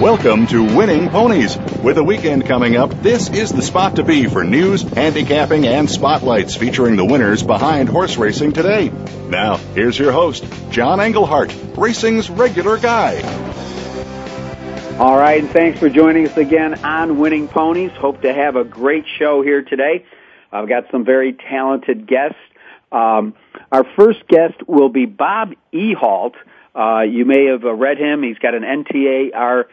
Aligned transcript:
Welcome 0.00 0.46
to 0.46 0.64
Winning 0.64 1.10
Ponies. 1.10 1.58
With 1.82 1.96
the 1.96 2.02
weekend 2.02 2.46
coming 2.46 2.74
up, 2.74 2.88
this 3.02 3.28
is 3.28 3.52
the 3.52 3.60
spot 3.60 3.96
to 3.96 4.02
be 4.02 4.24
for 4.28 4.42
news, 4.42 4.80
handicapping, 4.80 5.66
and 5.66 5.90
spotlights 5.90 6.56
featuring 6.56 6.96
the 6.96 7.04
winners 7.04 7.42
behind 7.42 7.90
horse 7.90 8.16
racing 8.16 8.54
today. 8.54 8.88
Now, 9.28 9.58
here's 9.58 9.98
your 9.98 10.10
host, 10.10 10.46
John 10.70 11.00
Englehart, 11.00 11.54
racing's 11.76 12.30
regular 12.30 12.78
guy. 12.78 13.20
All 14.98 15.18
right, 15.18 15.42
and 15.42 15.50
thanks 15.50 15.78
for 15.78 15.90
joining 15.90 16.26
us 16.26 16.36
again 16.38 16.82
on 16.82 17.18
Winning 17.18 17.46
Ponies. 17.46 17.92
Hope 17.92 18.22
to 18.22 18.32
have 18.32 18.56
a 18.56 18.64
great 18.64 19.04
show 19.18 19.42
here 19.42 19.60
today. 19.60 20.06
I've 20.50 20.66
got 20.66 20.84
some 20.90 21.04
very 21.04 21.34
talented 21.34 22.06
guests. 22.06 22.40
Um, 22.90 23.34
our 23.70 23.84
first 23.98 24.26
guest 24.28 24.66
will 24.66 24.88
be 24.88 25.04
Bob 25.04 25.52
Ehalt. 25.74 26.36
Uh, 26.74 27.02
you 27.02 27.26
may 27.26 27.48
have 27.48 27.64
read 27.64 27.98
him. 27.98 28.22
He's 28.22 28.38
got 28.38 28.54
an 28.54 28.62
NTRA 28.62 29.64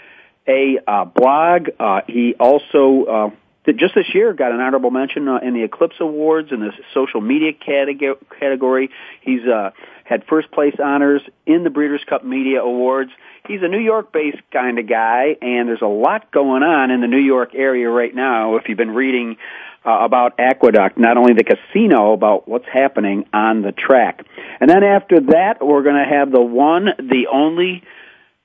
a 0.47 0.79
uh, 0.87 1.05
blog. 1.05 1.69
Uh, 1.79 2.01
he 2.07 2.35
also 2.39 3.05
uh, 3.05 3.29
just 3.73 3.95
this 3.95 4.13
year 4.13 4.33
got 4.33 4.51
an 4.51 4.59
honorable 4.59 4.91
mention 4.91 5.27
uh, 5.27 5.39
in 5.39 5.53
the 5.53 5.63
Eclipse 5.63 5.95
Awards 5.99 6.51
in 6.51 6.59
the 6.59 6.71
social 6.93 7.21
media 7.21 7.51
category. 7.53 8.89
He's 9.21 9.45
uh, 9.45 9.71
had 10.05 10.23
first 10.25 10.51
place 10.51 10.75
honors 10.81 11.21
in 11.45 11.63
the 11.63 11.69
Breeders' 11.69 12.03
Cup 12.07 12.23
Media 12.23 12.61
Awards. 12.61 13.11
He's 13.47 13.61
a 13.61 13.67
New 13.67 13.79
York-based 13.79 14.41
kind 14.51 14.79
of 14.79 14.87
guy, 14.87 15.35
and 15.41 15.67
there's 15.67 15.81
a 15.81 15.85
lot 15.85 16.31
going 16.31 16.63
on 16.63 16.91
in 16.91 17.01
the 17.01 17.07
New 17.07 17.19
York 17.19 17.55
area 17.55 17.89
right 17.89 18.13
now. 18.13 18.55
If 18.55 18.67
you've 18.67 18.77
been 18.77 18.95
reading 18.95 19.37
uh, 19.85 19.99
about 20.03 20.39
Aqueduct, 20.39 20.97
not 20.97 21.17
only 21.17 21.33
the 21.33 21.43
casino, 21.43 22.13
about 22.13 22.47
what's 22.47 22.67
happening 22.71 23.25
on 23.33 23.61
the 23.61 23.71
track. 23.71 24.25
And 24.59 24.69
then 24.69 24.83
after 24.83 25.19
that, 25.31 25.65
we're 25.65 25.83
going 25.83 26.03
to 26.03 26.09
have 26.09 26.31
the 26.31 26.41
one, 26.41 26.85
the 26.97 27.27
only 27.31 27.83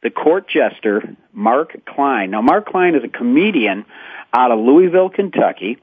the 0.02 0.10
court 0.10 0.48
jester, 0.48 1.16
Mark 1.32 1.84
Klein. 1.86 2.30
Now, 2.30 2.42
Mark 2.42 2.66
Klein 2.66 2.94
is 2.94 3.04
a 3.04 3.08
comedian 3.08 3.84
out 4.32 4.50
of 4.50 4.58
Louisville, 4.58 5.10
Kentucky, 5.10 5.78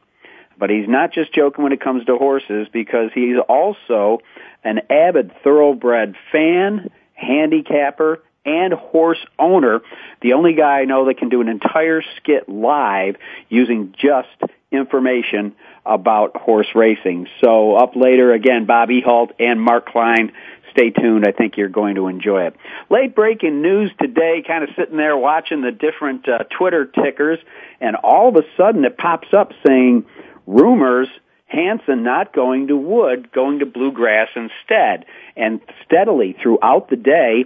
but 0.57 0.69
he's 0.69 0.87
not 0.87 1.13
just 1.13 1.33
joking 1.33 1.63
when 1.63 1.71
it 1.71 1.81
comes 1.81 2.05
to 2.05 2.17
horses 2.17 2.67
because 2.71 3.11
he's 3.13 3.37
also 3.47 4.19
an 4.63 4.81
avid 4.89 5.31
thoroughbred 5.43 6.15
fan, 6.31 6.89
handicapper, 7.13 8.21
and 8.45 8.73
horse 8.73 9.23
owner. 9.37 9.81
The 10.21 10.33
only 10.33 10.53
guy 10.53 10.79
I 10.81 10.85
know 10.85 11.05
that 11.05 11.17
can 11.17 11.29
do 11.29 11.41
an 11.41 11.47
entire 11.47 12.01
skit 12.17 12.49
live 12.49 13.15
using 13.47 13.93
just 13.97 14.51
information 14.71 15.55
about 15.85 16.35
horse 16.35 16.67
racing. 16.75 17.27
So 17.43 17.75
up 17.75 17.95
later, 17.95 18.33
again, 18.33 18.65
Bob 18.65 18.89
Ehalt 18.89 19.31
and 19.39 19.61
Mark 19.61 19.87
Klein 19.87 20.31
stay 20.79 20.89
tuned. 20.89 21.25
I 21.27 21.31
think 21.31 21.57
you're 21.57 21.69
going 21.69 21.95
to 21.95 22.07
enjoy 22.07 22.47
it. 22.47 22.55
Late 22.89 23.15
breaking 23.15 23.61
news 23.61 23.91
today, 23.99 24.43
kind 24.45 24.63
of 24.63 24.69
sitting 24.77 24.97
there 24.97 25.17
watching 25.17 25.61
the 25.61 25.71
different 25.71 26.27
uh, 26.27 26.39
Twitter 26.57 26.85
tickers, 26.85 27.39
and 27.81 27.95
all 27.95 28.29
of 28.29 28.35
a 28.35 28.43
sudden 28.57 28.85
it 28.85 28.97
pops 28.97 29.27
up 29.33 29.51
saying 29.65 30.05
rumors 30.47 31.07
Hansen 31.47 32.03
not 32.03 32.31
going 32.31 32.67
to 32.67 32.77
wood, 32.77 33.31
going 33.31 33.59
to 33.59 33.65
bluegrass 33.65 34.29
instead. 34.35 35.05
And 35.35 35.59
steadily 35.83 36.37
throughout 36.41 36.89
the 36.89 36.95
day, 36.95 37.45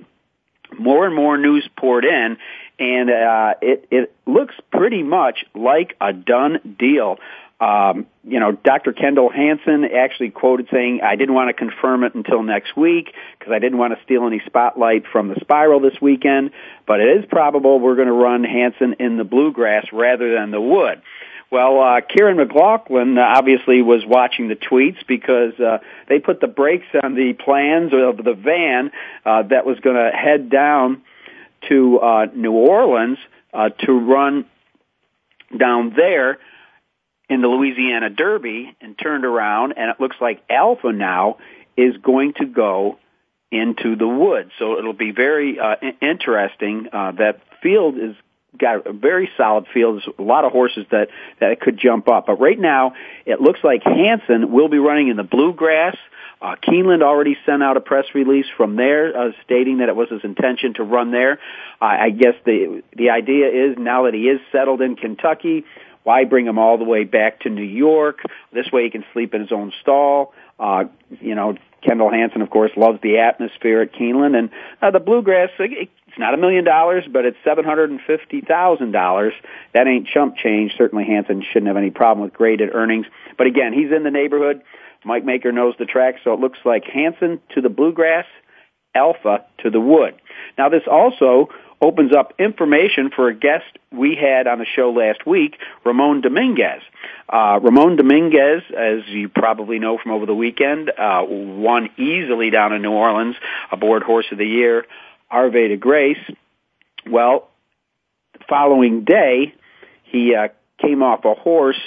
more 0.77 1.05
and 1.05 1.15
more 1.15 1.37
news 1.37 1.67
poured 1.77 2.03
in, 2.03 2.37
and 2.79 3.09
uh, 3.09 3.53
it 3.61 3.87
it 3.91 4.15
looks 4.25 4.55
pretty 4.71 5.03
much 5.03 5.45
like 5.55 5.95
a 6.01 6.11
done 6.11 6.75
deal. 6.77 7.17
Um, 7.59 8.07
you 8.25 8.39
know, 8.39 8.51
Dr. 8.51 8.93
Kendall 8.93 9.29
Hansen 9.29 9.85
actually 9.85 10.31
quoted 10.31 10.67
saying, 10.71 11.01
I 11.01 11.15
didn't 11.15 11.35
want 11.35 11.49
to 11.49 11.53
confirm 11.53 12.03
it 12.03 12.13
until 12.13 12.43
next 12.43 12.75
week 12.75 13.13
because 13.37 13.53
I 13.53 13.59
didn't 13.59 13.77
want 13.77 13.97
to 13.97 14.03
steal 14.03 14.25
any 14.25 14.41
spotlight 14.45 15.05
from 15.11 15.29
the 15.29 15.35
spiral 15.39 15.79
this 15.79 15.99
weekend, 16.01 16.51
but 16.85 16.99
it 16.99 17.19
is 17.19 17.25
probable 17.29 17.79
we're 17.79 17.95
going 17.95 18.07
to 18.07 18.13
run 18.13 18.43
Hansen 18.43 18.95
in 18.99 19.17
the 19.17 19.23
bluegrass 19.23 19.85
rather 19.93 20.33
than 20.33 20.51
the 20.51 20.59
wood. 20.59 21.01
Well, 21.51 21.79
uh, 21.79 22.01
Kiaran 22.01 22.37
McLaughlin 22.37 23.17
obviously 23.19 23.83
was 23.83 24.03
watching 24.03 24.47
the 24.47 24.55
tweets 24.55 25.05
because 25.07 25.53
uh, 25.59 25.77
they 26.09 26.17
put 26.17 26.41
the 26.41 26.47
brakes 26.47 26.87
on 27.03 27.13
the 27.13 27.33
plans 27.33 27.91
of 27.93 28.17
the 28.17 28.33
van 28.33 28.91
uh, 29.23 29.43
that 29.43 29.63
was 29.63 29.79
going 29.79 29.95
to 29.95 30.09
head 30.09 30.49
down 30.49 31.03
to 31.69 31.99
uh, 31.99 32.25
New 32.33 32.53
Orleans 32.53 33.19
uh, 33.53 33.69
to 33.69 33.91
run 33.91 34.45
down 35.55 35.93
there 35.95 36.39
in 37.29 37.41
the 37.41 37.47
Louisiana 37.47 38.09
Derby 38.09 38.75
and 38.81 38.97
turned 38.97 39.25
around, 39.25 39.73
and 39.77 39.89
it 39.89 39.99
looks 39.99 40.17
like 40.19 40.43
Alpha 40.49 40.91
now 40.91 41.37
is 41.77 41.95
going 41.97 42.33
to 42.33 42.45
go 42.45 42.99
into 43.51 43.95
the 43.95 44.07
woods. 44.07 44.51
So 44.59 44.77
it'll 44.77 44.93
be 44.93 45.11
very 45.11 45.59
uh, 45.59 45.75
interesting. 46.01 46.87
Uh, 46.91 47.11
that 47.13 47.39
field 47.61 47.97
is 47.97 48.15
got 48.57 48.85
a 48.85 48.93
very 48.93 49.29
solid 49.37 49.65
field. 49.73 49.95
There's 49.95 50.15
a 50.17 50.21
lot 50.21 50.45
of 50.45 50.51
horses 50.51 50.85
that 50.91 51.09
that 51.39 51.59
could 51.59 51.77
jump 51.77 52.07
up. 52.07 52.27
But 52.27 52.39
right 52.39 52.59
now, 52.59 52.93
it 53.25 53.41
looks 53.41 53.59
like 53.63 53.83
Hansen 53.83 54.51
will 54.51 54.69
be 54.69 54.77
running 54.77 55.07
in 55.07 55.17
the 55.17 55.23
bluegrass. 55.23 55.95
Uh, 56.41 56.55
Keeneland 56.55 57.01
already 57.01 57.37
sent 57.45 57.63
out 57.63 57.77
a 57.77 57.79
press 57.79 58.05
release 58.13 58.45
from 58.57 58.75
there 58.75 59.17
uh, 59.17 59.31
stating 59.45 59.77
that 59.77 59.87
it 59.87 59.95
was 59.95 60.09
his 60.09 60.23
intention 60.23 60.73
to 60.73 60.83
run 60.83 61.11
there. 61.11 61.39
Uh, 61.81 61.85
I 61.85 62.09
guess 62.09 62.35
the 62.45 62.83
the 62.95 63.11
idea 63.11 63.47
is 63.47 63.77
now 63.77 64.03
that 64.03 64.13
he 64.13 64.23
is 64.23 64.41
settled 64.51 64.81
in 64.81 64.95
Kentucky, 64.95 65.63
why 66.03 66.25
bring 66.25 66.45
him 66.45 66.59
all 66.59 66.77
the 66.77 66.83
way 66.83 67.03
back 67.03 67.41
to 67.41 67.49
New 67.49 67.63
York? 67.63 68.19
This 68.51 68.71
way 68.71 68.83
he 68.83 68.89
can 68.89 69.05
sleep 69.13 69.33
in 69.33 69.41
his 69.41 69.51
own 69.51 69.71
stall. 69.81 70.33
Uh, 70.59 70.85
you 71.21 71.35
know, 71.35 71.55
Kendall 71.81 72.11
Hansen, 72.11 72.41
of 72.41 72.49
course, 72.49 72.71
loves 72.77 72.99
the 73.01 73.19
atmosphere 73.19 73.81
at 73.81 73.93
Keeneland, 73.93 74.37
and 74.37 74.49
uh, 74.81 74.91
the 74.91 74.99
bluegrass. 74.99 75.49
It's 75.59 76.17
not 76.17 76.33
a 76.33 76.37
million 76.37 76.63
dollars, 76.63 77.05
but 77.11 77.25
it's 77.25 77.37
seven 77.43 77.65
hundred 77.65 77.91
and 77.91 77.99
fifty 78.05 78.41
thousand 78.41 78.91
dollars. 78.91 79.33
That 79.73 79.87
ain't 79.87 80.07
chump 80.07 80.37
change. 80.37 80.73
Certainly, 80.77 81.05
Hansen 81.05 81.43
shouldn't 81.51 81.67
have 81.67 81.77
any 81.77 81.89
problem 81.89 82.23
with 82.23 82.33
graded 82.33 82.73
earnings. 82.73 83.05
But 83.37 83.47
again, 83.47 83.73
he's 83.73 83.91
in 83.91 84.03
the 84.03 84.11
neighborhood. 84.11 84.61
Mike 85.05 85.25
Maker 85.25 85.51
knows 85.51 85.73
the 85.77 85.85
track, 85.85 86.15
so 86.23 86.33
it 86.33 86.39
looks 86.39 86.59
like 86.63 86.85
Hansen 86.85 87.41
to 87.55 87.61
the 87.61 87.69
bluegrass, 87.69 88.25
Alpha 88.95 89.45
to 89.59 89.69
the 89.69 89.79
wood. 89.79 90.15
Now, 90.57 90.69
this 90.69 90.83
also 90.89 91.49
opens 91.83 92.15
up 92.15 92.33
information 92.39 93.11
for 93.13 93.27
a 93.27 93.35
guest 93.35 93.65
we 93.91 94.15
had 94.15 94.47
on 94.47 94.57
the 94.57 94.65
show 94.65 94.91
last 94.91 95.27
week, 95.27 95.57
Ramon 95.83 96.21
Dominguez. 96.21 96.81
Uh, 97.27 97.59
Ramon 97.61 97.97
Dominguez, 97.97 98.63
as 98.69 99.05
you 99.07 99.27
probably 99.27 99.79
know 99.79 99.97
from 100.01 100.13
over 100.13 100.25
the 100.25 100.33
weekend, 100.33 100.89
uh, 100.89 101.25
won 101.27 101.89
easily 101.97 102.49
down 102.51 102.71
in 102.71 102.81
New 102.81 102.91
Orleans 102.91 103.35
aboard 103.69 104.03
Horse 104.03 104.25
of 104.31 104.37
the 104.37 104.45
Year, 104.45 104.85
Havre 105.29 105.67
de 105.67 105.75
Grace. 105.75 106.17
Well, 107.05 107.49
the 108.31 108.45
following 108.47 109.03
day, 109.03 109.53
he 110.05 110.35
uh, 110.35 110.47
came 110.81 111.03
off 111.03 111.25
a 111.25 111.33
horse 111.33 111.81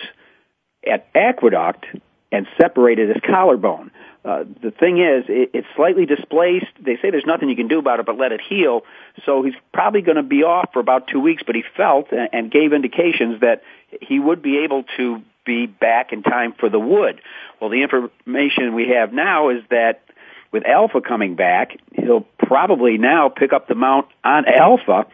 at 0.87 1.09
Aqueduct 1.15 1.87
and 2.33 2.47
separated 2.61 3.09
his 3.09 3.23
collarbone. 3.25 3.91
Uh, 4.25 4.45
the 4.61 4.73
thing 4.73 4.99
is, 4.99 5.25
it, 5.29 5.51
it's 5.55 5.67
slightly 5.77 6.05
displaced. 6.05 6.67
They 6.81 6.97
say 6.97 7.11
there's 7.11 7.27
nothing 7.27 7.49
you 7.49 7.55
can 7.55 7.69
do 7.69 7.79
about 7.79 8.01
it 8.01 8.07
but 8.07 8.19
let 8.19 8.33
it 8.33 8.41
heal. 8.41 8.83
So 9.25 9.43
he's 9.43 9.55
probably 9.73 10.03
going 10.03 10.17
to 10.17 10.25
be 10.25 10.43
off 10.43 10.71
for 10.73 10.81
about 10.81 11.07
two 11.07 11.21
weeks, 11.21 11.45
but 11.47 11.55
he 11.55 11.63
felt 11.77 12.11
and, 12.11 12.29
and 12.33 12.51
gave 12.51 12.73
indications 12.73 13.41
that 13.41 13.63
he 14.03 14.19
would 14.19 14.43
be 14.43 14.59
able 14.65 14.85
to 14.97 15.23
be 15.45 15.67
back 15.67 16.13
in 16.13 16.25
time 16.25 16.55
for 16.59 16.69
the 16.69 16.81
wood. 16.81 17.21
Well, 17.61 17.71
the 17.71 17.83
information 17.83 18.75
we 18.75 18.89
have 18.89 19.13
now 19.13 19.51
is 19.51 19.63
that 19.71 20.03
with 20.51 20.67
Alpha 20.67 21.01
coming 21.01 21.37
back, 21.37 21.79
he'll 21.95 22.27
probably 22.39 22.99
now 22.99 23.29
pick 23.29 23.53
up 23.53 23.69
the 23.69 23.77
mount 23.77 24.09
on 24.25 24.45
Alpha, 24.47 25.07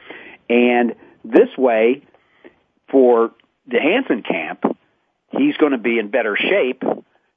and 0.49 0.95
this 1.25 1.49
way, 1.59 2.03
for 2.89 3.31
the 3.67 3.79
Hansen 3.79 4.23
camp, 4.23 4.65
he's 5.33 5.57
going 5.57 5.73
to 5.73 5.79
be 5.79 5.99
in 5.99 6.09
better 6.09 6.37
shape 6.37 6.83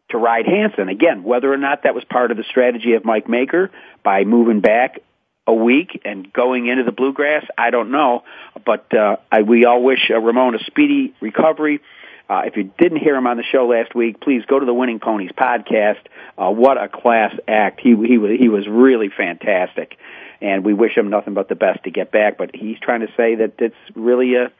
to 0.09 0.17
ride 0.17 0.45
Hansen. 0.45 0.89
Again, 0.89 1.23
whether 1.23 1.51
or 1.51 1.57
not 1.57 1.83
that 1.83 1.95
was 1.95 2.03
part 2.03 2.31
of 2.31 2.37
the 2.37 2.43
strategy 2.43 2.93
of 2.93 3.05
Mike 3.05 3.27
Maker 3.27 3.71
by 4.03 4.23
moving 4.23 4.61
back 4.61 4.99
a 5.47 5.53
week 5.53 6.01
and 6.05 6.31
going 6.31 6.67
into 6.67 6.83
the 6.83 6.91
bluegrass, 6.91 7.45
I 7.57 7.69
don't 7.69 7.91
know. 7.91 8.23
But 8.65 8.93
uh, 8.95 9.17
I, 9.31 9.41
we 9.41 9.65
all 9.65 9.83
wish 9.83 10.09
uh, 10.09 10.19
Ramon 10.19 10.55
a 10.55 10.59
speedy 10.65 11.13
recovery. 11.21 11.81
Uh, 12.27 12.41
if 12.45 12.57
you 12.57 12.71
didn't 12.79 12.97
hear 12.97 13.15
him 13.15 13.27
on 13.27 13.37
the 13.37 13.43
show 13.43 13.67
last 13.67 13.93
week, 13.93 14.19
please 14.19 14.43
go 14.47 14.59
to 14.59 14.65
the 14.65 14.73
Winning 14.73 14.99
Ponies 14.99 15.31
podcast. 15.37 15.99
Uh, 16.37 16.49
what 16.49 16.81
a 16.81 16.87
class 16.87 17.35
act! 17.47 17.79
He 17.79 17.95
he 17.95 18.37
he 18.39 18.49
was 18.49 18.67
really 18.67 19.09
fantastic, 19.15 19.95
and 20.41 20.65
we 20.65 20.73
wish 20.73 20.97
him 20.97 21.11
nothing 21.11 21.35
but 21.35 21.49
the 21.49 21.55
best 21.55 21.83
to 21.83 21.91
get 21.91 22.11
back. 22.11 22.39
But 22.39 22.55
he's 22.55 22.79
trying 22.79 23.01
to 23.01 23.09
say 23.15 23.35
that 23.35 23.53
it's 23.59 23.75
really 23.93 24.33
a 24.33 24.51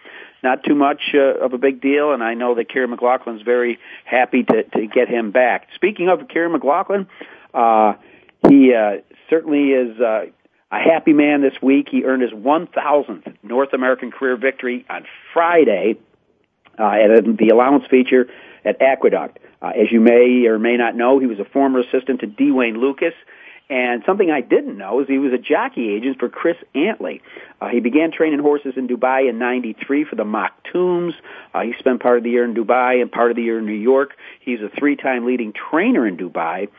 not 0.45 0.63
too 0.63 0.75
much 0.75 1.01
uh, 1.13 1.44
of 1.44 1.53
a 1.53 1.57
big 1.57 1.81
deal, 1.81 2.13
and 2.13 2.24
I 2.24 2.36
know 2.36 2.56
that 2.56 2.69
Kiaran 2.69 2.95
McLaughlin's 2.95 3.42
very 3.42 3.80
happy 4.06 4.44
to 4.44 4.63
to 4.63 4.88
get 4.88 5.09
him 5.09 5.31
back. 5.31 5.68
Speaking 5.75 6.07
of 6.07 6.19
Kiaran 6.19 6.51
McLaughlin, 6.51 7.07
uh, 7.53 7.94
he 8.47 8.74
uh, 8.74 9.01
certainly 9.30 9.71
is. 9.71 10.00
Uh, 10.00 10.25
a 10.71 10.80
happy 10.80 11.13
man 11.13 11.42
this 11.42 11.53
week. 11.62 11.88
He 11.89 12.03
earned 12.03 12.24
his 12.24 12.31
1,000th 12.31 13.36
North 13.44 13.71
American 13.71 14.12
career 14.12 14.36
victory 14.36 14.83
on 14.89 15.06
Friday 15.31 15.95
uh, 16.77 16.83
at 16.83 17.38
the 17.38 17.50
allowance 17.50 17.86
feature 17.89 18.27
at 18.65 18.81
Aqueduct. 18.81 19.38
Uh, 19.62 19.68
as 19.68 19.91
you 19.91 20.01
may 20.01 20.48
or 20.48 20.59
may 20.59 20.75
not 20.75 20.95
know, 20.95 21.19
he 21.19 21.27
was 21.27 21.39
a 21.39 21.45
former 21.45 21.80
assistant 21.80 22.21
to 22.21 22.27
Dwayne 22.27 22.56
Wayne 22.56 22.81
Lukas. 22.81 23.13
And 23.69 24.03
something 24.06 24.29
I 24.29 24.41
didn't 24.41 24.77
know 24.77 25.01
is 25.01 25.07
he 25.07 25.17
was 25.17 25.33
a 25.33 25.39
jockey 25.39 25.89
agent 25.89 26.19
for 26.19 26.29
Chris 26.29 26.57
Antley. 26.75 27.21
Uh, 27.59 27.69
he 27.69 27.79
began 27.79 28.12
training 28.12 28.39
horses 28.39 28.73
in 28.77 28.88
Dubai 28.88 29.27
in 29.27 29.39
93 29.39 30.03
for 30.03 30.15
the 30.15 30.23
Maktoums. 30.23 31.13
Uh, 31.53 31.62
he 31.62 31.73
spent 31.79 32.01
part 32.01 32.17
of 32.17 32.23
the 32.23 32.29
year 32.29 32.44
in 32.44 32.53
Dubai 32.53 33.01
and 33.01 33.12
part 33.12 33.31
of 33.31 33.38
the 33.38 33.41
year 33.41 33.57
in 33.57 33.65
New 33.65 33.73
York. 33.73 34.12
He's 34.39 34.62
a 34.62 34.69
three-time 34.69 35.25
leading 35.25 35.51
trainer 35.51 36.06
in 36.06 36.15
Dubai 36.15 36.69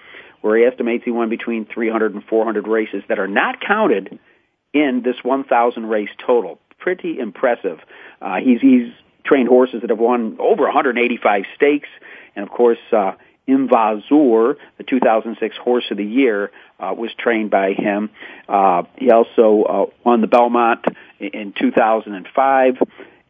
where 0.42 0.58
he 0.58 0.64
estimates 0.64 1.04
he 1.04 1.10
won 1.10 1.28
between 1.28 1.64
300 1.66 2.14
and 2.14 2.22
400 2.22 2.68
races 2.68 3.02
that 3.08 3.18
are 3.18 3.26
not 3.26 3.60
counted 3.60 4.20
in 4.72 5.02
this 5.02 5.16
1,000 5.24 5.86
race 5.86 6.10
total. 6.24 6.60
Pretty 6.78 7.18
impressive. 7.18 7.80
Uh, 8.22 8.36
he's, 8.36 8.60
he's 8.60 8.92
trained 9.24 9.48
horses 9.48 9.80
that 9.80 9.90
have 9.90 9.98
won 9.98 10.36
over 10.38 10.62
185 10.64 11.44
stakes, 11.56 11.88
and 12.36 12.44
of 12.44 12.50
course, 12.50 12.78
uh, 12.92 13.12
Invasor, 13.48 14.56
the 14.78 14.84
2006 14.84 15.56
Horse 15.56 15.84
of 15.90 15.96
the 15.96 16.04
Year, 16.04 16.50
uh, 16.80 16.94
was 16.96 17.10
trained 17.18 17.50
by 17.50 17.72
him. 17.72 18.10
Uh, 18.48 18.82
he 18.96 19.10
also 19.10 19.62
uh, 19.62 19.86
won 20.04 20.20
the 20.20 20.26
Belmont 20.26 20.84
in 21.20 21.54
2005 21.58 22.74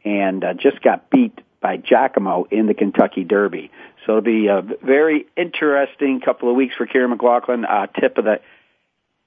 and 0.04 0.44
uh, 0.44 0.54
just 0.54 0.80
got 0.82 1.10
beat 1.10 1.40
by 1.60 1.76
Giacomo 1.76 2.46
in 2.50 2.66
the 2.66 2.74
Kentucky 2.74 3.24
Derby. 3.24 3.70
So 4.04 4.12
it'll 4.12 4.22
be 4.22 4.46
a 4.46 4.62
very 4.82 5.26
interesting 5.36 6.20
couple 6.20 6.48
of 6.48 6.56
weeks 6.56 6.74
for 6.76 6.86
Kiaran 6.86 7.10
McLaughlin. 7.10 7.64
Uh, 7.64 7.86
tip 7.86 8.16
of 8.18 8.24
the 8.24 8.40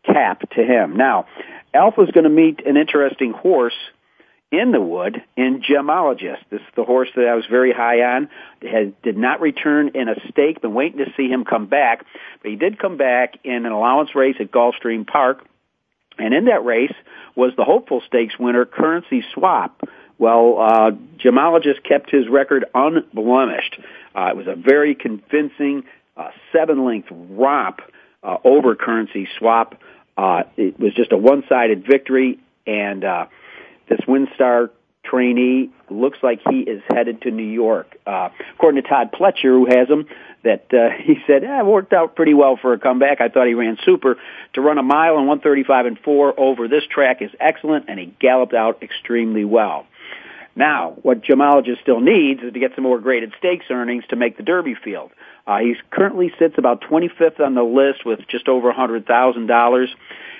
cap 0.05 0.49
to 0.51 0.63
him. 0.63 0.95
Now, 0.95 1.25
Alpha's 1.73 2.09
going 2.11 2.23
to 2.23 2.29
meet 2.29 2.65
an 2.65 2.77
interesting 2.77 3.33
horse 3.33 3.75
in 4.51 4.71
the 4.71 4.81
wood 4.81 5.21
in 5.37 5.61
Gemologist. 5.61 6.43
This 6.49 6.61
is 6.61 6.67
the 6.75 6.83
horse 6.83 7.09
that 7.15 7.27
I 7.27 7.35
was 7.35 7.45
very 7.45 7.71
high 7.71 8.01
on. 8.01 8.29
Has, 8.61 8.91
did 9.03 9.17
not 9.17 9.41
return 9.41 9.91
in 9.93 10.09
a 10.09 10.15
stake. 10.29 10.61
Been 10.61 10.73
waiting 10.73 10.99
to 10.99 11.11
see 11.15 11.27
him 11.27 11.45
come 11.45 11.67
back, 11.67 12.05
but 12.41 12.49
he 12.49 12.57
did 12.57 12.79
come 12.79 12.97
back 12.97 13.35
in 13.43 13.65
an 13.65 13.71
allowance 13.71 14.15
race 14.15 14.35
at 14.39 14.51
Gulfstream 14.51 15.05
Park. 15.05 15.45
And 16.17 16.33
in 16.33 16.45
that 16.45 16.65
race 16.65 16.93
was 17.35 17.53
the 17.55 17.63
hopeful 17.63 18.01
stakes 18.07 18.37
winner, 18.39 18.65
Currency 18.65 19.23
Swap. 19.33 19.81
Well, 20.17 20.57
uh, 20.59 20.91
Gemologist 21.17 21.83
kept 21.87 22.11
his 22.11 22.27
record 22.27 22.65
unblemished. 22.75 23.79
Uh, 24.13 24.29
it 24.31 24.35
was 24.35 24.47
a 24.47 24.55
very 24.55 24.93
convincing 24.93 25.85
uh, 26.17 26.31
seven-length 26.51 27.07
romp 27.11 27.79
uh, 28.21 28.37
over 28.43 28.75
currency 28.75 29.29
swap. 29.37 29.81
Uh, 30.17 30.43
it 30.57 30.77
was 30.77 30.93
just 30.93 31.13
a 31.13 31.17
one-sided 31.17 31.85
victory, 31.85 32.39
and 32.67 33.05
uh, 33.05 33.27
this 33.89 33.99
WinStar 34.07 34.69
trainee 35.03 35.71
looks 35.89 36.19
like 36.21 36.39
he 36.49 36.59
is 36.59 36.81
headed 36.89 37.21
to 37.23 37.31
New 37.31 37.43
York. 37.43 37.97
Uh, 38.05 38.29
according 38.55 38.81
to 38.81 38.87
Todd 38.87 39.11
Pletcher, 39.11 39.43
who 39.43 39.65
has 39.65 39.87
him, 39.87 40.05
that 40.43 40.65
uh, 40.73 40.89
he 41.03 41.15
said, 41.27 41.43
eh, 41.43 41.61
worked 41.63 41.93
out 41.93 42.15
pretty 42.15 42.33
well 42.33 42.57
for 42.61 42.73
a 42.73 42.79
comeback. 42.79 43.21
I 43.21 43.29
thought 43.29 43.47
he 43.47 43.53
ran 43.53 43.77
super. 43.85 44.17
To 44.53 44.61
run 44.61 44.77
a 44.77 44.83
mile 44.83 45.17
in 45.17 45.27
135 45.27 45.85
and 45.85 45.99
4 45.99 46.39
over 46.39 46.67
this 46.67 46.83
track 46.89 47.21
is 47.21 47.31
excellent, 47.39 47.85
and 47.87 47.99
he 47.99 48.13
galloped 48.19 48.53
out 48.53 48.83
extremely 48.83 49.45
well. 49.45 49.85
Now, 50.55 50.97
what 51.03 51.21
Gemologist 51.21 51.81
still 51.81 52.01
needs 52.01 52.41
is 52.41 52.51
to 52.53 52.59
get 52.59 52.71
some 52.75 52.83
more 52.83 52.99
graded 52.99 53.33
stakes 53.37 53.67
earnings 53.69 54.03
to 54.09 54.15
make 54.15 54.35
the 54.35 54.43
Derby 54.43 54.75
field. 54.75 55.11
Uh, 55.47 55.59
he 55.59 55.75
currently 55.89 56.31
sits 56.37 56.55
about 56.57 56.81
25th 56.81 57.39
on 57.39 57.55
the 57.55 57.63
list 57.63 58.05
with 58.05 58.19
just 58.27 58.47
over 58.49 58.71
$100,000. 58.71 59.87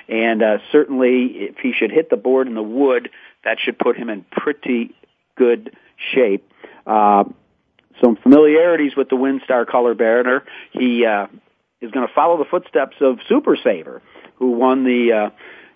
And 0.10 0.44
uh, 0.44 0.58
certainly, 0.72 1.26
if 1.26 1.58
he 1.58 1.72
should 1.72 1.92
hit 1.92 2.10
the 2.10 2.18
board 2.18 2.48
in 2.48 2.56
the 2.56 2.64
wood, 2.64 3.10
that 3.44 3.58
should 3.64 3.78
put 3.80 3.98
him 3.98 4.10
in 4.10 4.26
pretty 4.32 4.96
good 5.38 5.76
shape. 6.14 6.52
Uh, 6.86 7.24
some 8.02 8.16
familiarities 8.16 8.96
with 8.96 9.10
the 9.10 9.16
WinStar 9.16 9.68
color 9.68 9.94
bearer. 9.94 10.44
He 10.72 11.06
uh, 11.06 11.28
is 11.82 11.92
going 11.92 12.08
to 12.08 12.14
follow 12.14 12.38
the 12.38 12.46
footsteps 12.46 12.98
of 13.02 13.20
Super 13.28 13.58
Saver, 13.62 14.02
who 14.36 14.52
won 14.52 14.84
the 14.84 15.12
uh, 15.12 15.30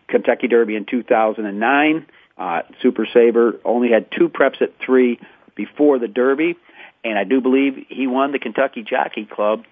Kentucky 0.08 0.48
Derby 0.48 0.76
in 0.76 0.86
2009. 0.86 2.06
Uh, 2.38 2.62
Super 2.82 3.08
Saver 3.14 3.60
only 3.64 3.90
had 3.90 4.08
two 4.12 4.30
preps 4.30 4.62
at 4.62 4.72
three 4.84 5.20
before 5.56 6.00
the 6.00 6.08
Derby, 6.08 6.56
and 7.04 7.18
I 7.18 7.26
do 7.26 7.42
believe 7.42 7.86
he 7.90 8.08
won 8.08 8.32
the 8.32 8.40
Kentucky 8.40 8.84
Jockey 8.84 9.26
Club 9.26 9.64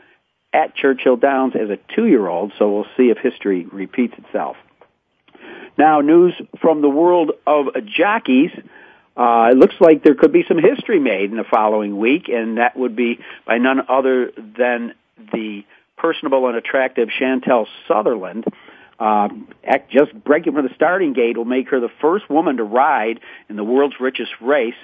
at 0.53 0.75
Churchill 0.75 1.15
Downs 1.15 1.53
as 1.55 1.69
a 1.69 1.77
two-year-old. 1.95 2.53
So 2.59 2.71
we'll 2.71 2.87
see 2.97 3.09
if 3.09 3.17
history 3.17 3.65
repeats 3.65 4.13
itself. 4.17 4.57
Now, 5.77 6.01
news 6.01 6.33
from 6.59 6.81
the 6.81 6.89
world 6.89 7.31
of 7.47 7.67
jockeys. 7.85 8.51
Uh, 9.15 9.49
it 9.51 9.57
looks 9.57 9.75
like 9.79 10.03
there 10.03 10.15
could 10.15 10.31
be 10.31 10.45
some 10.47 10.57
history 10.57 10.99
made 10.99 11.31
in 11.31 11.37
the 11.37 11.43
following 11.43 11.97
week, 11.97 12.29
and 12.29 12.57
that 12.57 12.77
would 12.77 12.95
be 12.95 13.19
by 13.45 13.57
none 13.57 13.81
other 13.89 14.31
than 14.57 14.93
the 15.33 15.63
personable 15.97 16.47
and 16.47 16.57
attractive 16.57 17.09
Chantal 17.09 17.67
Sutherland, 17.87 18.45
uh, 18.99 19.29
just 19.89 20.13
breaking 20.23 20.53
from 20.53 20.67
the 20.67 20.73
starting 20.75 21.13
gate 21.13 21.37
will 21.37 21.45
make 21.45 21.69
her 21.69 21.79
the 21.79 21.91
first 22.01 22.29
woman 22.29 22.57
to 22.57 22.63
ride 22.63 23.19
in 23.49 23.55
the 23.55 23.63
world's 23.63 23.99
richest 23.99 24.31
race. 24.41 24.75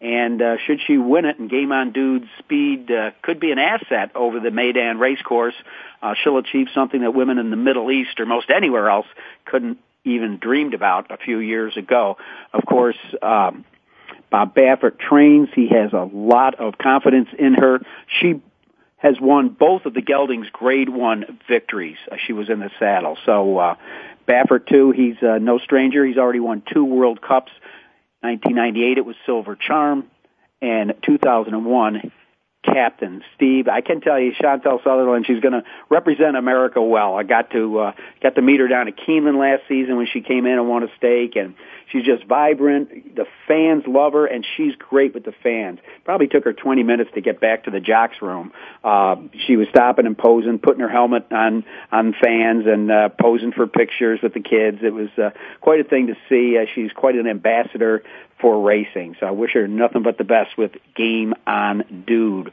And 0.00 0.42
uh, 0.42 0.56
should 0.66 0.80
she 0.86 0.98
win 0.98 1.24
it, 1.24 1.38
and 1.38 1.48
Game 1.48 1.72
On 1.72 1.92
Dude's 1.92 2.28
speed 2.38 2.90
uh, 2.90 3.12
could 3.22 3.40
be 3.40 3.52
an 3.52 3.58
asset 3.58 4.10
over 4.14 4.38
the 4.38 4.50
Meydan 4.50 4.98
racecourse, 4.98 5.54
uh, 6.02 6.14
she'll 6.22 6.36
achieve 6.36 6.66
something 6.74 7.00
that 7.00 7.14
women 7.14 7.38
in 7.38 7.50
the 7.50 7.56
Middle 7.56 7.90
East 7.90 8.20
or 8.20 8.26
most 8.26 8.50
anywhere 8.50 8.90
else 8.90 9.06
couldn't 9.46 9.78
even 10.04 10.38
dreamed 10.38 10.74
about 10.74 11.10
a 11.10 11.16
few 11.16 11.38
years 11.38 11.76
ago. 11.76 12.16
Of 12.52 12.64
course, 12.66 12.98
um, 13.22 13.64
Bob 14.30 14.54
Baffert 14.54 14.98
trains. 14.98 15.48
He 15.54 15.68
has 15.68 15.92
a 15.92 16.08
lot 16.12 16.56
of 16.56 16.78
confidence 16.78 17.28
in 17.38 17.54
her. 17.54 17.80
She 18.20 18.42
has 18.96 19.20
won 19.20 19.48
both 19.48 19.86
of 19.86 19.94
the 19.94 20.02
Geldings 20.02 20.50
Grade 20.52 20.88
One 20.88 21.38
victories. 21.48 21.98
Uh, 22.10 22.16
she 22.26 22.32
was 22.32 22.48
in 22.48 22.58
the 22.60 22.70
saddle. 22.78 23.18
So 23.26 23.58
uh, 23.58 23.76
Baffert 24.26 24.66
too. 24.66 24.92
He's 24.92 25.22
uh, 25.22 25.38
no 25.38 25.58
stranger. 25.58 26.04
He's 26.04 26.16
already 26.16 26.40
won 26.40 26.62
two 26.72 26.84
World 26.84 27.20
Cups. 27.20 27.52
1998 28.20 28.96
it 28.96 29.04
was 29.04 29.16
Silver 29.26 29.54
Charm, 29.54 30.10
and 30.62 30.94
2001 31.02 32.10
captain, 32.64 33.22
Steve. 33.36 33.68
I 33.68 33.80
can 33.80 34.00
tell 34.00 34.18
you, 34.18 34.32
Chantal 34.40 34.80
Sutherland, 34.82 35.26
she's 35.26 35.40
going 35.40 35.52
to 35.52 35.64
represent 35.88 36.36
America 36.36 36.82
well. 36.82 37.16
I 37.16 37.22
got 37.22 37.50
to 37.50 37.78
uh, 37.78 37.92
got 38.22 38.34
to 38.34 38.42
meet 38.42 38.60
her 38.60 38.68
down 38.68 38.88
at 38.88 38.96
Keeneland 38.96 39.38
last 39.38 39.62
season 39.68 39.96
when 39.96 40.06
she 40.06 40.20
came 40.20 40.46
in 40.46 40.52
and 40.52 40.68
won 40.68 40.82
a 40.82 40.88
stake, 40.96 41.36
and 41.36 41.54
she's 41.90 42.04
just 42.04 42.24
vibrant. 42.24 43.14
The 43.14 43.26
fans 43.46 43.84
love 43.86 44.14
her, 44.14 44.26
and 44.26 44.46
she's 44.56 44.74
great 44.76 45.14
with 45.14 45.24
the 45.24 45.34
fans. 45.42 45.80
Probably 46.04 46.26
took 46.26 46.44
her 46.44 46.52
20 46.52 46.82
minutes 46.82 47.10
to 47.14 47.20
get 47.20 47.40
back 47.40 47.64
to 47.64 47.70
the 47.70 47.80
jocks 47.80 48.16
room. 48.22 48.52
Uh, 48.82 49.16
she 49.46 49.56
was 49.56 49.68
stopping 49.68 50.06
and 50.06 50.16
posing, 50.16 50.58
putting 50.58 50.80
her 50.80 50.88
helmet 50.88 51.26
on 51.30 51.64
on 51.92 52.14
fans, 52.20 52.64
and 52.66 52.90
uh, 52.90 53.08
posing 53.10 53.52
for 53.52 53.66
pictures 53.66 54.20
with 54.22 54.34
the 54.34 54.40
kids. 54.40 54.78
It 54.82 54.92
was 54.92 55.10
uh, 55.18 55.30
quite 55.60 55.80
a 55.80 55.84
thing 55.84 56.08
to 56.08 56.14
see. 56.28 56.58
Uh, 56.58 56.66
she's 56.74 56.92
quite 56.92 57.14
an 57.14 57.26
ambassador 57.26 58.02
for 58.44 58.60
racing. 58.60 59.16
So 59.18 59.26
I 59.26 59.30
wish 59.30 59.52
her 59.54 59.66
nothing 59.66 60.02
but 60.02 60.18
the 60.18 60.24
best 60.24 60.58
with 60.58 60.72
Game 60.94 61.32
on 61.46 62.04
Dude. 62.06 62.52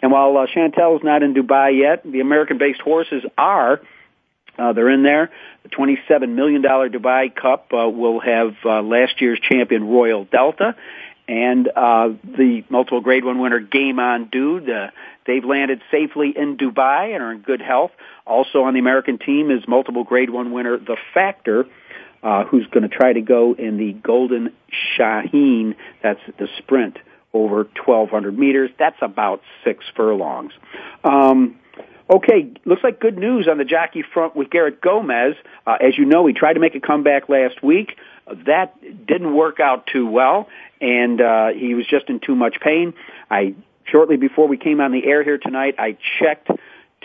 And 0.00 0.10
while 0.10 0.34
uh, 0.34 0.46
Chantal's 0.46 1.02
not 1.04 1.22
in 1.22 1.34
Dubai 1.34 1.78
yet, 1.78 2.10
the 2.10 2.20
American-based 2.20 2.80
horses 2.80 3.22
are. 3.36 3.82
Uh, 4.58 4.72
they're 4.72 4.88
in 4.88 5.02
there. 5.02 5.30
The 5.64 5.68
$27 5.68 6.30
million 6.30 6.62
Dubai 6.62 7.34
Cup 7.34 7.70
uh, 7.74 7.86
will 7.86 8.18
have 8.20 8.54
uh, 8.64 8.80
last 8.80 9.20
year's 9.20 9.38
champion 9.38 9.86
Royal 9.86 10.24
Delta 10.24 10.74
and 11.28 11.68
uh, 11.68 12.08
the 12.24 12.64
multiple 12.70 13.02
grade 13.02 13.22
one 13.22 13.38
winner 13.38 13.60
Game 13.60 13.98
On 13.98 14.30
Dude. 14.32 14.70
Uh, 14.70 14.88
they've 15.26 15.44
landed 15.44 15.82
safely 15.90 16.32
in 16.34 16.56
Dubai 16.56 17.14
and 17.14 17.22
are 17.22 17.32
in 17.32 17.40
good 17.40 17.60
health. 17.60 17.90
Also 18.26 18.62
on 18.62 18.72
the 18.72 18.80
American 18.80 19.18
team 19.18 19.50
is 19.50 19.68
multiple 19.68 20.04
grade 20.04 20.30
one 20.30 20.52
winner 20.52 20.78
The 20.78 20.96
Factor 21.12 21.66
uh, 22.22 22.44
who's 22.44 22.66
going 22.68 22.88
to 22.88 22.94
try 22.94 23.12
to 23.12 23.20
go 23.20 23.54
in 23.54 23.76
the 23.76 23.92
Golden 23.92 24.52
Shaheen. 24.98 25.74
That's 26.02 26.20
the 26.38 26.48
sprint 26.58 26.98
over 27.32 27.68
1,200 27.84 28.38
meters. 28.38 28.70
That's 28.78 28.96
about 29.02 29.42
six 29.64 29.84
furlongs. 29.94 30.52
Um, 31.04 31.58
okay, 32.10 32.50
looks 32.64 32.82
like 32.82 33.00
good 33.00 33.18
news 33.18 33.48
on 33.48 33.58
the 33.58 33.64
jockey 33.64 34.02
front 34.02 34.34
with 34.34 34.50
Garrett 34.50 34.80
Gomez. 34.80 35.34
Uh, 35.66 35.76
as 35.80 35.98
you 35.98 36.04
know, 36.04 36.26
he 36.26 36.32
tried 36.32 36.54
to 36.54 36.60
make 36.60 36.74
a 36.74 36.80
comeback 36.80 37.28
last 37.28 37.62
week. 37.62 37.96
That 38.46 38.80
didn't 39.06 39.34
work 39.34 39.60
out 39.60 39.86
too 39.86 40.08
well, 40.08 40.48
and 40.80 41.20
uh, 41.20 41.48
he 41.48 41.74
was 41.74 41.86
just 41.86 42.08
in 42.08 42.18
too 42.18 42.34
much 42.34 42.56
pain. 42.60 42.94
I 43.30 43.54
shortly 43.84 44.16
before 44.16 44.48
we 44.48 44.56
came 44.56 44.80
on 44.80 44.90
the 44.90 45.06
air 45.06 45.22
here 45.22 45.38
tonight, 45.38 45.76
I 45.78 45.96
checked 46.18 46.50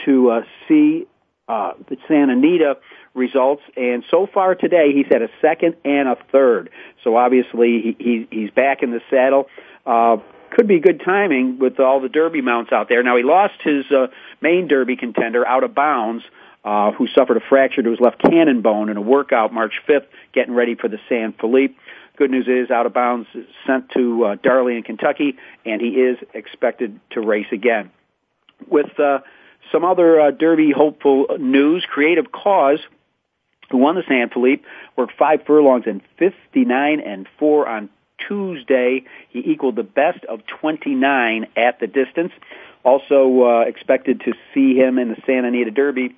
to 0.05 0.29
uh, 0.31 0.41
see 0.67 1.05
uh, 1.47 1.73
the 1.89 1.97
Santa 2.07 2.33
Anita 2.33 2.77
results, 3.13 3.61
and 3.75 4.03
so 4.09 4.27
far 4.31 4.55
today 4.55 4.93
he's 4.93 5.07
had 5.07 5.21
a 5.21 5.29
second 5.41 5.75
and 5.83 6.07
a 6.07 6.17
third. 6.31 6.69
So 7.03 7.17
obviously 7.17 7.81
he, 7.81 7.95
he 7.99 8.27
he's 8.31 8.51
back 8.51 8.83
in 8.83 8.91
the 8.91 9.01
saddle. 9.09 9.47
Uh, 9.85 10.17
could 10.51 10.67
be 10.67 10.79
good 10.79 11.01
timing 11.03 11.59
with 11.59 11.79
all 11.79 12.01
the 12.01 12.09
Derby 12.09 12.41
mounts 12.41 12.71
out 12.71 12.89
there. 12.89 13.03
Now 13.03 13.17
he 13.17 13.23
lost 13.23 13.55
his 13.63 13.85
uh, 13.91 14.07
main 14.41 14.67
Derby 14.67 14.97
contender 14.97 15.47
out 15.47 15.63
of 15.63 15.73
bounds, 15.73 16.23
uh, 16.63 16.91
who 16.91 17.07
suffered 17.07 17.37
a 17.37 17.41
fracture 17.41 17.81
to 17.81 17.89
his 17.89 17.99
left 17.99 18.21
cannon 18.21 18.61
bone 18.61 18.89
in 18.89 18.97
a 18.97 19.01
workout 19.01 19.53
March 19.53 19.73
5th, 19.87 20.05
getting 20.33 20.53
ready 20.53 20.75
for 20.75 20.87
the 20.87 20.99
San 21.09 21.33
Felipe. 21.33 21.77
Good 22.17 22.29
news 22.29 22.47
is 22.47 22.69
out 22.69 22.85
of 22.85 22.93
bounds 22.93 23.27
sent 23.65 23.89
to 23.91 24.25
uh, 24.25 24.35
Darley 24.43 24.75
in 24.75 24.83
Kentucky, 24.83 25.37
and 25.65 25.81
he 25.81 25.87
is 25.87 26.17
expected 26.33 26.99
to 27.11 27.21
race 27.21 27.47
again. 27.51 27.89
With 28.67 28.99
uh, 28.99 29.19
some 29.71 29.85
other 29.85 30.19
uh, 30.19 30.31
Derby 30.31 30.71
hopeful 30.71 31.27
news, 31.39 31.85
Creative 31.89 32.31
Cause, 32.31 32.79
who 33.71 33.77
won 33.77 33.95
the 33.95 34.03
San 34.07 34.29
Felipe, 34.29 34.63
worked 34.95 35.13
five 35.17 35.43
furlongs 35.45 35.85
and 35.87 36.01
59 36.17 36.99
and 36.99 37.27
4 37.39 37.67
on 37.67 37.89
Tuesday. 38.27 39.03
He 39.29 39.39
equaled 39.39 39.75
the 39.75 39.83
best 39.83 40.23
of 40.25 40.45
29 40.45 41.47
at 41.55 41.79
the 41.79 41.87
distance. 41.87 42.31
Also 42.83 43.43
uh, 43.43 43.61
expected 43.61 44.21
to 44.21 44.33
see 44.53 44.75
him 44.75 44.97
in 44.97 45.09
the 45.09 45.17
Santa 45.25 45.49
Anita 45.49 45.71
Derby 45.71 46.15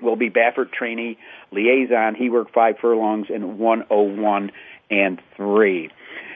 will 0.00 0.16
be 0.16 0.30
Baffert 0.30 0.72
trainee 0.72 1.18
liaison. 1.50 2.14
He 2.14 2.30
worked 2.30 2.54
five 2.54 2.78
furlongs 2.78 3.26
in 3.30 3.58
101 3.58 4.52
and 4.90 5.20
3. 5.36 5.90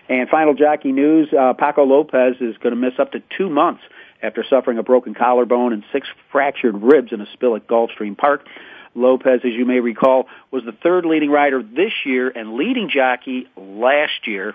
And 0.09 0.29
final 0.29 0.55
jockey 0.55 0.93
news, 0.93 1.33
uh, 1.33 1.53
Paco 1.55 1.85
Lopez 1.85 2.37
is 2.41 2.57
going 2.59 2.75
to 2.75 2.81
miss 2.81 2.99
up 2.99 3.13
to 3.13 3.23
two 3.37 3.49
months 3.49 3.83
after 4.23 4.45
suffering 4.49 4.79
a 4.79 4.83
broken 4.83 5.15
collarbone 5.15 5.73
and 5.73 5.85
six 5.93 6.09
fractured 6.31 6.83
ribs 6.83 7.13
in 7.13 7.21
a 7.21 7.27
spill 7.33 7.57
at 7.57 7.67
Gulfstream 7.67 8.17
Park. 8.17 8.47
Lopez, 8.95 9.41
as 9.45 9.53
you 9.53 9.65
may 9.65 9.81
recall, 9.81 10.27
was 10.51 10.65
the 10.65 10.73
third 10.73 11.05
leading 11.05 11.31
rider 11.31 11.63
this 11.63 11.93
year 12.05 12.29
and 12.29 12.55
leading 12.55 12.91
jockey 12.91 13.49
last 13.57 14.27
year. 14.27 14.55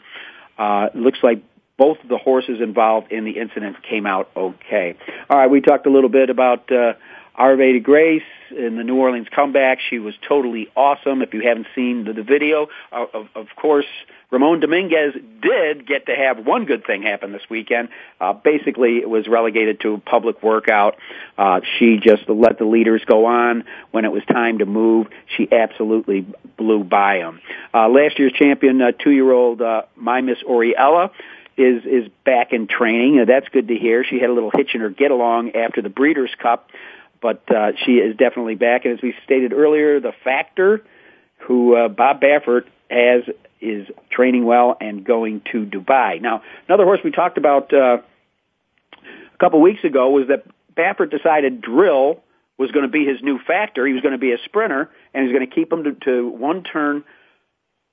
Uh, 0.58 0.90
looks 0.94 1.20
like 1.22 1.44
both 1.78 1.98
of 2.02 2.10
the 2.10 2.18
horses 2.18 2.60
involved 2.62 3.12
in 3.12 3.24
the 3.24 3.38
incident 3.40 3.82
came 3.84 4.06
out 4.06 4.30
okay. 4.36 4.96
All 5.30 5.38
right, 5.38 5.50
we 5.50 5.62
talked 5.62 5.86
a 5.86 5.92
little 5.92 6.10
bit 6.10 6.30
about 6.30 6.72
uh, 6.72 6.94
Havre 7.38 7.74
de 7.74 7.80
Grace 7.80 8.24
in 8.50 8.78
the 8.78 8.84
New 8.84 8.96
Orleans 8.96 9.28
comeback. 9.34 9.80
She 9.88 10.00
was 10.00 10.16
totally 10.28 10.70
awesome. 10.76 11.22
If 11.22 11.34
you 11.34 11.42
haven't 11.42 11.68
seen 11.76 12.06
the, 12.06 12.14
the 12.14 12.24
video, 12.24 12.68
uh, 12.92 13.06
of, 13.14 13.28
of 13.36 13.48
course, 13.56 13.86
Ramon 14.30 14.60
Dominguez 14.60 15.14
did 15.42 15.88
get 15.88 16.08
to 16.08 16.16
have 16.16 16.46
one 16.46 16.66
good 16.66 16.86
thing 16.86 17.02
happen 17.02 17.32
this 17.32 17.44
weekend. 17.50 17.90
Uh, 18.20 18.34
basically, 18.34 18.98
it 18.98 19.10
was 19.10 19.28
relegated 19.28 19.80
to 19.82 19.94
a 19.94 19.98
public 20.00 20.44
workout. 20.44 20.98
Uh, 21.38 21.62
she 21.78 21.98
just 21.98 22.28
let 22.28 22.60
the 22.60 22.66
leaders 22.66 23.02
go 23.06 23.26
on. 23.26 23.64
When 23.92 24.04
it 24.04 24.12
was 24.12 24.24
time 24.26 24.58
to 24.58 24.66
move, 24.66 25.08
she 25.38 25.48
absolutely 25.50 26.26
blew 26.58 26.84
by 26.84 27.20
them. 27.20 27.40
Uh, 27.74 27.88
last 27.88 28.20
year's 28.20 28.34
champion, 28.34 28.82
uh, 28.82 28.92
two-year-old 28.92 29.62
uh, 29.62 29.84
My 29.96 30.20
Miss 30.20 30.40
Aurelia, 30.44 31.12
is 31.56 31.86
is 31.86 32.12
back 32.26 32.52
in 32.52 32.68
training. 32.68 33.20
Uh, 33.22 33.26
that's 33.26 33.48
good 33.50 33.70
to 33.70 33.76
hear. 33.76 34.04
She 34.04 34.20
had 34.20 34.30
a 34.30 34.34
little 34.34 34.52
hitch 34.54 34.76
in 34.76 34.82
her 34.82 34.90
get 34.90 35.12
along 35.12 35.56
after 35.56 35.82
the 35.82 35.90
Breeders' 35.90 36.36
Cup 36.38 36.70
but 37.20 37.44
uh, 37.50 37.72
she 37.84 37.94
is 37.94 38.16
definitely 38.16 38.56
back. 38.56 38.86
And 38.86 38.94
as 38.94 39.02
we 39.02 39.16
stated 39.24 39.54
earlier, 39.54 40.00
the 40.00 40.14
factor 40.24 40.84
who 41.40 41.76
uh, 41.76 41.88
Bob 41.88 42.22
Baffert 42.22 42.66
has 42.90 43.24
is 43.60 43.88
training 44.12 44.46
well 44.46 44.78
and 44.80 45.04
going 45.04 45.42
to 45.52 45.66
Dubai. 45.66 46.22
Now, 46.22 46.44
another 46.68 46.84
horse 46.86 47.00
we 47.04 47.12
talked 47.12 47.38
about 47.38 47.74
uh, 47.74 47.98
a 48.98 49.38
couple 49.40 49.62
weeks 49.62 49.84
ago 49.84 50.10
was 50.10 50.28
that 50.28 50.46
Baffert 50.76 51.12
decided 51.12 51.62
Drill 51.62 52.22
was 52.58 52.72
going 52.72 52.86
to 52.86 52.92
be 52.92 53.06
his 53.06 53.22
new 53.22 53.40
factor. 53.40 53.86
He 53.86 53.94
was 53.94 54.02
going 54.02 54.14
to 54.14 54.20
be 54.20 54.32
a 54.32 54.38
sprinter, 54.46 54.90
and 55.14 55.24
he's 55.24 55.34
going 55.34 55.48
to 55.48 55.54
keep 55.54 55.72
him 55.72 55.84
to, 55.84 55.94
to 56.06 56.28
one-turn 56.28 57.04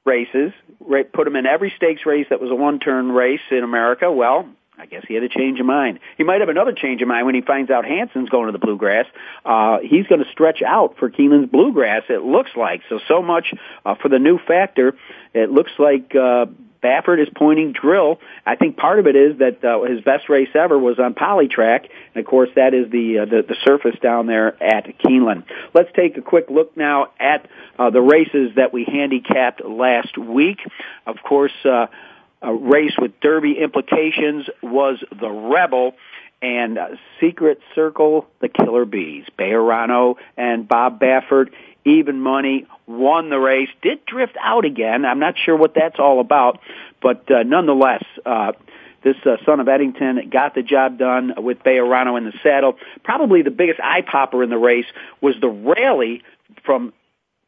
races, 0.04 0.52
right, 0.80 1.10
put 1.10 1.26
him 1.26 1.36
in 1.36 1.46
every 1.46 1.72
stakes 1.76 2.04
race 2.04 2.26
that 2.30 2.40
was 2.40 2.50
a 2.50 2.54
one-turn 2.54 3.10
race 3.12 3.40
in 3.50 3.64
America. 3.64 4.10
Well, 4.10 4.48
I 4.76 4.86
guess 4.86 5.04
he 5.06 5.14
had 5.14 5.22
a 5.22 5.28
change 5.28 5.60
of 5.60 5.66
mind. 5.66 6.00
He 6.18 6.24
might 6.24 6.40
have 6.40 6.48
another 6.48 6.72
change 6.72 7.00
of 7.00 7.08
mind 7.08 7.26
when 7.26 7.34
he 7.34 7.42
finds 7.42 7.70
out 7.70 7.84
Hansen's 7.84 8.28
going 8.28 8.46
to 8.46 8.52
the 8.52 8.58
Bluegrass. 8.58 9.06
Uh, 9.44 9.78
he's 9.78 10.06
going 10.06 10.22
to 10.22 10.30
stretch 10.30 10.62
out 10.62 10.96
for 10.98 11.10
Keeneland's 11.10 11.50
Bluegrass, 11.50 12.02
it 12.08 12.22
looks 12.22 12.50
like. 12.56 12.82
So, 12.88 12.98
so 13.06 13.22
much 13.22 13.54
uh, 13.84 13.94
for 13.94 14.08
the 14.08 14.18
new 14.18 14.38
factor. 14.38 14.96
It 15.32 15.50
looks 15.50 15.70
like 15.78 16.14
uh, 16.16 16.46
Baffert 16.84 17.22
is 17.22 17.28
pointing 17.34 17.72
drill. 17.72 18.20
I 18.44 18.56
think 18.56 18.76
part 18.76 18.98
of 18.98 19.06
it 19.06 19.16
is 19.16 19.38
that 19.38 19.64
uh, 19.64 19.82
his 19.82 20.02
best 20.02 20.28
race 20.28 20.50
ever 20.54 20.78
was 20.78 20.98
on 20.98 21.14
Polytrack, 21.14 21.88
and 22.14 22.24
of 22.24 22.26
course 22.26 22.50
that 22.56 22.74
is 22.74 22.90
the, 22.90 23.20
uh, 23.20 23.24
the 23.24 23.42
the 23.42 23.56
surface 23.64 23.98
down 24.02 24.26
there 24.26 24.62
at 24.62 24.98
Keeneland. 24.98 25.44
Let's 25.72 25.90
take 25.94 26.18
a 26.18 26.22
quick 26.22 26.50
look 26.50 26.76
now 26.76 27.12
at 27.18 27.48
uh, 27.78 27.90
the 27.90 28.02
races 28.02 28.56
that 28.56 28.72
we 28.72 28.84
handicapped 28.84 29.64
last 29.64 30.18
week. 30.18 30.58
Of 31.06 31.22
course. 31.22 31.54
Uh, 31.64 31.86
a 32.44 32.54
race 32.54 32.92
with 32.98 33.18
Derby 33.20 33.58
implications 33.58 34.46
was 34.62 35.02
the 35.10 35.30
Rebel 35.30 35.94
and 36.42 36.78
uh, 36.78 36.88
Secret 37.20 37.60
Circle, 37.74 38.26
the 38.40 38.48
Killer 38.48 38.84
Bees. 38.84 39.24
Bejarano 39.38 40.16
and 40.36 40.68
Bob 40.68 41.00
Baffert, 41.00 41.50
even 41.84 42.20
money, 42.20 42.66
won 42.86 43.30
the 43.30 43.38
race, 43.38 43.70
did 43.82 44.04
drift 44.04 44.36
out 44.40 44.64
again. 44.64 45.04
I'm 45.04 45.18
not 45.18 45.36
sure 45.42 45.56
what 45.56 45.74
that's 45.74 45.98
all 45.98 46.20
about, 46.20 46.60
but 47.02 47.30
uh, 47.30 47.44
nonetheless, 47.44 48.04
uh, 48.26 48.52
this 49.02 49.16
uh, 49.24 49.36
son 49.44 49.60
of 49.60 49.68
Eddington 49.68 50.28
got 50.30 50.54
the 50.54 50.62
job 50.62 50.98
done 50.98 51.34
with 51.38 51.62
Bejarano 51.62 52.18
in 52.18 52.24
the 52.24 52.32
saddle. 52.42 52.76
Probably 53.04 53.42
the 53.42 53.50
biggest 53.50 53.80
eye 53.80 54.02
popper 54.02 54.42
in 54.42 54.50
the 54.50 54.58
race 54.58 54.86
was 55.20 55.34
the 55.40 55.48
rally 55.48 56.22
from 56.64 56.92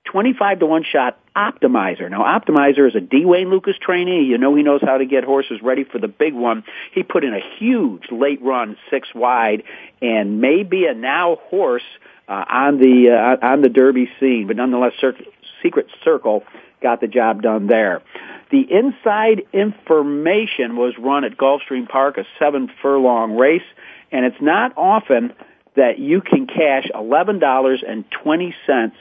25 0.07 0.61
to 0.61 0.67
1 0.67 0.85
shot 0.91 1.19
Optimizer. 1.37 2.11
Now, 2.11 2.23
Optimizer 2.23 2.89
is 2.89 2.95
a 2.95 3.01
D. 3.01 3.25
Wayne 3.25 3.51
Lukas 3.51 3.77
trainee. 3.81 4.25
You 4.25 4.39
know 4.39 4.55
he 4.55 4.63
knows 4.63 4.81
how 4.83 4.99
to 4.99 5.05
get 5.05 5.25
horses 5.25 5.61
ready 5.63 5.85
for 5.85 5.99
the 5.99 6.09
big 6.09 6.33
one. 6.33 6.65
He 6.93 7.03
put 7.03 7.25
in 7.25 7.35
a 7.35 7.41
huge 7.59 8.05
late 8.11 8.41
run, 8.43 8.77
six 8.91 9.09
wide, 9.15 9.63
and 10.01 10.41
may 10.41 10.63
be 10.63 10.87
a 10.87 10.95
now 10.95 11.37
horse 11.51 11.83
uh, 12.29 12.45
on 12.49 12.79
the 12.79 13.11
uh, 13.11 13.47
on 13.47 13.63
the 13.63 13.69
Derby 13.69 14.09
scene, 14.19 14.47
but 14.47 14.57
nonetheless, 14.57 14.93
Cir- 15.01 15.17
Secret 15.63 15.87
Circle 16.03 16.43
got 16.83 17.01
the 17.01 17.07
job 17.07 17.43
done 17.43 17.67
there. 17.67 18.03
The 18.51 18.67
inside 18.71 19.43
information 19.53 20.77
was 20.77 20.95
run 20.99 21.25
at 21.25 21.37
Gulfstream 21.37 21.89
Park, 21.89 22.17
a 22.19 22.25
seven 22.39 22.71
furlong 22.81 23.37
race, 23.37 23.63
and 24.11 24.25
it's 24.25 24.41
not 24.41 24.73
often 24.77 25.35
that 25.77 25.99
you 25.99 26.21
can 26.21 26.47
cash 26.47 26.89
eleven 26.95 27.39
dollars 27.39 27.85
and 27.87 28.05
twenty 28.11 28.55
cents 28.67 28.97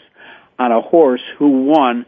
on 0.59 0.71
a 0.71 0.81
horse 0.81 1.23
who 1.37 1.65
won 1.65 2.05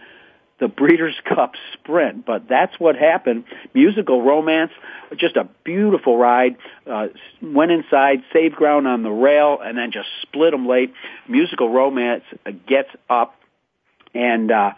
the 0.60 0.68
Breeders' 0.68 1.16
Cup 1.24 1.54
Sprint. 1.74 2.25
But 2.25 2.48
that's 2.48 2.80
what 2.80 2.96
happened. 2.96 3.46
Musical 3.74 4.22
Romance, 4.22 4.72
just 5.18 5.36
a 5.36 5.48
beautiful 5.63 6.18
ride. 6.18 6.58
Uh, 6.86 7.08
went 7.42 7.72
inside, 7.72 8.24
saved 8.34 8.56
ground 8.56 8.88
on 8.88 9.04
the 9.04 9.12
rail, 9.12 9.60
and 9.62 9.77
then 9.77 9.92
just 9.92 10.08
split 10.24 10.51
them 10.51 10.68
late. 10.68 10.94
Musical 11.27 11.70
Romance 11.70 12.24
gets 12.68 12.89
up, 13.10 13.36
and 14.13 14.51
uh, 14.51 14.72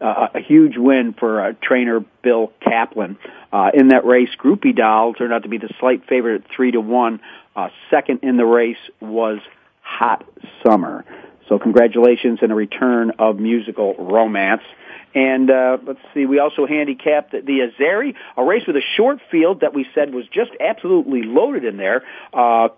uh, 0.00 0.28
a 0.34 0.40
huge 0.40 0.76
win 0.76 1.14
for 1.18 1.40
uh, 1.40 1.52
trainer 1.62 2.04
Bill 2.22 2.52
Kaplan. 2.60 3.18
Uh, 3.52 3.70
in 3.72 3.88
that 3.88 4.04
race, 4.04 4.30
Groupie 4.38 4.74
Doll 4.74 5.14
turned 5.14 5.32
out 5.32 5.44
to 5.44 5.48
be 5.48 5.58
the 5.58 5.72
slight 5.80 6.06
favorite 6.08 6.44
at 6.44 6.50
three 6.54 6.72
to 6.72 6.80
one. 6.80 7.20
Uh, 7.56 7.68
second 7.90 8.20
in 8.22 8.36
the 8.36 8.44
race 8.44 8.76
was 9.00 9.38
Hot 9.82 10.24
Summer. 10.64 11.04
So 11.48 11.58
congratulations 11.58 12.38
and 12.42 12.50
a 12.50 12.54
return 12.54 13.12
of 13.18 13.38
musical 13.38 13.94
romance. 13.94 14.62
And 15.14 15.50
uh, 15.50 15.78
let's 15.86 16.00
see, 16.12 16.26
we 16.26 16.40
also 16.40 16.66
handicapped 16.66 17.32
the, 17.32 17.38
Azeri, 17.40 18.14
a 18.36 18.44
race 18.44 18.66
with 18.66 18.76
a 18.76 18.82
short 18.96 19.20
field 19.30 19.60
that 19.60 19.72
we 19.72 19.86
said 19.94 20.12
was 20.12 20.26
just 20.26 20.50
absolutely 20.58 21.22
loaded 21.22 21.64
in 21.64 21.76
there. 21.76 22.02
Uh, 22.32 22.68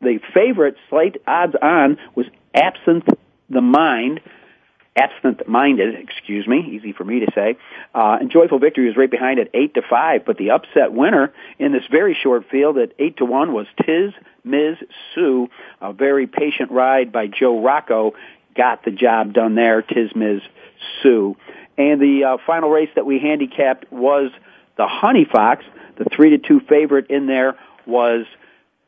the 0.00 0.18
favorite, 0.34 0.76
slight 0.88 1.16
odds 1.26 1.54
on, 1.60 1.98
was 2.14 2.26
Absinthe 2.54 3.08
the 3.48 3.60
Mind 3.60 4.20
absent 4.96 5.46
minded, 5.48 5.94
excuse 5.94 6.46
me, 6.46 6.72
easy 6.72 6.92
for 6.92 7.04
me 7.04 7.20
to 7.20 7.26
say. 7.34 7.56
Uh, 7.94 8.18
and 8.20 8.30
Joyful 8.30 8.58
Victory 8.58 8.86
was 8.86 8.96
right 8.96 9.10
behind 9.10 9.38
at 9.38 9.48
eight 9.54 9.74
to 9.74 9.82
five, 9.88 10.24
but 10.24 10.36
the 10.36 10.50
upset 10.50 10.92
winner 10.92 11.32
in 11.58 11.72
this 11.72 11.84
very 11.90 12.16
short 12.20 12.44
field 12.50 12.76
at 12.78 12.92
eight 12.98 13.16
to 13.18 13.24
one 13.24 13.52
was 13.52 13.66
Tiz 13.84 14.12
Miz 14.44 14.76
Sue. 15.14 15.48
A 15.80 15.92
very 15.92 16.26
patient 16.26 16.70
ride 16.70 17.12
by 17.12 17.26
Joe 17.26 17.62
Rocco 17.62 18.14
got 18.56 18.84
the 18.84 18.90
job 18.90 19.32
done 19.32 19.54
there. 19.54 19.82
Tiz 19.82 20.14
Miz 20.14 20.40
Sue. 21.02 21.36
And 21.78 22.00
the 22.00 22.24
uh, 22.24 22.36
final 22.46 22.70
race 22.70 22.90
that 22.94 23.06
we 23.06 23.18
handicapped 23.18 23.90
was 23.90 24.30
the 24.76 24.86
Honey 24.86 25.26
Fox. 25.30 25.64
The 25.96 26.04
three 26.04 26.30
to 26.30 26.38
two 26.38 26.60
favorite 26.60 27.10
in 27.10 27.26
there 27.26 27.56
was 27.86 28.26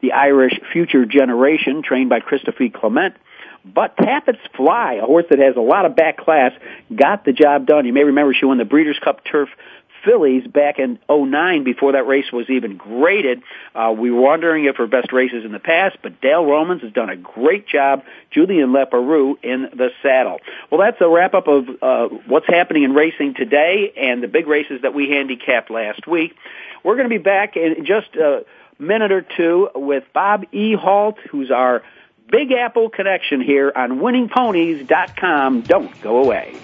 the 0.01 0.13
Irish 0.13 0.59
Future 0.73 1.07
Generation, 1.07 1.83
trained 1.83 2.11
by 2.11 2.21
Christophe 2.21 2.73
Clement. 2.75 3.15
But 3.65 3.97
Tappett's 3.97 4.41
Fly, 4.57 4.95
a 4.95 5.07
horse 5.07 5.27
that 5.31 5.39
has 5.39 5.55
a 5.57 5.61
lot 5.61 5.87
of 5.87 5.95
back 5.95 6.19
class, 6.19 6.53
got 6.95 7.25
the 7.25 7.33
job 7.33 7.67
done. 7.67 7.87
You 7.87 7.93
may 7.93 8.03
remember 8.03 8.35
she 8.35 8.45
won 8.45 8.59
the 8.59 8.65
Breeders' 8.65 8.99
Cup 8.99 9.25
Turf 9.25 9.49
fillies 10.05 10.47
back 10.47 10.79
in 10.79 10.99
09 11.09 11.65
before 11.65 11.93
that 11.93 12.07
race 12.07 12.31
was 12.33 12.49
even 12.51 12.77
graded. 12.77 13.43
Uh, 13.75 13.95
we 13.97 14.11
were 14.11 14.21
wondering 14.21 14.65
if 14.65 14.77
her 14.77 14.87
best 14.87 15.13
races 15.13 15.45
in 15.45 15.53
the 15.53 15.59
past, 15.59 15.99
but 16.03 16.21
Dale 16.21 16.45
Romans 16.45 16.83
has 16.83 16.93
done 16.93 17.11
a 17.11 17.17
great 17.17 17.67
job. 17.67 18.05
Julian 18.31 18.71
Leparoux 18.73 19.37
in 19.43 19.63
the 19.75 19.91
saddle. 20.03 20.41
Well, 20.71 20.81
that's 20.81 21.01
a 21.01 21.09
wrap 21.09 21.35
up 21.35 21.49
of 21.49 21.69
uh, 21.81 22.09
what's 22.27 22.47
happening 22.47 22.83
in 22.83 22.93
racing 22.95 23.35
today 23.35 23.93
and 23.97 24.23
the 24.23 24.29
big 24.29 24.47
races 24.47 24.83
that 24.83 24.95
we 24.95 25.09
handicapped 25.09 25.71
last 25.71 26.07
week. 26.07 26.35
We're 26.85 26.97
going 26.97 27.09
to 27.09 27.17
be 27.17 27.23
back 27.23 27.57
in 27.57 27.85
just 27.85 28.15
a 28.17 28.45
minute 28.79 29.13
or 29.13 29.23
two 29.23 29.69
with 29.75 30.05
Bob 30.13 30.45
Ehalt, 30.53 31.19
who's 31.31 31.51
our 31.51 31.83
Big 32.29 32.51
Apple 32.53 32.89
connection 32.89 33.41
here 33.41 33.71
on 33.75 34.01
winningponies.com. 34.01 35.61
Don't 35.63 36.01
go 36.01 36.25
away. 36.25 36.55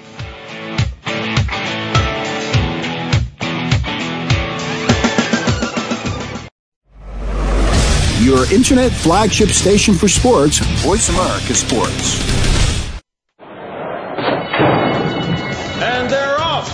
Your 8.21 8.53
internet 8.53 8.91
flagship 8.91 9.51
station 9.51 9.95
for 9.95 10.09
sports, 10.09 10.59
Voice 10.83 11.09
America 11.09 11.55
Sports. 11.55 12.21
And 15.81 16.11
they're 16.11 16.41
off. 16.41 16.69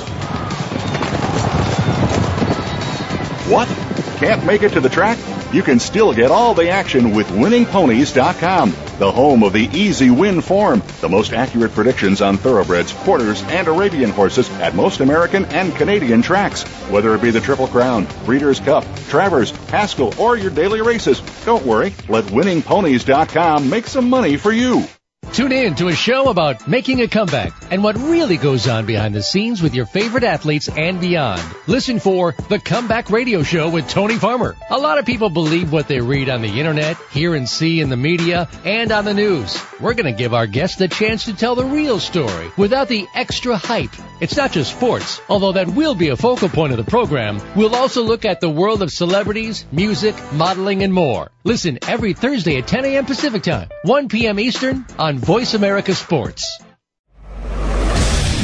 What? 3.51 3.69
Can't 4.17 4.43
make 4.47 4.63
it 4.63 4.73
to 4.73 4.81
the 4.81 4.89
track? 4.89 5.19
You 5.53 5.63
can 5.63 5.79
still 5.79 6.15
get 6.15 6.31
all 6.31 6.55
the 6.55 6.71
action 6.71 7.15
with 7.15 7.27
winningponies.com, 7.29 8.73
the 8.99 9.11
home 9.11 9.43
of 9.43 9.53
the 9.53 9.69
easy 9.73 10.11
win 10.11 10.41
form, 10.41 10.83
the 11.01 11.09
most 11.09 11.33
accurate 11.33 11.73
predictions 11.73 12.21
on 12.21 12.37
thoroughbreds, 12.37 12.93
quarters, 12.93 13.43
and 13.45 13.69
Arabian 13.69 14.11
horses 14.11 14.51
at 14.61 14.75
most 14.75 15.01
American 15.01 15.45
and 15.47 15.75
Canadian 15.75 16.23
tracks. 16.23 16.63
Whether 16.91 17.15
it 17.15 17.23
be 17.23 17.31
the 17.31 17.41
Triple 17.41 17.69
Crown, 17.69 18.07
Breeders' 18.25 18.61
Cup, 18.61 18.85
Travers, 19.09 19.51
Haskell, 19.69 20.15
or 20.19 20.37
your 20.37 20.51
daily 20.51 20.81
races, 20.81 21.21
don't 21.45 21.65
worry. 21.67 21.95
Let 22.09 22.25
winningponies.com 22.25 23.69
make 23.69 23.87
some 23.87 24.09
money 24.09 24.37
for 24.37 24.53
you. 24.53 24.85
Tune 25.33 25.53
in 25.53 25.75
to 25.77 25.89
a 25.89 25.95
show 25.95 26.29
about 26.29 26.69
making 26.69 27.01
a 27.01 27.09
comeback 27.09 27.53
and 27.71 27.83
what 27.83 27.97
really 27.97 28.37
goes 28.37 28.69
on 28.69 28.87
behind 28.87 29.15
the 29.15 29.23
scenes 29.23 29.63
with 29.63 29.75
your 29.75 29.87
favorite 29.87 30.25
athletes 30.25 30.69
and 30.69 31.01
beyond. 31.01 31.43
Listen 31.67 31.99
for 31.99 32.33
The 32.49 32.59
Comeback 32.59 33.11
Radio 33.11 33.43
Show 33.43 33.69
with 33.69 33.89
Tony 33.89 34.15
Farmer. 34.17 34.57
A 34.71 34.79
lot 34.79 34.99
of 34.99 35.07
people 35.07 35.31
believe 35.31 35.73
what 35.73 35.89
they 35.89 36.01
read 36.01 36.29
on 36.29 36.43
the 36.43 36.61
internet, 36.61 36.97
hear 37.11 37.35
and 37.35 37.49
see 37.49 37.81
in 37.81 37.89
the 37.89 37.97
media, 37.97 38.49
and 38.65 38.93
on 38.93 39.05
the 39.05 39.15
news. 39.15 39.61
We're 39.81 39.95
going 39.95 40.13
to 40.13 40.19
give 40.19 40.35
our 40.35 40.47
guests 40.47 40.77
the 40.77 40.89
chance 40.89 41.25
to 41.25 41.35
tell 41.35 41.55
the 41.55 41.65
real 41.65 41.99
story 41.99 42.51
without 42.57 42.89
the 42.89 43.07
extra 43.15 43.57
hype. 43.57 43.95
It's 44.21 44.37
not 44.37 44.53
just 44.53 44.71
sports, 44.71 45.21
although 45.29 45.53
that 45.53 45.69
will 45.69 45.95
be 45.95 46.09
a 46.09 46.17
focal 46.17 46.49
point 46.49 46.73
of 46.73 46.79
the 46.79 46.91
program. 46.91 47.41
We'll 47.57 47.75
also 47.75 48.03
look 48.03 48.25
at 48.25 48.41
the 48.41 48.51
world 48.51 48.83
of 48.83 48.91
celebrities, 48.91 49.65
music, 49.73 50.15
modeling, 50.33 50.83
and 50.83 50.93
more. 50.93 51.31
Listen 51.47 51.79
every 51.87 52.15
Thursday 52.15 52.57
at 52.57 52.67
10 52.67 52.87
a.m. 52.87 53.05
Pacific 53.05 53.43
Time, 53.43 53.69
1 53.83 54.09
p.m. 54.09 54.41
Eastern 54.41 54.87
on 54.99 55.19
Voice 55.19 55.53
America 55.53 55.95
Sports. 55.95 56.43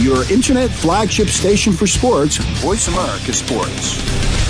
Your 0.00 0.30
internet 0.30 0.68
flagship 0.68 1.28
station 1.28 1.72
for 1.72 1.86
sports, 1.86 2.36
Voice 2.60 2.88
America 2.88 3.32
Sports. 3.32 4.49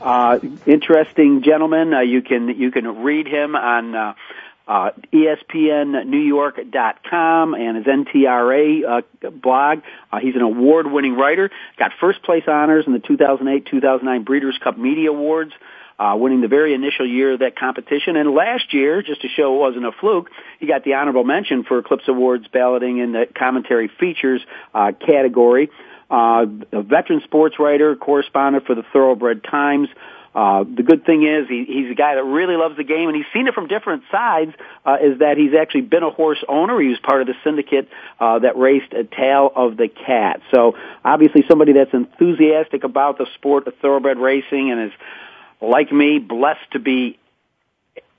Uh, 0.00 0.38
interesting 0.66 1.42
gentleman. 1.42 1.92
Uh, 1.92 2.00
you 2.00 2.22
can 2.22 2.48
you 2.48 2.70
can 2.70 3.02
read 3.02 3.26
him 3.26 3.56
on 3.56 3.94
uh, 3.94 4.14
uh, 4.68 4.92
ESPNNewYork.com 5.12 7.54
and 7.54 7.76
his 7.78 7.86
NTRA 7.86 8.84
uh, 8.84 9.00
blog. 9.30 9.80
Uh, 10.12 10.20
he's 10.20 10.36
an 10.36 10.42
award-winning 10.42 11.16
writer. 11.16 11.50
Got 11.78 11.92
first 11.98 12.22
place 12.22 12.44
honors 12.46 12.86
in 12.86 12.92
the 12.92 13.00
2008-2009 13.00 14.24
Breeders' 14.24 14.56
Cup 14.62 14.78
Media 14.78 15.10
Awards. 15.10 15.50
Uh, 16.00 16.14
winning 16.14 16.40
the 16.40 16.46
very 16.46 16.74
initial 16.74 17.04
year 17.04 17.32
of 17.32 17.40
that 17.40 17.58
competition. 17.58 18.14
And 18.14 18.30
last 18.30 18.72
year, 18.72 19.02
just 19.02 19.22
to 19.22 19.28
show 19.28 19.56
it 19.56 19.58
wasn't 19.58 19.84
a 19.84 19.90
fluke, 19.90 20.30
he 20.60 20.68
got 20.68 20.84
the 20.84 20.94
honorable 20.94 21.24
mention 21.24 21.64
for 21.64 21.80
Eclipse 21.80 22.06
Awards 22.06 22.46
balloting 22.46 22.98
in 22.98 23.10
the 23.10 23.26
commentary 23.34 23.88
features 23.88 24.40
uh, 24.72 24.92
category 24.92 25.72
uh, 26.10 26.46
a 26.72 26.82
veteran 26.82 27.20
sports 27.24 27.58
writer, 27.58 27.96
correspondent 27.96 28.66
for 28.66 28.74
the 28.74 28.84
Thoroughbred 28.92 29.44
Times. 29.44 29.88
Uh, 30.34 30.62
the 30.62 30.82
good 30.82 31.04
thing 31.04 31.26
is 31.26 31.48
he, 31.48 31.64
he's 31.64 31.90
a 31.90 31.94
guy 31.94 32.14
that 32.14 32.24
really 32.24 32.54
loves 32.56 32.76
the 32.76 32.84
game, 32.84 33.08
and 33.08 33.16
he's 33.16 33.26
seen 33.32 33.48
it 33.48 33.54
from 33.54 33.66
different 33.66 34.04
sides. 34.10 34.52
Uh, 34.84 34.96
is 35.02 35.18
that 35.18 35.36
he's 35.36 35.52
actually 35.58 35.80
been 35.80 36.02
a 36.02 36.10
horse 36.10 36.42
owner. 36.48 36.80
He 36.80 36.88
was 36.88 36.98
part 37.00 37.22
of 37.22 37.26
the 37.26 37.34
syndicate 37.42 37.88
uh, 38.20 38.38
that 38.40 38.56
raced 38.56 38.92
a 38.92 39.04
Tale 39.04 39.50
of 39.54 39.76
the 39.76 39.88
Cat. 39.88 40.40
So 40.54 40.76
obviously 41.04 41.44
somebody 41.48 41.72
that's 41.72 41.92
enthusiastic 41.92 42.84
about 42.84 43.18
the 43.18 43.26
sport 43.34 43.66
of 43.66 43.74
thoroughbred 43.82 44.18
racing, 44.18 44.70
and 44.70 44.92
is 44.92 44.92
like 45.60 45.90
me 45.90 46.18
blessed 46.18 46.70
to 46.72 46.78
be 46.78 47.18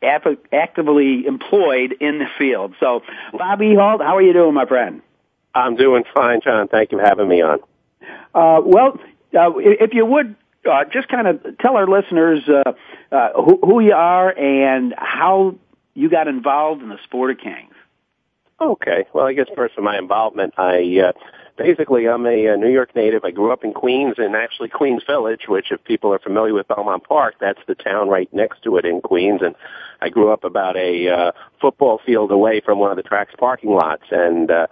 actively 0.02 1.26
employed 1.26 1.96
in 2.00 2.20
the 2.20 2.28
field. 2.38 2.74
So, 2.80 3.04
Bob 3.34 3.60
Ehalt, 3.60 4.02
how 4.02 4.18
are 4.18 4.22
you 4.22 4.34
doing, 4.34 4.54
my 4.54 4.66
friend? 4.66 5.02
I'm 5.54 5.76
doing 5.76 6.04
fine, 6.14 6.42
John. 6.42 6.68
Thank 6.68 6.92
you 6.92 7.00
for 7.00 7.04
having 7.04 7.28
me 7.28 7.42
on. 7.42 7.60
Uh, 8.34 8.62
well, 8.64 9.00
uh, 9.34 9.52
if 9.58 9.94
you 9.94 10.06
would 10.06 10.36
uh, 10.70 10.86
just 10.92 11.08
kind 11.08 11.28
of 11.28 11.58
tell 11.60 11.76
our 11.76 11.88
listeners 11.88 12.42
uh, 12.48 12.74
uh, 13.12 13.34
who, 13.34 13.60
who 13.64 13.80
you 13.80 13.94
are 13.94 14.30
and 14.38 14.94
how 14.98 15.56
you 15.94 16.10
got 16.10 16.28
involved 16.28 16.82
in 16.82 16.90
the 16.90 17.00
sport 17.04 17.32
of 17.32 17.38
kings. 17.38 17.74
Okay. 18.62 19.06
Well, 19.14 19.26
I 19.26 19.34
guess 19.34 19.48
first 19.56 19.78
of 19.78 19.84
my 19.84 19.98
involvement, 19.98 20.54
I 20.58 21.00
uh, 21.00 21.12
basically 21.58 22.08
I'm 22.08 22.26
a, 22.26 22.48
a 22.48 22.58
New 22.58 22.70
York 22.70 22.96
native. 22.96 23.24
I 23.24 23.32
grew 23.32 23.54
up 23.54 23.64
in 23.64 23.74
Queens 23.74 24.16
and 24.18 24.36
actually 24.36 24.70
Queens 24.70 25.04
Village, 25.08 25.48
which 25.48 25.72
if 25.72 25.84
people 25.86 26.14
are 26.14 26.20
familiar 26.20 26.54
with 26.54 26.68
Belmont 26.68 27.04
Park, 27.06 27.36
that's 27.40 27.60
the 27.68 27.76
town 27.76 28.10
right 28.10 28.32
next 28.34 28.64
to 28.64 28.78
it 28.78 28.86
in 28.86 29.02
Queens. 29.02 29.42
And 29.42 29.56
I 30.02 30.10
grew 30.10 30.32
up 30.32 30.44
about 30.44 30.76
a 30.76 31.08
uh, 31.08 31.32
football 31.62 32.02
field 32.06 32.32
away 32.32 32.60
from 32.60 32.80
one 32.80 32.92
of 32.92 32.98
the 32.98 33.04
track's 33.04 33.36
parking 33.38 33.72
lots. 33.72 34.04
And 34.12 34.52
uh, 34.52 34.68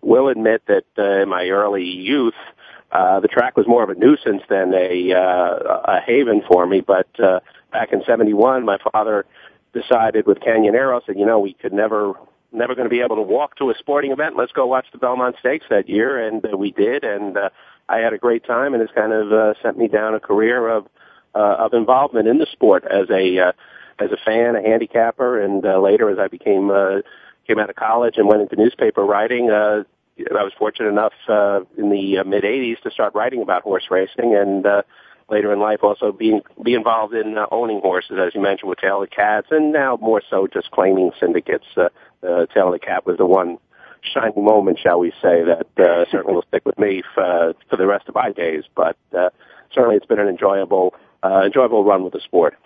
will 0.00 0.28
admit 0.28 0.62
that 0.66 0.84
uh, 0.96 1.22
in 1.22 1.28
my 1.28 1.48
early 1.48 1.84
youth, 1.84 2.34
uh, 2.34 2.57
the 2.92 3.28
track 3.30 3.56
was 3.56 3.66
more 3.66 3.82
of 3.82 3.90
a 3.90 3.94
nuisance 3.94 4.42
than 4.48 4.74
a 4.74 5.12
uh, 5.12 5.82
a 5.84 6.00
haven 6.00 6.42
for 6.46 6.66
me. 6.66 6.80
But 6.80 7.08
uh, 7.20 7.40
back 7.72 7.92
in 7.92 8.02
'71, 8.04 8.64
my 8.64 8.78
father 8.92 9.26
decided 9.72 10.26
with 10.26 10.40
Canyon 10.40 10.74
Canonero 10.74 11.04
said, 11.04 11.18
you 11.18 11.26
know, 11.26 11.38
we 11.38 11.54
could 11.54 11.72
never 11.72 12.14
never 12.52 12.74
going 12.74 12.86
to 12.86 12.90
be 12.90 13.00
able 13.00 13.16
to 13.16 13.22
walk 13.22 13.56
to 13.56 13.70
a 13.70 13.74
sporting 13.78 14.10
event. 14.10 14.36
Let's 14.36 14.52
go 14.52 14.66
watch 14.66 14.86
the 14.92 14.98
Belmont 14.98 15.36
Stakes 15.38 15.66
that 15.70 15.88
year, 15.88 16.26
and 16.26 16.44
uh, 16.44 16.56
we 16.56 16.70
did, 16.70 17.04
and 17.04 17.36
uh, 17.36 17.50
I 17.88 17.98
had 17.98 18.12
a 18.12 18.18
great 18.18 18.44
time, 18.44 18.72
and 18.74 18.82
it's 18.82 18.92
kind 18.92 19.12
of 19.12 19.32
uh, 19.32 19.54
sent 19.62 19.76
me 19.76 19.88
down 19.88 20.14
a 20.14 20.20
career 20.20 20.68
of 20.68 20.86
uh, 21.34 21.56
of 21.58 21.74
involvement 21.74 22.26
in 22.26 22.38
the 22.38 22.46
sport 22.52 22.84
as 22.84 23.10
a 23.10 23.38
uh, 23.38 23.52
as 23.98 24.10
a 24.12 24.16
fan, 24.24 24.56
a 24.56 24.62
handicapper, 24.62 25.40
and 25.40 25.64
uh, 25.64 25.78
later 25.78 26.10
as 26.10 26.18
I 26.18 26.28
became 26.28 26.70
uh, 26.70 27.02
came 27.46 27.58
out 27.58 27.70
of 27.70 27.76
college 27.76 28.14
and 28.16 28.28
went 28.28 28.42
into 28.42 28.56
newspaper 28.56 29.04
writing. 29.04 29.50
Uh, 29.50 29.84
I 30.18 30.42
was 30.42 30.52
fortunate 30.58 30.88
enough 30.88 31.12
uh, 31.28 31.60
in 31.76 31.90
the 31.90 32.18
uh, 32.18 32.24
mid 32.24 32.44
'80s 32.44 32.80
to 32.82 32.90
start 32.90 33.14
writing 33.14 33.42
about 33.42 33.62
horse 33.62 33.86
racing, 33.90 34.34
and 34.34 34.66
uh, 34.66 34.82
later 35.30 35.52
in 35.52 35.60
life 35.60 35.80
also 35.82 36.12
being 36.12 36.40
be 36.62 36.74
involved 36.74 37.14
in 37.14 37.38
uh, 37.38 37.46
owning 37.50 37.80
horses, 37.80 38.18
as 38.18 38.34
you 38.34 38.40
mentioned, 38.40 38.68
with 38.68 38.78
Tale 38.78 39.00
the 39.00 39.06
Cats, 39.06 39.48
and 39.50 39.72
now 39.72 39.98
more 40.00 40.22
so 40.28 40.46
just 40.46 40.70
claiming 40.70 41.12
syndicates. 41.20 41.66
Uh, 41.76 41.88
uh, 42.26 42.46
Tale 42.46 42.72
the 42.72 42.78
Cat 42.78 43.06
was 43.06 43.16
the 43.18 43.26
one 43.26 43.58
shining 44.02 44.44
moment, 44.44 44.78
shall 44.82 44.98
we 44.98 45.10
say, 45.22 45.42
that 45.44 45.66
uh, 45.78 46.04
certainly 46.10 46.34
will 46.34 46.44
stick 46.48 46.64
with 46.64 46.78
me 46.78 47.02
for, 47.14 47.54
for 47.68 47.76
the 47.76 47.86
rest 47.86 48.08
of 48.08 48.14
my 48.14 48.32
days. 48.32 48.64
But 48.74 48.96
uh, 49.16 49.30
certainly, 49.72 49.96
it's 49.96 50.06
been 50.06 50.20
an 50.20 50.28
enjoyable 50.28 50.94
uh, 51.22 51.42
enjoyable 51.44 51.84
run 51.84 52.04
with 52.04 52.12
the 52.12 52.20
sport. 52.20 52.56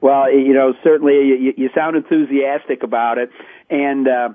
Well, 0.00 0.32
you 0.32 0.52
know, 0.52 0.74
certainly 0.82 1.14
you, 1.14 1.54
you 1.56 1.70
sound 1.74 1.96
enthusiastic 1.96 2.82
about 2.82 3.18
it, 3.18 3.30
and. 3.70 4.08
Uh, 4.08 4.28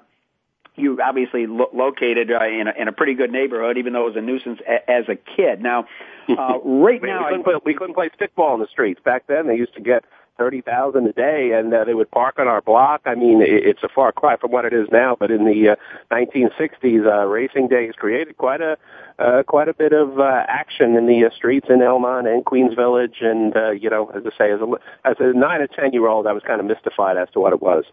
you 0.78 1.00
obviously 1.02 1.48
lo- 1.48 1.70
located 1.74 2.32
uh, 2.32 2.46
in, 2.46 2.68
a, 2.68 2.82
in 2.82 2.88
a 2.88 2.92
pretty 2.92 3.16
good 3.16 3.32
neighborhood, 3.32 3.78
even 3.78 3.94
though 3.94 4.04
it 4.04 4.13
was 4.13 4.16
a 4.16 4.22
nuisance 4.22 4.60
a- 4.68 4.90
as 4.90 5.06
a 5.10 5.16
kid. 5.16 5.62
Now, 5.62 5.88
uh, 6.30 6.60
right 6.63 7.02
we, 7.02 7.08
now, 7.08 7.26
we 7.26 7.30
couldn't, 7.30 7.44
play, 7.44 7.54
we 7.66 7.74
couldn't 7.74 7.96
play 7.96 8.10
stickball 8.10 8.54
in 8.54 8.62
the 8.62 8.68
streets 8.68 9.02
back 9.04 9.28
then. 9.28 9.48
They 9.48 9.56
used 9.56 9.74
to 9.74 9.82
get 9.82 10.06
thirty 10.38 10.62
thousand 10.62 11.08
a 11.08 11.13
day, 11.13 11.52
and 11.54 11.74
uh, 11.74 11.84
they 11.84 11.94
would 11.94 12.12
park 12.12 12.38
on 12.38 12.48
our 12.48 12.62
block. 12.62 13.02
I 13.06 13.16
mean, 13.16 13.42
it, 13.42 13.50
it's 13.50 13.84
a 13.84 13.90
far 13.90 14.12
cry 14.12 14.38
from 14.38 14.52
what 14.52 14.66
it 14.66 14.74
is 14.74 14.88
now, 14.92 15.16
but 15.20 15.32
in 15.32 15.46
the 15.46 15.70
uh, 15.70 15.76
1960s, 16.12 17.06
uh, 17.06 17.26
racing 17.26 17.68
days 17.68 17.94
created 17.98 18.38
quite 18.38 18.62
a 18.62 18.78
uh, 19.20 19.44
quite 19.44 19.68
a 19.68 19.74
bit 19.74 19.94
of 19.94 20.20
uh, 20.20 20.46
action 20.48 20.96
in 20.96 21.08
the 21.08 21.26
uh, 21.26 21.30
streets 21.36 21.68
in 21.70 21.80
Elmont 21.80 22.32
and 22.32 22.46
Queens 22.46 22.76
Village, 22.76 23.18
and 23.22 23.56
uh, 23.56 23.72
you 23.72 23.90
know, 23.90 24.12
as 24.16 24.24
I 24.26 24.38
say, 24.38 24.52
as 24.52 24.62
a 24.62 24.68
as 25.06 25.16
a 25.20 25.34
nine 25.34 25.62
or 25.62 25.68
ten 25.68 25.92
year 25.92 26.08
old, 26.08 26.28
I 26.28 26.34
was 26.34 26.44
kind 26.44 26.60
of 26.60 26.68
mystified 26.68 27.18
as 27.18 27.30
to 27.32 27.40
what 27.40 27.54
it 27.54 27.62
was. 27.62 27.86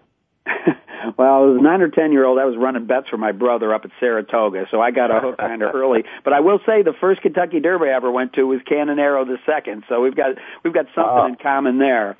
well, 1.19 1.53
as 1.53 1.61
a 1.61 1.63
nine 1.63 1.81
or 1.81 1.89
ten 1.89 2.13
year 2.13 2.25
old, 2.25 2.39
I 2.39 2.45
was 2.45 2.57
running 2.57 2.87
bets 2.87 3.09
for 3.09 3.17
my 3.17 3.33
brother 3.33 3.75
up 3.75 3.85
at 3.85 3.91
Saratoga, 3.99 4.67
so 4.71 4.81
I 4.81 4.91
got 4.91 5.11
a 5.11 5.21
hook 5.21 5.39
kind 5.39 5.63
of 5.63 5.75
early. 5.75 6.05
But 6.25 6.33
I 6.33 6.41
will 6.41 6.61
say, 6.67 6.83
the 6.83 6.95
first 7.01 7.23
Kentucky 7.23 7.61
Derby 7.61 7.87
I 7.87 7.97
ever 7.97 8.11
went 8.11 8.35
to 8.35 8.45
was 8.45 8.61
Canonero 8.71 9.27
the 9.27 9.39
second, 9.47 9.85
so 9.89 10.01
we've 10.01 10.17
got 10.17 10.37
we've 10.63 10.75
got 10.75 10.87
something 10.95 11.19
uh, 11.19 11.27
in 11.27 11.37
common 11.37 11.79
there. 11.79 12.17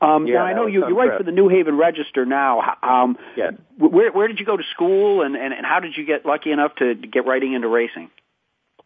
Um, 0.00 0.26
yeah, 0.26 0.34
now 0.34 0.44
I 0.44 0.52
know 0.54 0.66
you 0.66 0.86
you 0.86 0.98
write 0.98 1.16
for 1.16 1.24
the 1.24 1.32
New 1.32 1.48
Haven 1.48 1.76
Register 1.76 2.26
now. 2.26 2.76
Um, 2.82 3.16
yes. 3.36 3.54
Where 3.78 4.12
where 4.12 4.28
did 4.28 4.40
you 4.40 4.46
go 4.46 4.56
to 4.56 4.64
school, 4.72 5.22
and, 5.22 5.36
and 5.36 5.52
and 5.54 5.64
how 5.64 5.80
did 5.80 5.96
you 5.96 6.04
get 6.04 6.26
lucky 6.26 6.50
enough 6.50 6.74
to 6.76 6.94
get 6.94 7.26
writing 7.26 7.54
into 7.54 7.68
racing? 7.68 8.10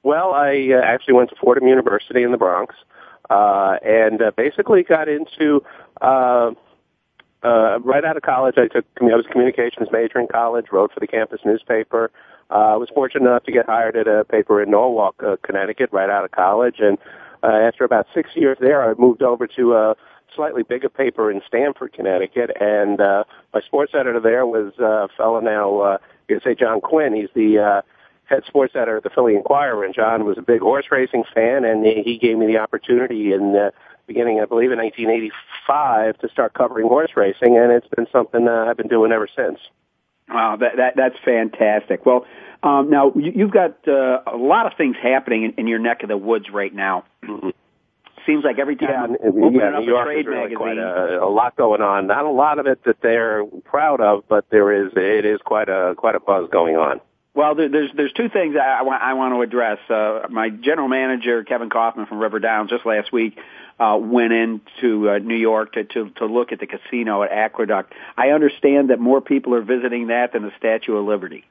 Well, 0.02 0.32
I 0.32 0.70
uh, 0.72 0.80
actually 0.84 1.14
went 1.14 1.30
to 1.30 1.36
Fordham 1.36 1.66
University 1.66 2.22
in 2.22 2.30
the 2.30 2.38
Bronx, 2.38 2.74
uh, 3.30 3.76
and 3.84 4.22
uh, 4.22 4.30
basically 4.36 4.82
got 4.82 5.08
into 5.08 5.62
uh, 6.00 6.52
uh, 7.42 7.78
right 7.80 8.04
out 8.04 8.16
of 8.16 8.22
college. 8.22 8.56
I 8.58 8.66
took 8.68 8.84
I 9.00 9.04
was 9.04 9.26
a 9.28 9.32
communications 9.32 9.88
major 9.92 10.18
in 10.18 10.26
college. 10.26 10.66
Wrote 10.72 10.92
for 10.92 11.00
the 11.00 11.06
campus 11.06 11.40
newspaper. 11.44 12.10
Uh, 12.50 12.74
I 12.74 12.76
was 12.76 12.88
fortunate 12.94 13.28
enough 13.28 13.44
to 13.44 13.52
get 13.52 13.66
hired 13.66 13.96
at 13.96 14.08
a 14.08 14.24
paper 14.24 14.62
in 14.62 14.70
Norwalk, 14.70 15.22
uh, 15.22 15.36
Connecticut, 15.42 15.90
right 15.92 16.08
out 16.08 16.24
of 16.24 16.30
college. 16.30 16.76
And 16.78 16.96
uh, 17.42 17.48
after 17.48 17.84
about 17.84 18.06
six 18.14 18.30
years 18.34 18.56
there, 18.60 18.82
I 18.82 18.94
moved 18.94 19.22
over 19.22 19.46
to 19.48 19.74
a 19.74 19.96
slightly 20.34 20.62
bigger 20.62 20.88
paper 20.88 21.30
in 21.30 21.42
Stamford, 21.46 21.92
Connecticut. 21.92 22.50
And 22.58 23.00
uh, 23.00 23.24
my 23.52 23.60
sports 23.60 23.92
editor 23.94 24.20
there 24.20 24.46
was 24.46 24.72
uh, 24.80 25.04
a 25.04 25.08
fellow 25.16 25.40
now. 25.40 25.78
Uh, 25.80 25.98
you 26.28 26.36
can 26.36 26.42
say 26.42 26.54
John 26.54 26.80
Quinn. 26.80 27.14
He's 27.14 27.28
the 27.34 27.58
uh, 27.58 27.82
head 28.24 28.44
sports 28.46 28.74
editor 28.74 28.98
at 28.98 29.02
the 29.02 29.10
Philly 29.10 29.34
Inquirer, 29.34 29.84
and 29.84 29.94
John 29.94 30.24
was 30.24 30.38
a 30.38 30.42
big 30.42 30.60
horse 30.60 30.86
racing 30.90 31.24
fan, 31.34 31.64
and 31.64 31.84
he 31.84 32.18
gave 32.18 32.38
me 32.38 32.46
the 32.46 32.58
opportunity 32.58 33.32
in 33.32 33.52
the 33.52 33.72
beginning, 34.08 34.40
I 34.40 34.46
believe, 34.46 34.72
in 34.72 34.78
1985 34.78 36.18
to 36.18 36.28
start 36.30 36.54
covering 36.54 36.88
horse 36.88 37.12
racing, 37.14 37.56
and 37.56 37.70
it's 37.70 37.86
been 37.88 38.06
something 38.10 38.48
uh, 38.48 38.66
I've 38.68 38.76
been 38.76 38.88
doing 38.88 39.12
ever 39.12 39.28
since. 39.36 39.60
Wow, 40.28 40.56
that, 40.56 40.76
that 40.76 40.96
that's 40.96 41.16
fantastic. 41.24 42.04
Well, 42.04 42.26
um, 42.62 42.90
now 42.90 43.12
you, 43.14 43.32
you've 43.34 43.50
got 43.50 43.86
uh, 43.86 44.20
a 44.26 44.36
lot 44.36 44.66
of 44.66 44.72
things 44.76 44.96
happening 45.00 45.44
in, 45.44 45.54
in 45.58 45.66
your 45.68 45.78
neck 45.78 46.02
of 46.02 46.08
the 46.08 46.16
woods 46.16 46.50
right 46.50 46.74
now. 46.74 47.04
Mm-hmm. 47.22 47.50
Seems 48.26 48.44
like 48.44 48.58
every 48.58 48.76
time 48.76 49.12
yeah, 49.12 49.28
opening 49.28 49.54
yeah, 49.54 49.68
up 49.68 49.80
New 49.80 49.86
York 49.86 50.02
a 50.02 50.10
trade 50.10 50.20
is 50.20 50.26
really 50.26 50.40
magazine, 50.40 50.58
quite 50.58 50.78
a, 50.78 51.24
a 51.24 51.30
lot 51.30 51.56
going 51.56 51.80
on. 51.80 52.08
Not 52.08 52.24
a 52.24 52.30
lot 52.30 52.58
of 52.58 52.66
it 52.66 52.84
that 52.84 53.00
they're 53.00 53.44
proud 53.64 54.02
of, 54.02 54.24
but 54.28 54.44
there 54.50 54.84
is 54.84 54.92
it 54.96 55.24
is 55.24 55.40
quite 55.42 55.70
a 55.70 55.94
quite 55.96 56.14
a 56.14 56.20
buzz 56.20 56.48
going 56.50 56.76
on. 56.76 57.00
Well, 57.38 57.54
there, 57.54 57.68
there's 57.68 57.90
there's 57.94 58.12
two 58.12 58.28
things 58.28 58.56
I, 58.56 58.80
I, 58.80 58.82
want, 58.82 59.00
I 59.00 59.14
want 59.14 59.32
to 59.32 59.42
address. 59.42 59.78
Uh, 59.88 60.26
my 60.28 60.48
general 60.48 60.88
manager 60.88 61.44
Kevin 61.44 61.70
Kaufman 61.70 62.06
from 62.06 62.18
River 62.18 62.40
Downs 62.40 62.70
just 62.70 62.84
last 62.84 63.12
week 63.12 63.38
uh, 63.78 63.96
went 63.96 64.32
into 64.32 65.08
uh, 65.08 65.18
New 65.18 65.36
York 65.36 65.74
to, 65.74 65.84
to 65.84 66.10
to 66.16 66.26
look 66.26 66.50
at 66.50 66.58
the 66.58 66.66
casino 66.66 67.22
at 67.22 67.30
Aqueduct. 67.30 67.94
I 68.16 68.30
understand 68.30 68.90
that 68.90 68.98
more 68.98 69.20
people 69.20 69.54
are 69.54 69.62
visiting 69.62 70.08
that 70.08 70.32
than 70.32 70.42
the 70.42 70.50
Statue 70.58 70.96
of 70.96 71.04
Liberty. 71.06 71.44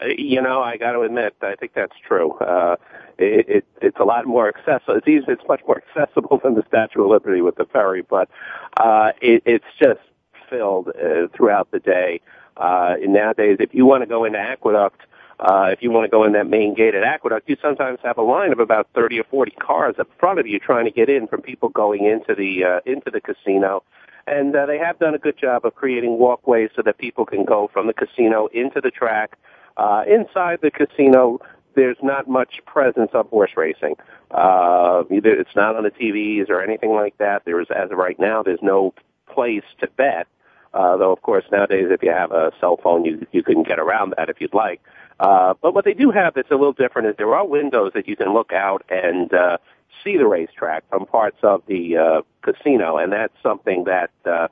Uh, 0.00 0.06
you 0.16 0.40
know, 0.40 0.62
I 0.62 0.78
got 0.78 0.92
to 0.92 1.02
admit, 1.02 1.36
I 1.42 1.56
think 1.56 1.74
that's 1.74 1.92
true. 2.08 2.32
Uh, 2.38 2.76
it, 3.18 3.48
it, 3.50 3.64
it's 3.82 3.98
a 4.00 4.04
lot 4.04 4.24
more 4.24 4.48
accessible. 4.48 4.94
It's 4.94 5.06
easy, 5.06 5.26
it's 5.28 5.46
much 5.46 5.60
more 5.66 5.82
accessible 5.86 6.40
than 6.42 6.54
the 6.54 6.64
Statue 6.68 7.04
of 7.04 7.10
Liberty 7.10 7.42
with 7.42 7.56
the 7.56 7.66
ferry, 7.66 8.00
but 8.00 8.30
uh, 8.78 9.12
it, 9.20 9.42
it's 9.44 9.66
just 9.78 10.00
filled 10.48 10.88
uh, 10.88 11.28
throughout 11.36 11.70
the 11.70 11.80
day. 11.80 12.22
Uh, 12.56 12.96
nowadays, 13.02 13.56
if 13.60 13.74
you 13.74 13.86
want 13.86 14.02
to 14.02 14.06
go 14.06 14.24
into 14.24 14.38
Aqueduct, 14.38 15.00
uh, 15.40 15.70
if 15.72 15.82
you 15.82 15.90
want 15.90 16.04
to 16.04 16.08
go 16.08 16.24
in 16.24 16.32
that 16.32 16.46
main 16.46 16.74
gate 16.74 16.94
at 16.94 17.02
Aqueduct, 17.02 17.48
you 17.48 17.56
sometimes 17.60 17.98
have 18.02 18.18
a 18.18 18.22
line 18.22 18.52
of 18.52 18.60
about 18.60 18.88
30 18.94 19.20
or 19.20 19.24
40 19.24 19.50
cars 19.52 19.94
up 19.98 20.08
front 20.18 20.38
of 20.38 20.46
you 20.46 20.58
trying 20.58 20.84
to 20.84 20.90
get 20.90 21.08
in 21.08 21.26
from 21.26 21.42
people 21.42 21.68
going 21.68 22.04
into 22.04 22.34
the, 22.34 22.64
uh, 22.64 22.80
into 22.86 23.10
the 23.10 23.20
casino. 23.20 23.82
And, 24.26 24.54
uh, 24.54 24.66
they 24.66 24.78
have 24.78 24.98
done 25.00 25.14
a 25.14 25.18
good 25.18 25.36
job 25.36 25.64
of 25.64 25.74
creating 25.74 26.18
walkways 26.18 26.70
so 26.76 26.82
that 26.82 26.98
people 26.98 27.26
can 27.26 27.44
go 27.44 27.68
from 27.72 27.88
the 27.88 27.92
casino 27.92 28.46
into 28.52 28.80
the 28.80 28.90
track. 28.90 29.36
Uh, 29.76 30.04
inside 30.06 30.60
the 30.62 30.70
casino, 30.70 31.40
there's 31.74 31.96
not 32.02 32.28
much 32.28 32.60
presence 32.66 33.10
of 33.12 33.28
horse 33.28 33.52
racing. 33.56 33.96
Uh, 34.30 35.04
it's 35.10 35.56
not 35.56 35.76
on 35.76 35.84
the 35.84 35.90
TVs 35.90 36.50
or 36.50 36.62
anything 36.62 36.92
like 36.92 37.16
that. 37.18 37.44
There 37.44 37.60
is, 37.60 37.68
as 37.74 37.90
of 37.90 37.98
right 37.98 38.18
now, 38.18 38.42
there's 38.42 38.62
no 38.62 38.94
place 39.26 39.64
to 39.80 39.88
bet. 39.88 40.26
Uh, 40.74 40.96
though, 40.96 41.12
of 41.12 41.20
course, 41.22 41.44
nowadays, 41.52 41.86
if 41.90 42.02
you 42.02 42.10
have 42.10 42.32
a 42.32 42.50
cell 42.60 42.78
phone, 42.82 43.04
you 43.04 43.26
you 43.32 43.42
can 43.42 43.62
get 43.62 43.78
around 43.78 44.14
that 44.16 44.30
if 44.30 44.40
you'd 44.40 44.54
like. 44.54 44.80
Uh, 45.20 45.54
but 45.60 45.74
what 45.74 45.84
they 45.84 45.92
do 45.92 46.10
have 46.10 46.34
that's 46.34 46.50
a 46.50 46.54
little 46.54 46.72
different 46.72 47.08
is 47.08 47.14
there 47.16 47.34
are 47.34 47.46
windows 47.46 47.92
that 47.94 48.08
you 48.08 48.16
can 48.16 48.32
look 48.32 48.52
out 48.52 48.82
and 48.88 49.32
uh, 49.34 49.58
see 50.02 50.16
the 50.16 50.26
racetrack 50.26 50.88
from 50.88 51.06
parts 51.06 51.36
of 51.42 51.62
the 51.66 51.96
uh, 51.96 52.22
casino, 52.42 52.96
and 52.96 53.12
that's 53.12 53.34
something 53.42 53.84
that, 53.84 54.10
uh, 54.24 54.48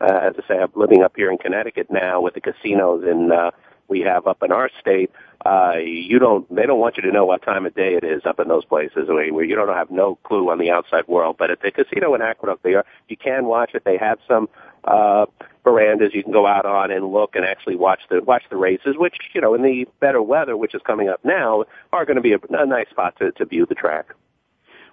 uh, 0.00 0.20
as 0.22 0.34
I 0.38 0.48
say, 0.48 0.58
I'm 0.58 0.72
living 0.74 1.02
up 1.02 1.12
here 1.16 1.30
in 1.30 1.38
Connecticut 1.38 1.88
now 1.90 2.20
with 2.20 2.34
the 2.34 2.40
casinos 2.40 3.04
in 3.04 3.30
uh, 3.30 3.50
we 3.88 4.00
have 4.00 4.26
up 4.26 4.42
in 4.42 4.52
our 4.52 4.70
state. 4.80 5.10
Uh, 5.44 5.74
you 5.78 6.18
don't, 6.18 6.52
they 6.54 6.66
don't 6.66 6.80
want 6.80 6.96
you 6.96 7.02
to 7.02 7.12
know 7.12 7.24
what 7.24 7.42
time 7.42 7.64
of 7.64 7.74
day 7.74 7.94
it 7.94 8.04
is 8.04 8.22
up 8.26 8.40
in 8.40 8.48
those 8.48 8.64
places 8.64 9.08
where 9.08 9.44
you 9.44 9.54
don't 9.54 9.68
have 9.68 9.90
no 9.90 10.16
clue 10.24 10.50
on 10.50 10.58
the 10.58 10.70
outside 10.70 11.06
world. 11.06 11.36
But 11.38 11.50
at 11.50 11.60
the 11.62 11.70
casino 11.70 12.14
in 12.14 12.22
Aqueduct, 12.22 12.62
they 12.62 12.74
are, 12.74 12.84
you 13.08 13.16
can 13.16 13.46
watch 13.46 13.70
it. 13.74 13.84
They 13.84 13.96
have 13.96 14.18
some, 14.26 14.48
uh, 14.84 15.26
verandas 15.64 16.14
you 16.14 16.22
can 16.22 16.32
go 16.32 16.46
out 16.46 16.64
on 16.64 16.90
and 16.90 17.12
look 17.12 17.34
and 17.34 17.44
actually 17.44 17.76
watch 17.76 18.00
the 18.08 18.22
watch 18.22 18.42
the 18.48 18.56
races, 18.56 18.96
which 18.96 19.16
you 19.34 19.40
know 19.40 19.54
in 19.54 19.62
the 19.62 19.86
better 20.00 20.22
weather, 20.22 20.56
which 20.56 20.74
is 20.74 20.80
coming 20.86 21.08
up 21.08 21.22
now, 21.24 21.64
are 21.92 22.04
going 22.04 22.16
to 22.16 22.22
be 22.22 22.32
a, 22.32 22.38
a 22.50 22.66
nice 22.66 22.88
spot 22.88 23.14
to, 23.18 23.32
to 23.32 23.44
view 23.44 23.66
the 23.66 23.74
track. 23.74 24.06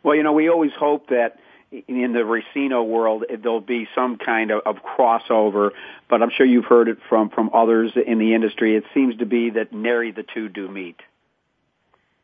Well, 0.04 0.16
you 0.16 0.24
know, 0.24 0.34
we 0.34 0.50
always 0.50 0.72
hope 0.78 1.10
that 1.10 1.38
in 1.72 2.14
the 2.14 2.20
Racino 2.20 2.86
world 2.86 3.26
there'll 3.30 3.62
be 3.62 3.88
some 3.96 4.18
kind 4.18 4.52
of, 4.52 4.62
of 4.66 4.78
crossover, 4.78 5.72
but 6.10 6.22
I'm 6.22 6.30
sure 6.30 6.46
you've 6.46 6.66
heard 6.66 6.88
it 6.88 6.98
from 7.10 7.30
from 7.30 7.50
others 7.54 7.94
in 7.96 8.20
the 8.20 8.34
industry. 8.34 8.76
It 8.76 8.86
seems 8.94 9.18
to 9.18 9.26
be 9.26 9.52
that 9.52 9.74
nary 9.74 10.12
the 10.12 10.24
two 10.24 10.50
do 10.50 10.68
meet. 10.68 11.00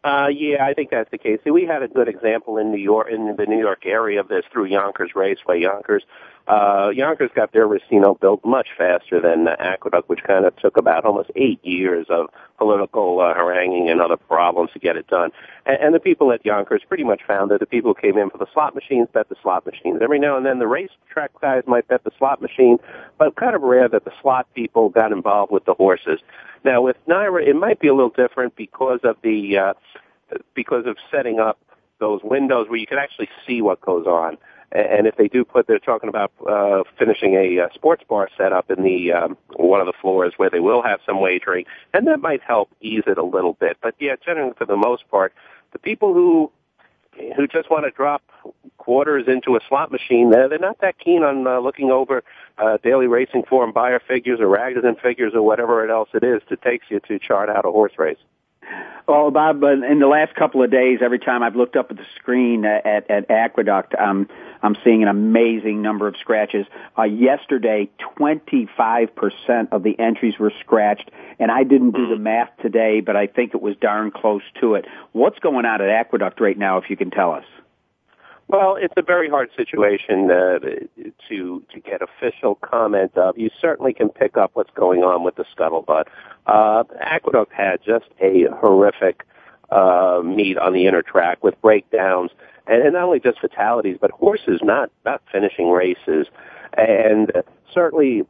Uh, 0.04 0.30
yeah, 0.34 0.66
I 0.66 0.74
think 0.74 0.90
that's 0.90 1.12
the 1.12 1.20
case. 1.20 1.40
See, 1.44 1.52
we 1.52 1.66
had 1.66 1.84
a 1.84 1.88
good 1.88 2.08
example 2.08 2.58
in 2.58 2.72
New 2.72 2.80
York, 2.80 3.08
in 3.12 3.36
the 3.36 3.46
New 3.46 3.60
York 3.60 3.86
area 3.86 4.20
of 4.20 4.28
this 4.28 4.44
through 4.52 4.66
Yonkers 4.66 5.12
Raceway. 5.16 5.62
Yonkers 5.62 6.04
uh, 6.48 6.90
Yonkers 6.94 7.30
got 7.36 7.54
their 7.54 7.68
Racino 7.68 8.20
built 8.20 8.44
much 8.44 8.70
faster 8.78 9.22
than 9.22 9.46
the 9.46 9.62
Aqueduct, 9.62 10.10
which 10.10 10.24
kind 10.24 10.46
of 10.46 10.56
took 10.58 10.76
about 10.76 11.06
almost 11.06 11.30
eight 11.36 11.64
years 11.64 12.08
of 12.10 12.28
political 12.58 13.20
uh, 13.20 13.34
haranguing 13.34 13.90
and 13.90 14.02
other 14.02 14.18
problems 14.18 14.72
to 14.74 14.80
get 14.80 14.96
it 14.96 15.08
done. 15.08 15.32
And, 15.66 15.78
and 15.82 15.96
the 15.96 16.00
people 16.00 16.32
at 16.32 16.46
Yonkers 16.46 16.82
pretty 16.88 17.04
much 17.04 17.22
found 17.26 17.52
that 17.52 17.60
the 17.60 17.66
people 17.66 17.94
who 17.94 18.02
came 18.02 18.18
in 18.18 18.30
for 18.30 18.38
the 18.38 18.48
slot 18.54 18.76
machines 18.76 19.08
bet 19.14 19.30
the 19.30 19.36
slot 19.42 19.66
machines. 19.66 20.00
Every 20.02 20.20
now 20.20 20.36
and 20.36 20.46
then 20.46 20.60
the 20.60 20.68
racetrack 20.68 21.32
guys 21.42 21.64
might 21.68 21.88
bet 21.88 22.04
the 22.04 22.12
slot 22.18 22.42
machine, 22.42 22.78
but 23.18 23.36
kind 23.36 23.56
of 23.56 23.62
rare 23.62 23.88
that 23.88 24.06
the 24.06 24.12
slot 24.22 24.48
people 24.54 24.90
got 24.90 25.12
involved 25.12 25.52
with 25.52 25.66
the 25.66 25.74
horses. 25.74 26.20
Now 26.64 26.82
with 26.82 26.98
NYRA, 27.08 27.48
it 27.48 27.56
might 27.56 27.80
be 27.80 27.88
a 27.88 27.94
little 27.94 28.10
different 28.10 28.56
because 28.56 29.00
of 29.04 29.18
the 29.24 29.58
uh, 29.58 29.74
because 30.54 30.86
of 30.86 30.98
setting 31.12 31.40
up 31.40 31.60
those 32.00 32.22
windows 32.24 32.68
where 32.70 32.80
you 32.80 32.88
can 32.88 32.98
actually 32.98 33.30
see 33.48 33.62
what 33.62 33.80
goes 33.82 34.06
on. 34.06 34.38
And 34.72 35.06
if 35.06 35.18
they 35.18 35.28
do 35.28 35.44
put, 35.44 35.68
they're 35.68 35.80
talking 35.80 36.08
about 36.08 36.32
uh, 36.50 36.84
finishing 36.98 37.34
a 37.36 37.64
uh, 37.64 37.68
sports 37.74 38.04
bar 38.08 38.30
setup 38.38 38.72
in 38.72 38.84
the 38.84 39.12
um, 39.12 39.38
one 39.58 39.82
of 39.82 39.86
the 39.86 39.94
floors 40.02 40.34
where 40.38 40.50
they 40.50 40.62
will 40.62 40.82
have 40.82 41.00
some 41.06 41.20
wagering, 41.20 41.66
and 41.94 42.08
that 42.08 42.22
might 42.22 42.42
help 42.42 42.70
ease 42.80 43.04
it 43.06 43.18
a 43.18 43.24
little 43.24 43.54
bit. 43.54 43.78
But 43.82 43.96
yeah, 44.00 44.16
generally 44.24 44.54
for 44.58 44.66
the 44.66 44.78
most 44.78 45.10
part, 45.10 45.34
the 45.74 45.80
people 45.80 46.14
who 46.14 46.52
who 47.36 47.46
just 47.48 47.70
want 47.70 47.86
to 47.86 47.92
drop 47.92 48.24
quarters 48.78 49.26
into 49.28 49.56
a 49.56 49.60
slot 49.68 49.92
machine, 49.92 50.30
they're, 50.30 50.48
they're 50.48 50.58
not 50.58 50.80
that 50.80 50.98
keen 50.98 51.24
on 51.24 51.46
uh, 51.46 51.60
looking 51.60 51.92
over 51.92 52.24
uh, 52.58 52.78
daily 52.84 53.08
racing 53.08 53.44
form 53.44 53.72
Beyer 53.72 54.00
figures 54.00 54.40
or 54.40 54.46
Ragozin 54.46 55.00
figures 55.02 55.34
or 55.36 55.42
whatever 55.42 55.88
else 55.90 56.10
it 56.14 56.24
is 56.24 56.42
that 56.50 56.62
takes 56.62 56.86
you 56.90 57.00
to 57.08 57.20
chart 57.20 57.50
out 57.50 57.66
a 57.66 57.72
horse 57.72 57.94
race. 57.98 58.18
Well, 59.08 59.32
Bob, 59.32 59.64
in 59.64 60.00
the 60.00 60.08
last 60.08 60.36
couple 60.36 60.64
of 60.64 60.72
days, 60.72 61.00
every 61.02 61.20
time 61.20 61.44
I've 61.44 61.56
looked 61.56 61.76
up 61.76 61.92
at 61.92 61.98
the 61.98 62.06
screen 62.16 62.64
at, 62.66 63.10
at 63.10 63.30
Aqueduct, 63.30 63.94
I'm 64.00 64.30
I'm 64.64 64.76
seeing 64.84 65.02
an 65.02 65.10
amazing 65.10 65.82
number 65.82 66.08
of 66.08 66.16
scratches. 66.18 66.68
Uh, 66.98 67.04
yesterday, 67.04 67.90
25% 68.20 69.10
of 69.72 69.84
the 69.84 70.00
entries 70.00 70.38
were 70.40 70.54
scratched, 70.60 71.10
and 71.40 71.50
I 71.50 71.64
didn't 71.64 71.92
do 71.92 72.08
the 72.08 72.14
mm-hmm. 72.14 72.24
math 72.24 72.50
today, 72.62 73.02
but 73.02 73.16
I 73.16 73.26
think 73.26 73.56
it 73.56 73.62
was 73.62 73.76
darn 73.82 74.12
close 74.12 74.44
to 74.62 74.76
it. 74.76 74.86
What's 75.14 75.40
going 75.40 75.66
on 75.66 75.82
at 75.82 75.90
Aqueduct 75.90 76.40
right 76.40 76.58
now, 76.58 76.78
if 76.78 76.90
you 76.90 76.96
can 76.96 77.10
tell 77.10 77.32
us? 77.32 77.46
Well, 78.52 78.76
it's 78.76 78.94
a 78.98 79.02
very 79.02 79.30
hard 79.30 79.50
situation 79.56 80.30
uh, 80.30 80.60
to 81.30 81.64
to 81.74 81.80
get 81.80 82.02
official 82.02 82.56
comment 82.56 83.18
of. 83.18 83.38
You 83.38 83.50
certainly 83.62 83.94
can 83.94 84.10
pick 84.10 84.36
up 84.36 84.52
what's 84.56 84.72
going 84.76 85.04
on 85.04 85.24
with 85.24 85.36
the 85.36 85.46
scuttlebutt. 85.56 86.08
Uh, 86.48 86.84
Aqueduct 87.00 87.54
had 87.54 87.80
just 87.82 88.08
a 88.20 88.48
horrific 88.60 89.24
uh, 89.70 90.22
meet 90.26 90.58
on 90.58 90.74
the 90.74 90.86
inner 90.86 91.02
track 91.02 91.42
with 91.42 91.60
breakdowns. 91.62 92.32
and, 92.68 92.84
and 92.84 92.92
not 92.92 93.04
only 93.04 93.22
just 93.22 93.40
fatalities, 93.40 93.98
but 94.02 94.12
horses 94.12 94.60
not 94.62 94.92
not 95.06 95.22
finishing 95.32 95.72
races, 95.72 96.28
and 96.74 97.32
certainly 97.74 98.24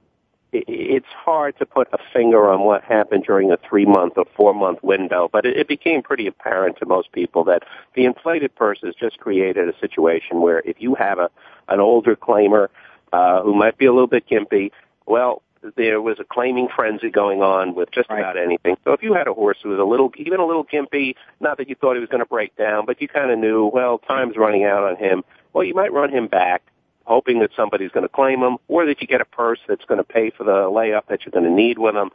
it's 0.54 1.08
hard 1.08 1.58
to 1.60 1.66
put 1.66 1.88
a 1.94 1.98
finger 2.14 2.50
on 2.50 2.62
what 2.62 2.84
happened 2.84 3.24
during 3.26 3.52
a 3.52 3.58
three 3.58 3.86
month 3.86 4.14
or 4.18 4.26
four 4.36 4.54
month 4.54 4.80
window, 4.84 5.30
but 5.32 5.46
it, 5.46 5.58
it 5.58 5.68
became 5.68 6.02
pretty 6.02 6.28
apparent 6.28 6.78
to 6.78 6.86
most 6.86 7.12
people 7.12 7.44
that 7.46 7.64
the 7.96 8.06
inflated 8.06 8.54
purses 8.56 8.94
just 9.00 9.18
created 9.20 9.70
a 9.70 9.80
situation 9.80 10.42
where 10.42 10.60
if 10.66 10.78
you 10.80 10.96
have 10.96 11.20
a 11.20 11.30
an 11.70 11.80
older 11.80 12.16
claimer 12.16 12.68
uh, 13.14 13.42
who 13.44 13.54
might 13.54 13.78
be 13.78 13.86
a 13.86 13.94
little 13.94 14.08
bit 14.08 14.28
gimpy, 14.28 14.72
well, 15.06 15.42
there 15.76 16.02
was 16.02 16.20
a 16.20 16.24
claiming 16.24 16.68
frenzy 16.76 17.10
going 17.10 17.42
on 17.42 17.76
with 17.76 17.92
just 17.92 18.10
right. 18.10 18.20
about 18.20 18.38
anything. 18.38 18.76
So 18.84 18.94
if 18.94 19.04
you 19.04 19.14
had 19.14 19.28
a 19.28 19.34
horse 19.34 19.58
who 19.62 19.70
was 19.70 19.80
a 19.80 19.84
little, 19.84 20.12
even 20.18 20.40
a 20.40 20.46
little 20.46 20.66
gimpy, 20.66 21.16
not 21.40 21.58
that 21.58 21.70
you 21.70 21.76
thought 21.76 21.94
he 21.94 22.00
was 22.00 22.10
going 22.10 22.24
to 22.24 22.30
break 22.30 22.56
down, 22.56 22.86
but 22.86 23.02
you 23.02 23.08
kind 23.08 23.32
of 23.32 23.40
knew, 23.40 23.66
well, 23.66 24.00
time's 24.00 24.38
running 24.38 24.64
out 24.64 24.84
on 24.84 24.98
him. 24.98 25.24
Well, 25.54 25.64
you 25.64 25.76
might 25.76 25.94
run 25.94 26.10
him 26.10 26.28
back, 26.28 26.64
hoping 27.06 27.40
that 27.40 27.52
somebody's 27.56 27.92
going 27.92 28.04
to 28.06 28.10
claim 28.10 28.42
them, 28.42 28.58
or 28.68 28.86
that 28.86 29.02
you 29.02 29.08
get 29.08 29.22
a 29.22 29.26
purse 29.26 29.60
that's 29.68 29.86
going 29.86 29.98
to 29.98 30.04
pay 30.04 30.30
for 30.30 30.44
the 30.44 30.52
layup 30.52 31.08
that 31.08 31.26
you're 31.26 31.32
going 31.32 31.46
to 31.46 31.52
need 31.52 31.78
with 31.78 31.94
them. 31.94 32.10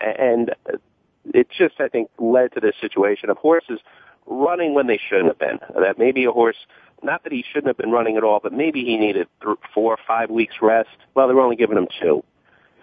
And 0.00 0.54
it 1.32 1.48
just, 1.50 1.80
I 1.80 1.88
think, 1.88 2.10
led 2.18 2.52
to 2.52 2.60
this 2.60 2.74
situation 2.80 3.30
of 3.30 3.38
horses 3.38 3.80
running 4.26 4.74
when 4.74 4.86
they 4.86 4.98
shouldn't 5.08 5.28
have 5.28 5.38
been. 5.38 5.58
That 5.80 5.98
maybe 5.98 6.24
a 6.24 6.32
horse 6.32 6.56
not 7.02 7.22
that 7.24 7.32
he 7.32 7.44
shouldn't 7.46 7.66
have 7.66 7.76
been 7.76 7.90
running 7.90 8.16
at 8.16 8.24
all, 8.24 8.40
but 8.42 8.52
maybe 8.52 8.82
he 8.82 8.96
needed 8.96 9.28
four 9.74 9.92
or 9.92 9.98
five 10.08 10.30
weeks 10.30 10.54
rest. 10.62 10.88
Well, 11.14 11.28
they 11.28 11.34
were 11.34 11.42
only 11.42 11.56
giving 11.56 11.76
him 11.76 11.88
two 12.00 12.24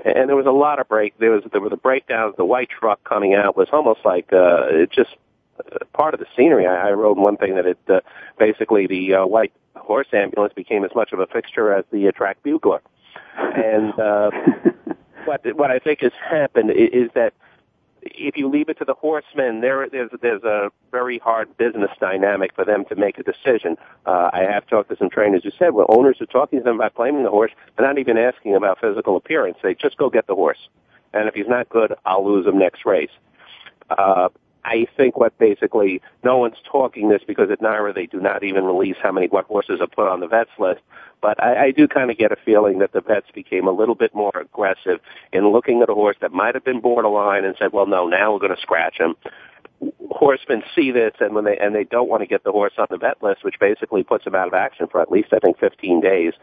and 0.03 0.29
there 0.29 0.35
was 0.35 0.45
a 0.45 0.51
lot 0.51 0.79
of 0.79 0.87
break. 0.87 1.17
There 1.19 1.31
was 1.31 1.43
there 1.51 1.61
were 1.61 1.69
the 1.69 1.77
breakdowns. 1.77 2.35
The 2.37 2.45
white 2.45 2.69
truck 2.69 3.03
coming 3.03 3.33
out 3.33 3.55
was 3.55 3.67
almost 3.71 4.01
like 4.03 4.31
uh, 4.33 4.67
it 4.69 4.91
just 4.91 5.11
uh, 5.59 5.85
part 5.93 6.13
of 6.13 6.19
the 6.19 6.25
scenery. 6.35 6.65
I, 6.65 6.89
I 6.89 6.91
wrote 6.91 7.17
one 7.17 7.37
thing 7.37 7.55
that 7.55 7.65
it 7.65 7.77
uh, 7.87 8.01
basically 8.39 8.87
the 8.87 9.15
uh, 9.15 9.25
white 9.25 9.53
horse 9.75 10.07
ambulance 10.13 10.53
became 10.53 10.83
as 10.83 10.91
much 10.95 11.13
of 11.13 11.19
a 11.19 11.27
fixture 11.27 11.73
as 11.73 11.85
the 11.91 12.07
uh, 12.07 12.11
track 12.11 12.37
bugler. 12.43 12.81
And 13.37 13.97
uh, 13.99 14.31
what 15.25 15.45
what 15.55 15.71
I 15.71 15.79
think 15.79 16.01
has 16.01 16.11
happened 16.29 16.71
is, 16.71 16.89
is 16.93 17.09
that 17.15 17.33
if 18.03 18.35
you 18.35 18.49
leave 18.49 18.69
it 18.69 18.77
to 18.79 18.85
the 18.85 18.93
horsemen, 18.93 19.61
there 19.61 19.87
there's 19.89 20.09
there's 20.21 20.43
a 20.43 20.71
very 20.91 21.19
hard 21.19 21.55
business 21.57 21.91
dynamic 21.99 22.53
for 22.55 22.65
them 22.65 22.85
to 22.85 22.95
make 22.95 23.17
a 23.19 23.23
decision. 23.23 23.77
Uh, 24.05 24.29
I 24.33 24.43
have 24.49 24.67
talked 24.67 24.89
to 24.89 24.97
some 24.97 25.09
trainers 25.09 25.43
who 25.43 25.51
said, 25.57 25.73
well, 25.73 25.85
owners 25.89 26.19
are 26.21 26.25
talking 26.25 26.59
to 26.59 26.63
them 26.63 26.75
about 26.77 26.95
claiming 26.95 27.23
the 27.23 27.29
horse. 27.29 27.51
They're 27.77 27.87
not 27.87 27.99
even 27.99 28.17
asking 28.17 28.55
about 28.55 28.79
physical 28.79 29.15
appearance. 29.15 29.57
They 29.61 29.75
just 29.75 29.97
go 29.97 30.09
get 30.09 30.27
the 30.27 30.35
horse, 30.35 30.69
and 31.13 31.27
if 31.27 31.35
he's 31.35 31.47
not 31.47 31.69
good, 31.69 31.93
I'll 32.05 32.25
lose 32.25 32.45
him 32.45 32.57
next 32.57 32.85
race. 32.85 33.11
Uh, 33.89 34.29
I 34.63 34.85
think 34.95 35.17
what 35.17 35.37
basically 35.37 36.01
no 36.23 36.37
one's 36.37 36.57
talking 36.69 37.09
this 37.09 37.21
because 37.25 37.49
at 37.49 37.61
NYRA 37.61 37.95
they 37.95 38.05
do 38.05 38.19
not 38.19 38.43
even 38.43 38.63
release 38.63 38.97
how 39.01 39.11
many 39.11 39.27
what 39.27 39.45
horses 39.45 39.79
are 39.81 39.87
put 39.87 40.07
on 40.07 40.19
the 40.19 40.27
vets 40.27 40.51
list. 40.59 40.81
But 41.21 41.41
I, 41.43 41.65
I 41.65 41.71
do 41.71 41.87
kind 41.87 42.11
of 42.11 42.17
get 42.17 42.31
a 42.31 42.35
feeling 42.35 42.79
that 42.79 42.93
the 42.93 43.01
vets 43.01 43.27
became 43.33 43.67
a 43.67 43.71
little 43.71 43.95
bit 43.95 44.13
more 44.13 44.31
aggressive 44.35 44.99
in 45.31 45.47
looking 45.51 45.81
at 45.81 45.89
a 45.89 45.93
horse 45.93 46.17
that 46.21 46.31
might 46.31 46.55
have 46.55 46.63
been 46.63 46.81
borderline 46.81 47.45
and 47.45 47.55
said, 47.59 47.73
"Well, 47.73 47.85
no, 47.85 48.07
now 48.07 48.33
we're 48.33 48.39
going 48.39 48.55
to 48.55 48.61
scratch 48.61 48.97
him." 48.99 49.15
Horsemen 50.11 50.63
see 50.75 50.91
this, 50.91 51.13
and 51.19 51.33
when 51.33 51.45
they 51.45 51.57
and 51.57 51.73
they 51.73 51.83
don't 51.83 52.09
want 52.09 52.21
to 52.21 52.27
get 52.27 52.43
the 52.43 52.51
horse 52.51 52.73
on 52.77 52.87
the 52.89 52.97
vet 52.97 53.21
list, 53.21 53.43
which 53.43 53.59
basically 53.59 54.03
puts 54.03 54.25
him 54.25 54.35
out 54.35 54.47
of 54.47 54.53
action 54.53 54.87
for 54.87 55.01
at 55.01 55.11
least 55.11 55.29
I 55.33 55.39
think 55.39 55.59
15 55.59 56.01
days. 56.01 56.33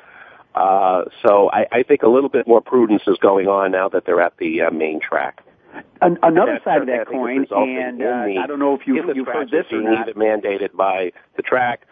Uh, 0.54 1.04
so 1.24 1.50
I, 1.52 1.66
I 1.70 1.82
think 1.82 2.02
a 2.02 2.08
little 2.08 2.30
bit 2.30 2.48
more 2.48 2.60
prudence 2.60 3.02
is 3.06 3.16
going 3.18 3.46
on 3.46 3.70
now 3.70 3.88
that 3.90 4.04
they're 4.06 4.20
at 4.20 4.36
the 4.38 4.62
uh, 4.62 4.70
main 4.70 4.98
track. 5.00 5.44
An- 6.00 6.18
another 6.22 6.60
side 6.64 6.80
of 6.80 6.86
that 6.86 7.06
coin, 7.06 7.46
and 7.50 8.02
uh, 8.02 8.40
I 8.40 8.46
don't 8.46 8.58
know 8.58 8.74
if 8.74 8.86
you've, 8.86 9.16
you've 9.16 9.26
heard 9.26 9.50
this 9.50 9.66
or 9.72 9.80
not. 9.82 10.08
Either 10.08 10.14
mandated 10.14 10.74
by 10.74 11.12
the 11.36 11.42
track 11.42 11.86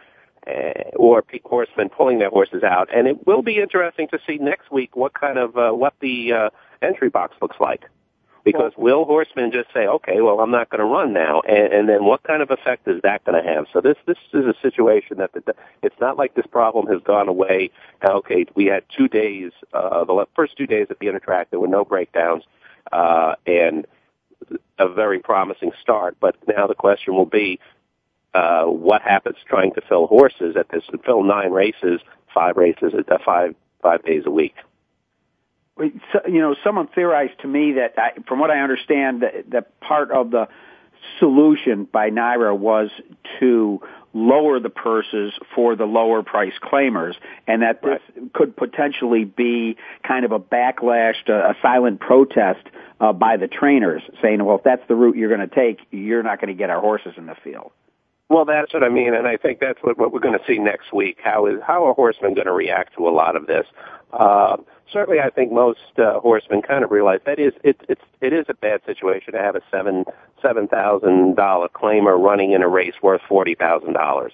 uh, 0.46 0.50
or 0.94 1.24
horsemen 1.44 1.88
pulling 1.88 2.18
their 2.18 2.30
horses 2.30 2.62
out, 2.62 2.88
and 2.94 3.06
it 3.06 3.26
will 3.26 3.42
be 3.42 3.58
interesting 3.58 4.08
to 4.08 4.18
see 4.26 4.38
next 4.38 4.70
week 4.70 4.94
what 4.96 5.14
kind 5.14 5.38
of 5.38 5.56
uh, 5.56 5.72
what 5.72 5.94
the 6.00 6.32
uh, 6.32 6.50
entry 6.82 7.08
box 7.08 7.34
looks 7.42 7.56
like. 7.60 7.84
Because 8.44 8.70
will 8.76 9.04
horsemen 9.04 9.50
just 9.50 9.74
say, 9.74 9.88
"Okay, 9.88 10.20
well, 10.20 10.38
I'm 10.38 10.52
not 10.52 10.70
going 10.70 10.78
to 10.78 10.84
run 10.84 11.12
now," 11.12 11.40
and, 11.48 11.72
and 11.72 11.88
then 11.88 12.04
what 12.04 12.22
kind 12.22 12.42
of 12.42 12.52
effect 12.52 12.86
is 12.86 13.02
that 13.02 13.24
going 13.24 13.42
to 13.42 13.48
have? 13.48 13.66
So 13.72 13.80
this 13.80 13.96
this 14.06 14.18
is 14.32 14.44
a 14.44 14.54
situation 14.62 15.18
that 15.18 15.32
the, 15.32 15.52
it's 15.82 15.98
not 16.00 16.16
like 16.16 16.34
this 16.34 16.46
problem 16.46 16.86
has 16.86 17.02
gone 17.02 17.28
away. 17.28 17.70
Okay, 18.08 18.46
we 18.54 18.66
had 18.66 18.84
two 18.96 19.08
days, 19.08 19.50
uh, 19.72 20.04
the 20.04 20.26
first 20.36 20.56
two 20.56 20.68
days 20.68 20.86
at 20.90 21.00
the 21.00 21.10
track, 21.18 21.50
there 21.50 21.58
were 21.58 21.66
no 21.66 21.84
breakdowns 21.84 22.44
uh, 22.92 23.34
and 23.46 23.86
a 24.78 24.88
very 24.88 25.18
promising 25.18 25.72
start. 25.80 26.16
But 26.20 26.36
now 26.46 26.66
the 26.66 26.74
question 26.74 27.14
will 27.14 27.26
be, 27.26 27.58
uh, 28.34 28.64
what 28.64 29.02
happens 29.02 29.36
trying 29.48 29.72
to 29.74 29.80
fill 29.88 30.06
horses 30.06 30.56
at 30.56 30.68
this, 30.68 30.84
fill 31.04 31.22
nine 31.22 31.50
races, 31.50 32.00
five 32.34 32.56
races, 32.56 32.92
uh, 32.94 33.18
five, 33.24 33.54
five 33.82 34.04
days 34.04 34.24
a 34.26 34.30
week? 34.30 34.54
You 35.78 36.40
know, 36.40 36.54
someone 36.64 36.88
theorized 36.88 37.40
to 37.40 37.48
me 37.48 37.72
that, 37.72 37.94
I, 37.98 38.12
from 38.26 38.38
what 38.38 38.50
I 38.50 38.60
understand, 38.60 39.22
that, 39.22 39.50
that 39.50 39.80
part 39.80 40.10
of 40.10 40.30
the 40.30 40.48
solution 41.18 41.84
by 41.84 42.10
NYRA 42.10 42.56
was 42.56 42.90
to 43.40 43.80
lower 44.16 44.58
the 44.58 44.70
purses 44.70 45.34
for 45.54 45.76
the 45.76 45.84
lower 45.84 46.22
price 46.22 46.54
claimers 46.62 47.12
and 47.46 47.60
that 47.60 47.82
this 47.82 48.00
right. 48.16 48.32
could 48.32 48.56
potentially 48.56 49.24
be 49.24 49.76
kind 50.08 50.24
of 50.24 50.32
a 50.32 50.38
backlash 50.38 51.22
to 51.26 51.34
a 51.34 51.54
silent 51.60 52.00
protest 52.00 52.66
uh, 52.98 53.12
by 53.12 53.36
the 53.36 53.46
trainers 53.46 54.00
saying, 54.22 54.42
well, 54.42 54.56
if 54.56 54.64
that's 54.64 54.80
the 54.88 54.94
route 54.94 55.16
you're 55.16 55.28
going 55.28 55.46
to 55.46 55.54
take, 55.54 55.80
you're 55.90 56.22
not 56.22 56.40
going 56.40 56.48
to 56.48 56.58
get 56.58 56.70
our 56.70 56.80
horses 56.80 57.12
in 57.18 57.26
the 57.26 57.36
field. 57.44 57.72
Well, 58.28 58.44
that's 58.44 58.74
what 58.74 58.82
I 58.82 58.88
mean, 58.88 59.14
and 59.14 59.26
I 59.28 59.36
think 59.36 59.60
that's 59.60 59.78
what, 59.82 59.98
what 59.98 60.12
we're 60.12 60.20
going 60.20 60.38
to 60.38 60.44
see 60.46 60.58
next 60.58 60.92
week. 60.92 61.18
How 61.22 61.46
is 61.46 61.60
how 61.64 61.86
are 61.86 61.94
horsemen 61.94 62.34
going 62.34 62.46
to 62.46 62.52
react 62.52 62.96
to 62.96 63.08
a 63.08 63.10
lot 63.10 63.36
of 63.36 63.46
this? 63.46 63.66
Uh, 64.12 64.56
certainly, 64.92 65.20
I 65.20 65.30
think 65.30 65.52
most 65.52 65.78
uh, 65.98 66.18
horsemen 66.18 66.62
kind 66.62 66.82
of 66.82 66.90
realize 66.90 67.20
that 67.24 67.38
is 67.38 67.52
it, 67.62 67.80
it's 67.88 68.02
it 68.20 68.32
is 68.32 68.46
a 68.48 68.54
bad 68.54 68.80
situation 68.84 69.32
to 69.34 69.38
have 69.38 69.54
a 69.54 69.62
seven 69.70 70.04
seven 70.42 70.66
thousand 70.66 71.36
dollar 71.36 71.68
claimer 71.68 72.18
running 72.20 72.50
in 72.50 72.62
a 72.62 72.68
race 72.68 72.94
worth 73.00 73.22
forty 73.28 73.54
thousand 73.54 73.92
dollars. 73.92 74.32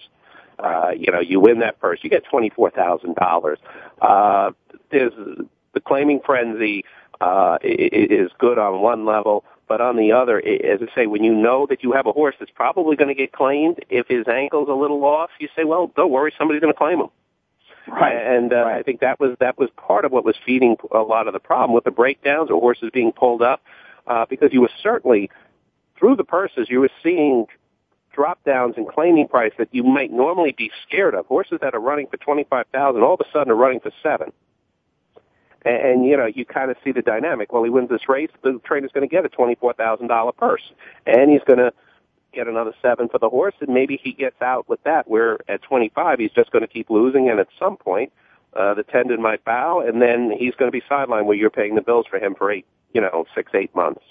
Uh, 0.59 0.93
you 0.97 1.13
know, 1.13 1.21
you 1.21 1.39
win 1.39 1.59
that 1.59 1.79
purse, 1.79 1.99
you 2.03 2.09
get 2.09 2.25
twenty 2.25 2.49
four 2.49 2.71
thousand 2.71 3.15
uh, 3.19 3.25
dollars. 3.25 3.59
There's 4.91 5.13
the 5.75 5.81
claiming 5.81 6.21
frenzy 6.25 6.85
uh, 7.21 7.59
is 7.63 8.31
good 8.39 8.59
on 8.59 8.81
one 8.81 9.05
level, 9.05 9.45
but 9.73 9.81
on 9.81 9.97
the 9.97 10.13
other, 10.13 10.37
as 10.37 10.81
I 10.83 10.95
say, 10.95 11.07
when 11.07 11.25
you 11.25 11.35
know 11.35 11.67
that 11.71 11.83
you 11.83 11.93
have 11.93 12.07
a 12.07 12.13
horse 12.13 12.35
that's 12.39 12.51
probably 12.51 12.95
going 12.95 13.09
to 13.09 13.15
get 13.15 13.33
claimed, 13.33 13.83
if 13.89 14.07
his 14.07 14.29
ankle's 14.29 14.69
a 14.69 14.75
little 14.75 15.03
off, 15.03 15.31
you 15.39 15.49
say, 15.57 15.65
well, 15.65 15.91
don't 15.97 16.11
worry, 16.11 16.31
somebody's 16.37 16.61
going 16.61 16.75
to 16.75 16.79
claim 16.79 17.01
him. 17.01 17.09
Right. 17.89 18.15
And 18.15 18.53
uh, 18.53 18.57
right. 18.57 18.77
I 18.77 18.83
think 18.83 19.01
that 19.01 19.19
was 19.19 19.35
that 19.41 19.57
was 19.57 19.71
part 19.79 20.05
of 20.05 20.13
what 20.13 20.27
was 20.27 20.37
feeding 20.45 20.77
a 20.91 20.99
lot 20.99 21.27
of 21.27 21.33
the 21.33 21.41
problem 21.41 21.75
with 21.75 21.85
the 21.85 21.91
breakdowns 21.91 22.51
or 22.51 22.61
horses 22.61 22.91
being 22.93 23.13
pulled 23.13 23.41
up, 23.41 23.63
uh, 24.07 24.27
because 24.29 24.53
you 24.53 24.61
were 24.61 24.71
certainly 24.83 25.31
through 25.99 26.17
the 26.17 26.25
purses 26.25 26.67
you 26.69 26.81
were 26.81 26.91
seeing 27.03 27.47
drop 28.15 28.45
downs 28.45 28.75
in 28.77 28.85
claiming 28.87 29.27
price 29.27 29.53
that 29.57 29.69
you 29.73 29.85
might 29.85 30.13
normally 30.13 30.53
be 30.53 30.71
scared 30.87 31.15
of. 31.15 31.25
Horses 31.25 31.61
that 31.63 31.75
are 31.75 31.81
running 31.81 32.09
for 32.09 32.19
twenty 32.19 32.45
five 32.45 32.67
thousand 32.73 33.03
all 33.03 33.15
of 33.15 33.21
a 33.21 33.31
sudden 33.33 33.51
are 33.51 33.57
running 33.57 33.81
for 33.81 33.91
seven. 34.03 34.35
And, 35.65 35.77
and 35.77 36.07
you 36.07 36.17
know, 36.17 36.27
you 36.27 36.45
kind 36.45 36.71
of 36.71 36.77
see 36.85 36.93
the 36.93 37.03
dynamic. 37.03 37.53
Well, 37.53 37.65
he 37.65 37.71
wins 37.71 37.89
this 37.89 38.09
race, 38.09 38.31
the 38.43 38.61
trainer's 38.65 38.93
going 38.93 39.09
to 39.09 39.13
get 39.13 39.25
a 39.25 39.29
twenty 39.29 39.55
four 39.55 39.73
thousand 39.73 40.09
dollar 40.09 40.33
purse, 40.33 40.73
and 41.07 41.31
he's 41.31 41.43
going 41.47 41.59
to 41.59 41.73
get 42.33 42.49
another 42.49 42.73
seven 42.81 43.09
for 43.09 43.19
the 43.19 43.29
horse, 43.29 43.55
and 43.61 43.73
maybe 43.75 44.01
he 44.03 44.13
gets 44.13 44.41
out 44.41 44.69
with 44.69 44.83
that. 44.85 45.09
Where 45.09 45.39
at 45.49 45.63
25, 45.63 46.19
he's 46.19 46.31
just 46.33 46.51
going 46.51 46.63
to 46.63 46.69
keep 46.69 46.91
losing, 46.91 47.29
and 47.29 47.39
at 47.39 47.49
some 47.59 47.77
point, 47.77 48.13
uh, 48.55 48.75
the 48.75 48.83
tendon 48.83 49.21
might 49.21 49.45
bow, 49.45 49.81
and 49.81 50.01
then 50.01 50.31
he's 50.31 50.55
going 50.55 50.71
to 50.71 50.73
be 50.73 50.83
sidelined 50.91 51.27
where 51.27 51.37
you're 51.37 51.51
paying 51.51 51.75
the 51.75 51.83
bills 51.83 52.07
for 52.09 52.19
him 52.19 52.35
for 52.35 52.51
eight, 52.51 52.67
you 52.93 53.01
know, 53.01 53.27
six, 53.35 53.53
eight 53.55 53.75
months. 53.75 54.03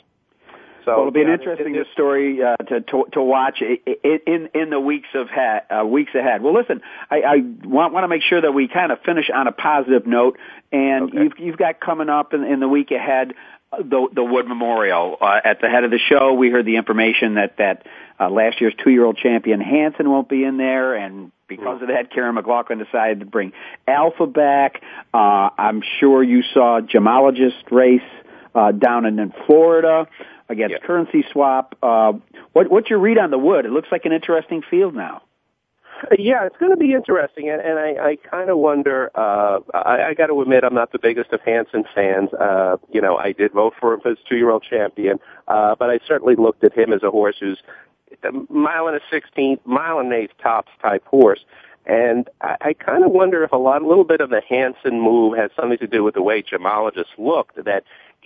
So 0.85 0.91
well, 0.91 0.99
it'll 1.01 1.11
be 1.11 1.21
an 1.21 1.29
interesting 1.29 1.75
it, 1.75 1.81
it, 1.81 1.87
story 1.93 2.41
uh, 2.43 2.57
to, 2.57 2.81
to 2.81 3.05
to 3.13 3.21
watch 3.21 3.61
in 3.61 4.49
in 4.53 4.69
the 4.69 4.79
weeks 4.79 5.09
of 5.13 5.27
ha- 5.29 5.81
uh, 5.81 5.85
weeks 5.85 6.15
ahead. 6.15 6.41
Well, 6.41 6.53
listen, 6.53 6.81
I, 7.09 7.21
I 7.21 7.35
want 7.67 7.93
want 7.93 8.03
to 8.03 8.07
make 8.07 8.23
sure 8.23 8.41
that 8.41 8.51
we 8.51 8.67
kind 8.67 8.91
of 8.91 8.99
finish 9.01 9.29
on 9.33 9.47
a 9.47 9.51
positive 9.51 10.07
note, 10.07 10.37
and 10.71 11.09
okay. 11.09 11.23
you've 11.23 11.33
you've 11.39 11.57
got 11.57 11.79
coming 11.79 12.09
up 12.09 12.33
in, 12.33 12.43
in 12.43 12.59
the 12.59 12.67
week 12.67 12.91
ahead 12.91 13.33
the 13.77 14.07
the 14.13 14.23
Wood 14.23 14.47
Memorial. 14.47 15.17
Uh, 15.21 15.39
at 15.43 15.61
the 15.61 15.69
head 15.69 15.83
of 15.83 15.91
the 15.91 15.99
show, 15.99 16.33
we 16.33 16.49
heard 16.49 16.65
the 16.65 16.75
information 16.75 17.35
that 17.35 17.57
that 17.57 17.85
uh, 18.19 18.29
last 18.29 18.59
year's 18.59 18.73
two-year-old 18.83 19.17
champion 19.17 19.61
Hansen 19.61 20.09
won't 20.09 20.29
be 20.29 20.43
in 20.43 20.57
there, 20.57 20.95
and 20.95 21.31
because 21.47 21.81
of 21.81 21.87
that, 21.89 22.11
Kiaran 22.11 22.33
McLaughlin 22.33 22.79
decided 22.79 23.21
to 23.21 23.25
bring 23.25 23.53
Alpha 23.87 24.25
back. 24.25 24.81
Uh, 25.13 25.49
I'm 25.57 25.81
sure 25.99 26.23
you 26.23 26.43
saw 26.53 26.81
gemologist 26.81 27.71
race 27.71 28.01
uh, 28.55 28.71
down 28.71 29.05
in, 29.05 29.19
in 29.19 29.33
Florida 29.45 30.07
against 30.49 30.73
yeah. 30.73 30.87
Currency 30.87 31.23
Swap. 31.31 31.75
Uh, 31.81 32.13
what, 32.53 32.69
what's 32.69 32.89
your 32.89 32.99
read 32.99 33.17
on 33.17 33.31
the 33.31 33.37
Wood? 33.37 33.65
It 33.65 33.71
looks 33.71 33.89
like 33.91 34.05
an 34.05 34.11
interesting 34.11 34.61
field 34.69 34.95
now. 34.95 35.21
Yeah, 36.17 36.47
it's 36.47 36.57
going 36.57 36.71
to 36.71 36.77
be 36.77 36.93
interesting, 36.93 37.47
and, 37.47 37.61
and 37.61 37.77
I, 37.77 38.09
I 38.09 38.15
kind 38.15 38.49
of 38.49 38.57
wonder. 38.57 39.11
Uh, 39.13 39.59
I, 39.71 40.09
I 40.09 40.13
got 40.15 40.27
to 40.27 40.41
admit, 40.41 40.63
I'm 40.63 40.73
not 40.73 40.91
the 40.91 40.97
biggest 40.97 41.31
of 41.31 41.41
Hansen 41.41 41.83
fans. 41.93 42.33
Uh, 42.33 42.77
you 42.91 42.99
know, 42.99 43.17
I 43.17 43.33
did 43.33 43.51
vote 43.51 43.75
for 43.79 43.93
him 43.93 44.01
as 44.05 44.17
two-year-old 44.27 44.63
champion, 44.67 45.19
uh, 45.47 45.75
but 45.77 45.91
I 45.91 45.99
certainly 46.07 46.35
looked 46.35 46.63
at 46.63 46.73
him 46.73 46.91
as 46.91 47.03
a 47.03 47.11
horse 47.11 47.35
who's 47.39 47.61
a 48.23 48.31
mile 48.51 48.87
and 48.87 48.97
a 48.97 49.01
sixteenth, 49.11 49.61
mile 49.63 49.99
and 49.99 50.11
eighth 50.11 50.33
tops 50.41 50.71
type 50.81 51.05
horse. 51.05 51.45
And 51.85 52.27
I, 52.41 52.55
I 52.61 52.73
kind 52.73 53.03
of 53.03 53.11
wonder 53.11 53.43
if 53.43 53.51
a 53.51 53.57
lot, 53.57 53.83
a 53.83 53.87
little 53.87 54.03
bit 54.03 54.21
of 54.21 54.31
the 54.31 54.41
Hansen 54.49 54.99
move 54.99 55.37
has 55.37 55.51
something 55.55 55.77
to 55.77 55.87
do 55.87 56.03
with 56.03 56.15
the 56.15 56.23
way 56.23 56.41
gemologists 56.41 57.15
looked. 57.19 57.63
That 57.63 57.83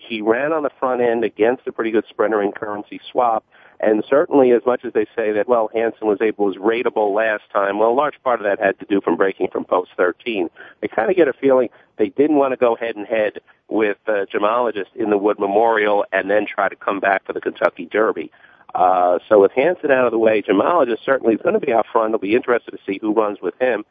he 0.07 0.21
ran 0.21 0.53
on 0.53 0.63
the 0.63 0.69
front 0.79 1.01
end 1.01 1.23
against 1.23 1.67
a 1.67 1.71
pretty 1.71 1.91
good 1.91 2.05
sprinter 2.09 2.41
in 2.41 2.51
currency 2.51 2.99
swap. 3.11 3.45
And 3.79 4.03
certainly, 4.09 4.51
as 4.51 4.61
much 4.65 4.85
as 4.85 4.93
they 4.93 5.05
say 5.15 5.33
that, 5.33 5.49
well, 5.49 5.69
Hansen 5.73 6.07
was 6.07 6.19
able, 6.21 6.45
was 6.45 6.55
rateable 6.55 7.13
last 7.13 7.43
time, 7.51 7.77
well, 7.77 7.89
a 7.89 7.93
large 7.93 8.15
part 8.23 8.39
of 8.39 8.45
that 8.45 8.63
had 8.63 8.79
to 8.79 8.85
do 8.85 9.01
from 9.01 9.17
breaking 9.17 9.49
from 9.51 9.65
post 9.65 9.91
13. 9.97 10.49
I 10.81 10.87
kind 10.87 11.09
of 11.09 11.17
get 11.17 11.27
a 11.27 11.33
feeling 11.33 11.69
they 11.97 12.09
didn't 12.09 12.37
want 12.37 12.53
to 12.53 12.57
go 12.57 12.75
head 12.75 12.95
and 12.95 13.05
head 13.05 13.39
with 13.67 13.97
uh, 14.07 14.25
gemologists 14.33 14.95
in 14.95 15.09
the 15.09 15.17
Wood 15.17 15.39
Memorial 15.39 16.05
and 16.13 16.29
then 16.29 16.45
try 16.45 16.69
to 16.69 16.75
come 16.75 16.99
back 16.99 17.25
for 17.25 17.33
the 17.33 17.41
Kentucky 17.41 17.85
Derby. 17.85 18.31
Uh, 18.73 19.19
so 19.27 19.41
with 19.41 19.51
Hansen 19.51 19.91
out 19.91 20.05
of 20.05 20.11
the 20.11 20.19
way, 20.19 20.41
gemologist 20.41 21.03
certainly 21.05 21.35
is 21.35 21.41
going 21.41 21.59
to 21.59 21.65
be 21.65 21.73
out 21.73 21.85
front. 21.91 22.11
They'll 22.11 22.19
be 22.19 22.35
interested 22.35 22.71
to 22.71 22.79
see 22.85 22.99
who 23.01 23.13
runs 23.13 23.39
with 23.41 23.53
him. 23.59 23.85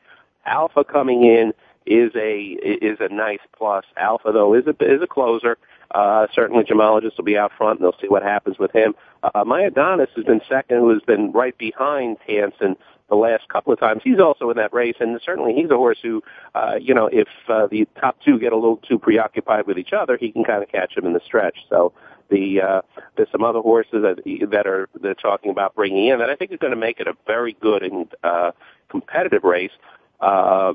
Alpha 0.46 0.84
coming 0.84 1.24
in 1.24 1.52
is 1.86 2.12
a 2.14 2.38
is 2.40 2.98
a 3.00 3.08
nice 3.12 3.40
plus. 3.56 3.84
Alpha 3.96 4.32
though 4.32 4.54
is 4.54 4.64
a 4.66 4.70
is 4.80 5.02
a 5.02 5.06
closer. 5.06 5.56
Uh, 5.90 6.26
certainly, 6.34 6.64
gemologist 6.64 7.16
will 7.16 7.24
be 7.24 7.36
out 7.36 7.52
front, 7.56 7.78
and 7.78 7.84
they'll 7.84 8.00
see 8.00 8.08
what 8.08 8.22
happens 8.22 8.58
with 8.58 8.72
him. 8.72 8.94
Uh, 9.22 9.44
my 9.44 9.62
Adonis 9.62 10.10
has 10.16 10.24
been 10.24 10.40
second, 10.48 10.78
who 10.78 10.90
has 10.90 11.02
been 11.02 11.32
right 11.32 11.56
behind 11.56 12.18
Hansen 12.26 12.76
the 13.08 13.16
last 13.16 13.48
couple 13.48 13.72
of 13.72 13.78
times. 13.78 14.00
He's 14.02 14.18
also 14.18 14.50
in 14.50 14.56
that 14.56 14.72
race, 14.72 14.96
and 15.00 15.20
certainly 15.24 15.52
he's 15.54 15.70
a 15.70 15.76
horse 15.76 15.98
who, 16.02 16.22
uh, 16.54 16.76
you 16.80 16.94
know, 16.94 17.08
if 17.12 17.28
uh, 17.48 17.66
the 17.66 17.86
top 18.00 18.16
two 18.24 18.38
get 18.38 18.52
a 18.52 18.56
little 18.56 18.78
too 18.78 18.98
preoccupied 18.98 19.66
with 19.66 19.78
each 19.78 19.92
other, 19.92 20.16
he 20.16 20.32
can 20.32 20.44
kind 20.44 20.62
of 20.62 20.68
catch 20.70 20.94
them 20.94 21.06
in 21.06 21.12
the 21.12 21.20
stretch. 21.24 21.56
So 21.68 21.92
the 22.30 22.60
uh, 22.60 22.82
there's 23.16 23.30
some 23.30 23.44
other 23.44 23.60
horses 23.60 24.02
that 24.02 24.22
that 24.50 24.66
are 24.66 24.88
they're 25.00 25.14
talking 25.14 25.50
about 25.50 25.74
bringing 25.74 26.08
in 26.08 26.18
that 26.18 26.30
I 26.30 26.36
think 26.36 26.52
is 26.52 26.58
going 26.58 26.72
to 26.72 26.78
make 26.78 27.00
it 27.00 27.06
a 27.06 27.14
very 27.26 27.56
good 27.60 27.82
and 27.82 28.06
uh, 28.22 28.52
competitive 28.88 29.44
race. 29.44 29.72
Uh, 30.20 30.72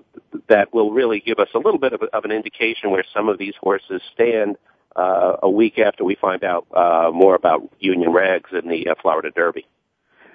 that 0.47 0.71
will 0.73 0.91
really 0.91 1.19
give 1.25 1.39
us 1.39 1.47
a 1.55 1.57
little 1.57 1.79
bit 1.79 1.93
of, 1.93 2.03
of 2.13 2.23
an 2.25 2.31
indication 2.31 2.91
where 2.91 3.05
some 3.15 3.29
of 3.29 3.39
these 3.39 3.55
horses 3.59 3.99
stand 4.13 4.57
uh, 4.95 5.37
a 5.43 5.49
week 5.49 5.79
after 5.79 6.03
we 6.03 6.15
find 6.15 6.43
out 6.43 6.67
uh, 6.73 7.11
more 7.13 7.35
about 7.35 7.69
Union 7.79 8.11
Rags 8.11 8.49
and 8.51 8.69
the 8.69 8.89
uh, 8.89 8.95
Florida 9.01 9.31
Derby. 9.31 9.65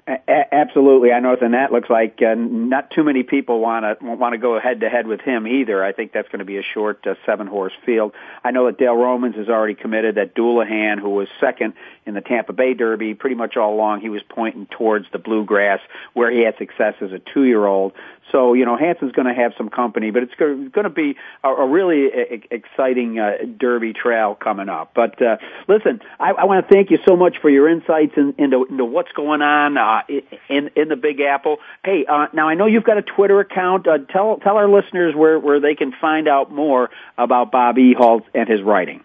A- 0.06 0.54
absolutely, 0.54 1.12
I 1.12 1.20
know, 1.20 1.34
and 1.40 1.54
that 1.54 1.72
looks 1.72 1.88
like 1.88 2.20
uh, 2.20 2.34
not 2.36 2.90
too 2.90 3.02
many 3.04 3.22
people 3.22 3.60
want 3.60 4.00
to 4.00 4.04
want 4.04 4.34
to 4.34 4.38
go 4.38 4.60
head 4.60 4.80
to 4.80 4.90
head 4.90 5.06
with 5.06 5.22
him 5.22 5.46
either. 5.46 5.82
I 5.82 5.92
think 5.92 6.12
that's 6.12 6.28
going 6.28 6.40
to 6.40 6.44
be 6.44 6.58
a 6.58 6.62
short 6.62 7.06
uh, 7.06 7.14
seven 7.24 7.46
horse 7.46 7.72
field. 7.86 8.12
I 8.42 8.50
know 8.50 8.66
that 8.66 8.76
Dale 8.76 8.94
Romans 8.94 9.36
is 9.36 9.48
already 9.48 9.74
committed. 9.74 10.16
That 10.16 10.34
Dullahan, 10.34 11.00
who 11.00 11.08
was 11.08 11.28
second 11.40 11.72
in 12.04 12.12
the 12.12 12.20
Tampa 12.20 12.52
Bay 12.52 12.74
Derby, 12.74 13.14
pretty 13.14 13.36
much 13.36 13.56
all 13.56 13.72
along 13.72 14.02
he 14.02 14.10
was 14.10 14.20
pointing 14.28 14.66
towards 14.66 15.06
the 15.10 15.18
bluegrass 15.18 15.80
where 16.12 16.30
he 16.30 16.40
had 16.40 16.58
success 16.58 16.96
as 17.00 17.12
a 17.12 17.18
two 17.18 17.44
year 17.44 17.64
old. 17.64 17.94
So 18.32 18.54
you 18.54 18.64
know 18.64 18.76
Hansen's 18.76 19.12
going 19.12 19.28
to 19.28 19.34
have 19.34 19.52
some 19.56 19.68
company, 19.68 20.10
but 20.10 20.22
it's 20.22 20.34
going 20.34 20.70
to 20.70 20.90
be 20.90 21.16
a, 21.42 21.48
a 21.48 21.68
really 21.68 22.08
exciting 22.50 23.18
uh, 23.18 23.38
Derby 23.58 23.92
trail 23.92 24.34
coming 24.34 24.68
up. 24.68 24.92
But 24.94 25.20
uh, 25.20 25.37
listen, 25.68 26.00
I, 26.18 26.30
I 26.30 26.44
want 26.44 26.66
to 26.66 26.74
thank 26.74 26.90
you 26.90 26.98
so 27.06 27.16
much 27.16 27.37
for 27.40 27.50
your 27.50 27.68
insights 27.68 28.12
in, 28.16 28.34
into, 28.38 28.64
into 28.64 28.84
what's 28.84 29.12
going 29.12 29.42
on 29.42 29.76
uh, 29.76 30.02
in 30.48 30.70
in 30.74 30.88
the 30.88 30.96
Big 30.96 31.20
Apple. 31.20 31.58
Hey, 31.84 32.06
uh, 32.06 32.26
now 32.32 32.48
I 32.48 32.54
know 32.54 32.66
you've 32.66 32.84
got 32.84 32.98
a 32.98 33.02
Twitter 33.02 33.40
account. 33.40 33.87
Uh, 33.87 33.98
tell 33.98 34.38
tell 34.38 34.56
our 34.56 34.68
listeners 34.68 35.14
where 35.14 35.38
where 35.38 35.60
they 35.60 35.74
can 35.74 35.92
find 35.92 36.26
out 36.28 36.50
more 36.50 36.90
about 37.18 37.52
Bob 37.52 37.76
Ehalt 37.76 38.24
and 38.34 38.48
his 38.48 38.62
writing. 38.62 39.02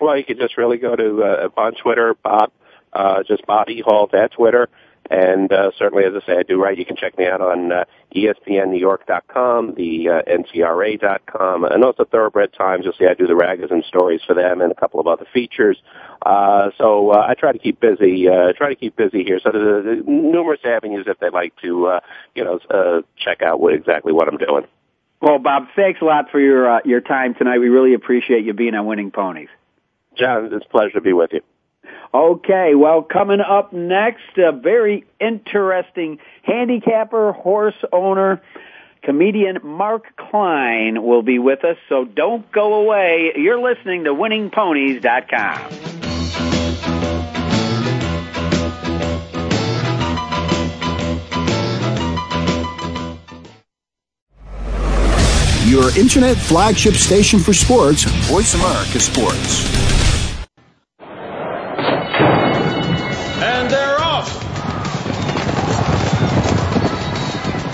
Well, 0.00 0.16
you 0.16 0.24
can 0.24 0.38
just 0.38 0.56
really 0.56 0.78
go 0.78 0.94
to 0.94 1.22
uh, 1.22 1.48
on 1.56 1.74
Twitter, 1.74 2.14
Bob, 2.14 2.50
uh, 2.92 3.22
just 3.22 3.46
Bob 3.46 3.68
Ehalt 3.68 4.14
at 4.14 4.32
Twitter 4.32 4.68
and 5.10 5.52
uh, 5.52 5.70
certainly, 5.78 6.04
as 6.04 6.12
I 6.14 6.26
say, 6.26 6.38
I 6.38 6.42
do 6.42 6.60
write. 6.60 6.78
You 6.78 6.86
can 6.86 6.96
check 6.96 7.18
me 7.18 7.26
out 7.26 7.40
on 7.40 7.72
uh, 7.72 7.84
ESPNNewYork.com, 8.14 9.74
the 9.74 10.08
uh, 10.08 10.22
NTRA.com, 10.22 11.64
and 11.64 11.84
also 11.84 12.04
Thoroughbred 12.04 12.52
Times. 12.54 12.84
You'll 12.84 12.94
see 12.94 13.06
I 13.06 13.14
do 13.14 13.26
the 13.26 13.34
Ragozin 13.34 13.84
stories 13.84 14.22
for 14.26 14.34
them 14.34 14.60
and 14.60 14.72
a 14.72 14.74
couple 14.74 15.00
of 15.00 15.06
other 15.06 15.26
features. 15.32 15.76
Uh, 16.24 16.70
so 16.78 17.10
uh, 17.10 17.26
I 17.28 17.34
try 17.34 17.52
to 17.52 17.58
keep 17.58 17.80
busy. 17.80 18.28
Uh, 18.28 18.52
try 18.56 18.70
to 18.70 18.76
keep 18.76 18.96
busy 18.96 19.24
here. 19.24 19.40
So 19.42 19.50
there's 19.52 20.04
numerous 20.06 20.60
avenues 20.64 21.04
if 21.06 21.18
they'd 21.18 21.32
like 21.32 21.54
to, 21.62 21.86
uh, 21.86 22.00
you 22.34 22.44
know, 22.44 22.58
uh, 22.70 23.02
check 23.18 23.42
out 23.42 23.60
what 23.60 23.74
exactly 23.74 24.12
what 24.12 24.28
I'm 24.28 24.38
doing. 24.38 24.64
Well, 25.20 25.38
Bob, 25.38 25.68
thanks 25.76 26.00
a 26.02 26.04
lot 26.04 26.30
for 26.30 26.40
your 26.40 26.76
uh, 26.76 26.80
your 26.84 27.00
time 27.00 27.34
tonight. 27.34 27.58
We 27.58 27.68
really 27.68 27.94
appreciate 27.94 28.44
you 28.44 28.52
being 28.52 28.74
on 28.74 28.86
Winning 28.86 29.10
Ponies. 29.10 29.48
John, 30.16 30.50
it's 30.52 30.64
a 30.64 30.68
pleasure 30.68 30.92
to 30.92 31.00
be 31.00 31.12
with 31.12 31.32
you. 31.32 31.40
Okay, 32.12 32.74
well, 32.74 33.02
coming 33.02 33.40
up 33.40 33.72
next, 33.72 34.38
a 34.38 34.52
very 34.52 35.04
interesting 35.20 36.18
handicapper, 36.42 37.32
horse 37.32 37.74
owner, 37.92 38.40
comedian 39.02 39.58
Mark 39.62 40.16
Klein 40.16 41.02
will 41.02 41.22
be 41.22 41.38
with 41.38 41.64
us, 41.64 41.76
so 41.88 42.04
don't 42.04 42.50
go 42.52 42.74
away. 42.74 43.32
You're 43.36 43.60
listening 43.60 44.04
to 44.04 44.14
winningponies.com. 44.14 45.94
Your 55.66 55.98
internet 55.98 56.36
flagship 56.36 56.94
station 56.94 57.40
for 57.40 57.52
sports, 57.52 58.04
Voice 58.28 58.54
America 58.54 59.00
Sports. 59.00 60.03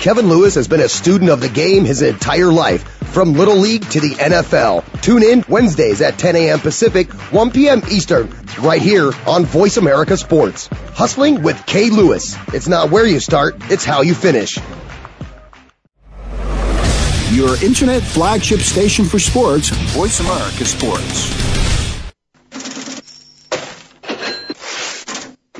Kevin 0.00 0.30
Lewis 0.30 0.54
has 0.54 0.66
been 0.66 0.80
a 0.80 0.88
student 0.88 1.28
of 1.28 1.42
the 1.42 1.48
game 1.50 1.84
his 1.84 2.00
entire 2.00 2.50
life, 2.50 2.88
from 3.12 3.34
Little 3.34 3.56
League 3.56 3.86
to 3.90 4.00
the 4.00 4.14
NFL. 4.14 4.82
Tune 5.02 5.22
in 5.22 5.44
Wednesdays 5.46 6.00
at 6.00 6.16
10 6.16 6.36
a.m. 6.36 6.58
Pacific, 6.58 7.12
1 7.12 7.50
p.m. 7.50 7.82
Eastern, 7.90 8.34
right 8.62 8.80
here 8.80 9.12
on 9.26 9.44
Voice 9.44 9.76
America 9.76 10.16
Sports. 10.16 10.70
Hustling 10.94 11.42
with 11.42 11.66
Kay 11.66 11.90
Lewis. 11.90 12.34
It's 12.54 12.66
not 12.66 12.90
where 12.90 13.04
you 13.04 13.20
start, 13.20 13.56
it's 13.70 13.84
how 13.84 14.00
you 14.00 14.14
finish. 14.14 14.58
Your 17.32 17.62
internet 17.62 18.02
flagship 18.02 18.60
station 18.60 19.04
for 19.04 19.18
sports, 19.18 19.68
Voice 19.68 20.18
America 20.20 20.64
Sports. 20.64 21.69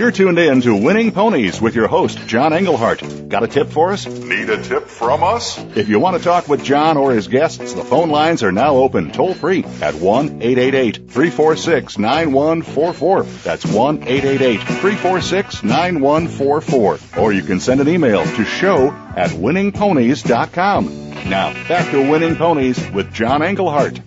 You're 0.01 0.11
tuned 0.11 0.39
in 0.39 0.63
to 0.63 0.75
Winning 0.75 1.13
Ponies 1.13 1.61
with 1.61 1.75
your 1.75 1.87
host, 1.87 2.27
John 2.27 2.55
Englehart. 2.55 3.03
Got 3.29 3.43
a 3.43 3.47
tip 3.47 3.69
for 3.69 3.93
us? 3.93 4.07
Need 4.07 4.49
a 4.49 4.63
tip 4.63 4.87
from 4.87 5.23
us? 5.23 5.59
If 5.77 5.91
you 5.91 6.01
want 6.01 6.17
to 6.17 6.25
talk 6.25 6.49
with 6.49 6.65
John 6.65 6.97
or 6.97 7.13
his 7.13 7.29
guests, 7.29 7.75
the 7.75 7.85
phone 7.85 8.09
lines 8.09 8.43
are 8.43 8.51
now 8.51 8.77
open 8.77 9.13
toll 9.13 9.35
free 9.35 9.63
at 9.83 9.95
1 9.95 10.41
888 10.41 11.11
346 11.11 11.99
9144. 11.99 13.23
That's 13.25 13.67
1 13.67 13.97
888 14.05 14.61
346 14.63 15.63
9144. 15.65 16.99
Or 17.19 17.33
you 17.35 17.43
can 17.43 17.61
send 17.61 17.83
an 17.83 17.89
email 17.89 18.25
to 18.25 18.45
show 18.47 18.89
at 19.15 19.29
winningponies.com. 19.29 21.11
Now, 21.29 21.53
back 21.69 21.91
to 21.91 22.11
Winning 22.11 22.37
Ponies 22.37 22.91
with 22.93 23.13
John 23.13 23.43
Englehart. 23.43 24.01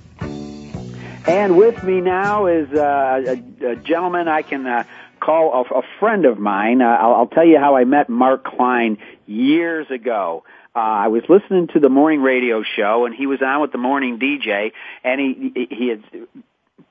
And 1.26 1.56
with 1.56 1.84
me 1.84 2.02
now 2.02 2.48
is 2.48 2.70
uh, 2.74 3.38
a, 3.62 3.68
a, 3.68 3.76
gentleman 3.76 4.28
I 4.28 4.42
can. 4.42 4.68
Uh, 4.68 4.84
call 5.24 5.66
a, 5.72 5.80
a 5.80 5.82
friend 6.00 6.26
of 6.26 6.38
mine. 6.38 6.82
Uh, 6.82 6.86
I'll, 6.86 7.16
I'll 7.16 7.28
tell 7.28 7.46
you 7.46 7.58
how 7.60 7.76
I 7.76 7.86
met 7.86 8.10
Mark 8.10 8.44
Klein 8.44 8.98
years 9.26 9.88
ago. 9.90 10.44
Uh, 10.76 10.80
I 10.80 11.08
was 11.08 11.24
listening 11.30 11.68
to 11.74 11.80
the 11.80 11.90
morning 11.90 12.22
radio 12.22 12.64
show, 12.64 13.06
and 13.06 13.14
he 13.14 13.28
was 13.28 13.42
on 13.42 13.62
with 13.62 13.72
the 13.72 13.78
morning 13.78 14.20
DJ, 14.20 14.72
and 15.04 15.22
he 15.22 15.68
he 15.70 15.88
had 15.88 16.04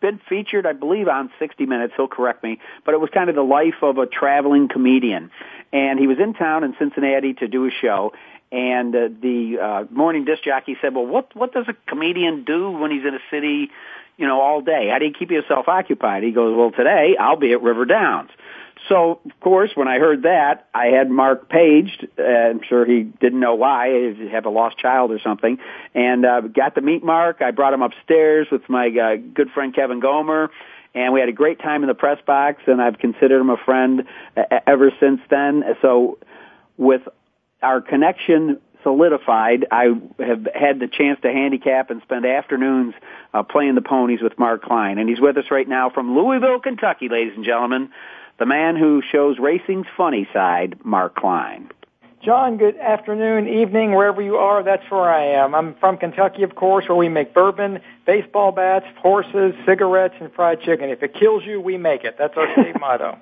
been 0.01 0.21
featured, 0.29 0.67
I 0.67 0.73
believe, 0.73 1.09
on 1.09 1.31
60 1.39 1.67
Minutes. 1.67 1.95
He'll 1.97 2.09
correct 2.09 2.45
me, 2.45 2.59
but 2.85 2.95
it 2.95 3.01
was 3.01 3.11
kind 3.13 3.29
of 3.29 3.35
the 3.35 3.43
life 3.43 3.83
of 3.83 3.99
a 3.99 4.07
traveling 4.07 4.69
comedian. 4.69 5.31
And 5.73 5.99
he 5.99 6.07
was 6.07 6.19
in 6.19 6.35
town 6.35 6.65
in 6.65 6.75
Cincinnati 6.79 7.35
to 7.35 7.49
do 7.49 7.67
a 7.67 7.71
show, 7.71 8.13
and 8.53 8.95
uh, 8.95 9.09
the 9.21 9.59
uh, 9.59 9.85
morning 9.91 10.25
disc 10.25 10.45
jockey 10.45 10.77
said, 10.81 10.95
"Well, 10.95 11.07
what 11.07 11.35
what 11.35 11.53
does 11.53 11.67
a 11.69 11.75
comedian 11.89 12.45
do 12.45 12.71
when 12.71 12.93
he's 12.93 13.05
in 13.05 13.15
a 13.15 13.23
city 13.31 13.71
you 14.17 14.27
know, 14.27 14.41
all 14.41 14.61
day. 14.61 14.89
How 14.91 14.99
do 14.99 15.07
you 15.07 15.13
keep 15.13 15.31
yourself 15.31 15.69
occupied? 15.69 16.23
He 16.23 16.33
goes, 16.33 16.57
well, 16.57 16.71
today 16.71 17.17
I'll 17.19 17.37
be 17.37 17.53
at 17.53 17.63
River 17.63 17.85
Downs. 17.85 18.31
So, 18.89 19.21
of 19.25 19.41
course, 19.41 19.71
when 19.75 19.87
I 19.87 19.99
heard 19.99 20.23
that, 20.23 20.69
I 20.75 20.87
had 20.87 21.09
Mark 21.09 21.49
paged. 21.49 22.07
Uh, 22.19 22.23
I'm 22.23 22.61
sure 22.69 22.85
he 22.85 23.03
didn't 23.03 23.39
know 23.39 23.55
why. 23.55 24.13
He 24.15 24.29
have 24.29 24.45
a 24.45 24.51
lost 24.51 24.79
child 24.79 25.13
or 25.13 25.21
something. 25.21 25.59
And 25.95 26.27
uh, 26.27 26.41
got 26.41 26.75
to 26.75 26.81
meet 26.81 27.05
Mark. 27.05 27.43
I 27.43 27.53
brought 27.53 27.75
him 27.75 27.83
upstairs 27.83 28.49
with 28.51 28.69
my 28.69 28.89
uh, 28.89 29.17
good 29.35 29.51
friend 29.51 29.75
Kevin 29.75 30.01
Gomer. 30.01 30.51
and 30.95 31.13
we 31.13 31.21
had 31.21 31.29
a 31.29 31.33
great 31.33 31.61
time 31.61 31.83
in 31.83 31.89
the 31.89 31.95
press 31.95 32.19
box, 32.27 32.63
and 32.67 32.83
I've 32.83 32.99
considered 32.99 33.41
him 33.41 33.51
a 33.51 33.57
friend 33.57 34.05
ever 34.67 34.91
since 34.99 35.21
then. 35.31 35.63
So, 35.81 36.19
with 36.77 37.03
our 37.63 37.81
connection 37.81 38.61
solidified, 38.83 39.67
I 39.71 39.95
have 40.19 40.49
had 40.55 40.81
the 40.81 40.89
chance 40.89 41.21
to 41.23 41.33
handicap 41.33 41.91
and 41.91 42.03
spend 42.03 42.25
afternoons 42.25 42.95
uh, 43.33 43.43
playing 43.43 43.75
the 43.75 43.83
ponies 43.83 44.21
with 44.23 44.39
Mark 44.39 44.63
Klein, 44.63 44.99
and 44.99 45.09
he's 45.09 45.21
with 45.21 45.37
us 45.37 45.51
right 45.51 45.69
now 45.69 45.91
from 45.91 46.17
Louisville, 46.17 46.61
Kentucky, 46.61 47.09
ladies 47.09 47.35
and 47.37 47.45
gentlemen. 47.45 47.91
The 48.39 48.47
man 48.47 48.77
who 48.77 49.03
shows 49.03 49.39
racing's 49.39 49.87
funny 49.97 50.29
side, 50.33 50.79
Mark 50.85 51.15
Klein. 51.15 51.71
John, 52.25 52.57
good 52.57 52.77
afternoon, 52.77 53.49
evening, 53.49 53.95
wherever 53.97 54.23
you 54.23 54.37
are. 54.37 54.63
That's 54.63 54.89
where 54.91 55.11
I 55.11 55.43
am. 55.43 55.57
I'm 55.57 55.75
from 55.75 55.99
Kentucky, 55.99 56.45
of 56.45 56.55
course, 56.55 56.89
where 56.89 56.97
we 56.97 57.09
make 57.09 57.35
bourbon, 57.35 57.81
baseball 58.07 58.53
bats, 58.53 58.87
horses, 58.99 59.55
cigarettes, 59.67 60.15
and 60.21 60.33
fried 60.33 60.61
chicken. 60.61 60.89
If 60.89 61.03
it 61.03 61.15
kills 61.15 61.45
you, 61.45 61.61
we 61.61 61.79
make 61.79 62.05
it. 62.05 62.15
That's 62.19 62.37
our 62.37 62.47
state 62.53 62.79
motto. 62.81 63.19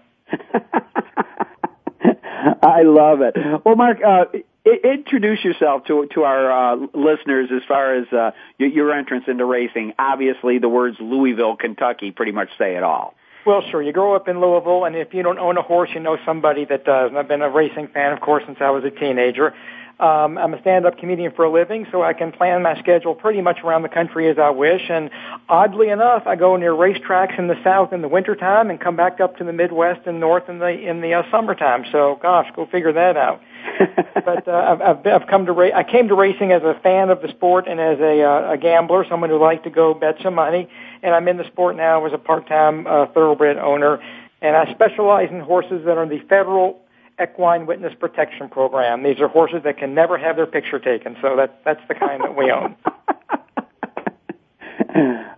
I 2.63 2.83
love 2.83 3.23
it. 3.23 3.37
Well, 3.65 3.77
Mark, 3.77 3.99
uh, 4.07 4.27
introduce 4.67 5.43
yourself 5.45 5.85
to 5.87 6.07
to 6.15 6.23
our 6.23 6.75
uh, 6.75 6.87
listeners 6.95 7.51
as 7.55 7.63
far 7.67 7.95
as 7.95 8.13
uh, 8.13 8.31
your 8.59 8.93
entrance 8.93 9.25
into 9.27 9.45
racing. 9.45 9.93
Obviously, 9.99 10.59
the 10.59 10.69
words 10.69 10.97
Louisville, 11.01 11.57
Kentucky, 11.57 12.11
pretty 12.11 12.33
much 12.33 12.49
say 12.59 12.77
it 12.77 12.83
all. 12.83 13.15
Well, 13.47 13.63
sure. 13.71 13.83
You 13.83 13.93
grow 13.93 14.15
up 14.15 14.29
in 14.29 14.41
Louisville, 14.41 14.85
and 14.85 14.95
if 14.95 15.15
you 15.15 15.23
don't 15.23 15.39
own 15.39 15.57
a 15.57 15.63
horse, 15.63 15.89
you 15.95 16.01
know 16.01 16.19
somebody 16.27 16.67
that 16.67 16.85
does. 16.85 17.09
And 17.09 17.19
I've 17.19 17.29
been 17.29 17.41
a 17.41 17.49
racing 17.49 17.89
fan, 17.89 18.13
of 18.13 18.21
course, 18.21 18.43
since 18.47 18.59
I 18.61 18.71
was 18.71 18.85
a 18.85 18.91
teenager. 18.91 19.55
Um, 20.01 20.39
I'm 20.39 20.55
a 20.55 20.61
stand-up 20.63 20.97
comedian 20.97 21.31
for 21.33 21.45
a 21.45 21.53
living, 21.53 21.87
so 21.93 22.03
I 22.03 22.15
can 22.15 22.33
plan 22.33 22.63
my 22.63 22.79
schedule 22.81 23.15
pretty 23.15 23.43
much 23.43 23.59
around 23.63 23.83
the 23.83 23.91
country 23.91 24.31
as 24.31 24.39
I 24.39 24.49
wish. 24.49 24.81
And 24.89 25.11
oddly 25.47 25.91
enough, 25.91 26.23
I 26.27 26.37
go 26.37 26.57
near 26.57 26.73
racetracks 26.73 27.39
in 27.39 27.49
the 27.49 27.63
south 27.63 27.93
in 27.93 28.01
the 28.01 28.09
wintertime 28.09 28.71
and 28.71 28.81
come 28.81 28.97
back 28.97 29.21
up 29.21 29.37
to 29.37 29.45
the 29.45 29.53
Midwest 29.53 30.07
and 30.07 30.19
north 30.19 30.49
in 30.49 30.59
the 30.59 30.69
in 30.69 31.03
the 31.03 31.13
uh, 31.13 31.23
summertime. 31.31 31.85
So, 31.93 32.19
gosh, 32.23 32.51
go 32.57 32.65
figure 32.65 32.95
that 32.95 33.19
out. 33.19 33.43
but 34.25 34.49
uh, 34.49 34.53
I've, 34.53 34.81
I've, 34.81 35.07
I've 35.07 35.29
come 35.29 35.45
to 35.45 35.53
ra- 35.53 35.77
I 35.77 35.85
came 35.85 36.09
to 36.09 36.15
racing 36.15 36.51
as 36.51 36.63
a 36.63 36.81
fan 36.83 37.11
of 37.11 37.21
the 37.21 37.29
sport 37.29 37.69
and 37.69 37.79
as 37.79 37.99
a, 38.01 38.23
uh, 38.23 38.53
a 38.53 38.57
gambler, 38.57 39.05
someone 39.07 39.29
who 39.29 39.39
liked 39.39 39.65
to 39.65 39.71
go 39.71 39.93
bet 39.93 40.17
some 40.23 40.35
money. 40.35 40.67
And 41.03 41.15
I'm 41.15 41.29
in 41.29 41.37
the 41.37 41.47
sport 41.47 41.77
now 41.77 42.07
as 42.07 42.13
a 42.15 42.19
part-time 42.19 42.87
uh, 42.87 43.07
thoroughbred 43.07 43.59
owner, 43.59 44.01
and 44.41 44.57
I 44.57 44.73
specialize 44.73 45.29
in 45.31 45.41
horses 45.41 45.85
that 45.85 45.99
are 45.99 46.09
the 46.09 46.21
federal 46.21 46.80
equine 47.23 47.67
witness 47.67 47.93
protection 47.99 48.49
program. 48.49 49.03
These 49.03 49.21
are 49.21 49.29
horses 49.29 49.63
that 49.65 49.79
can 49.79 49.95
never 49.95 50.19
have 50.19 50.37
their 50.37 50.47
picture 50.47 50.79
taken, 50.79 51.17
so 51.21 51.37
that 51.37 51.61
that's 51.65 51.81
the 51.89 51.95
kind 51.95 52.23
that 52.23 52.37
we 52.37 52.51
own. 52.51 52.77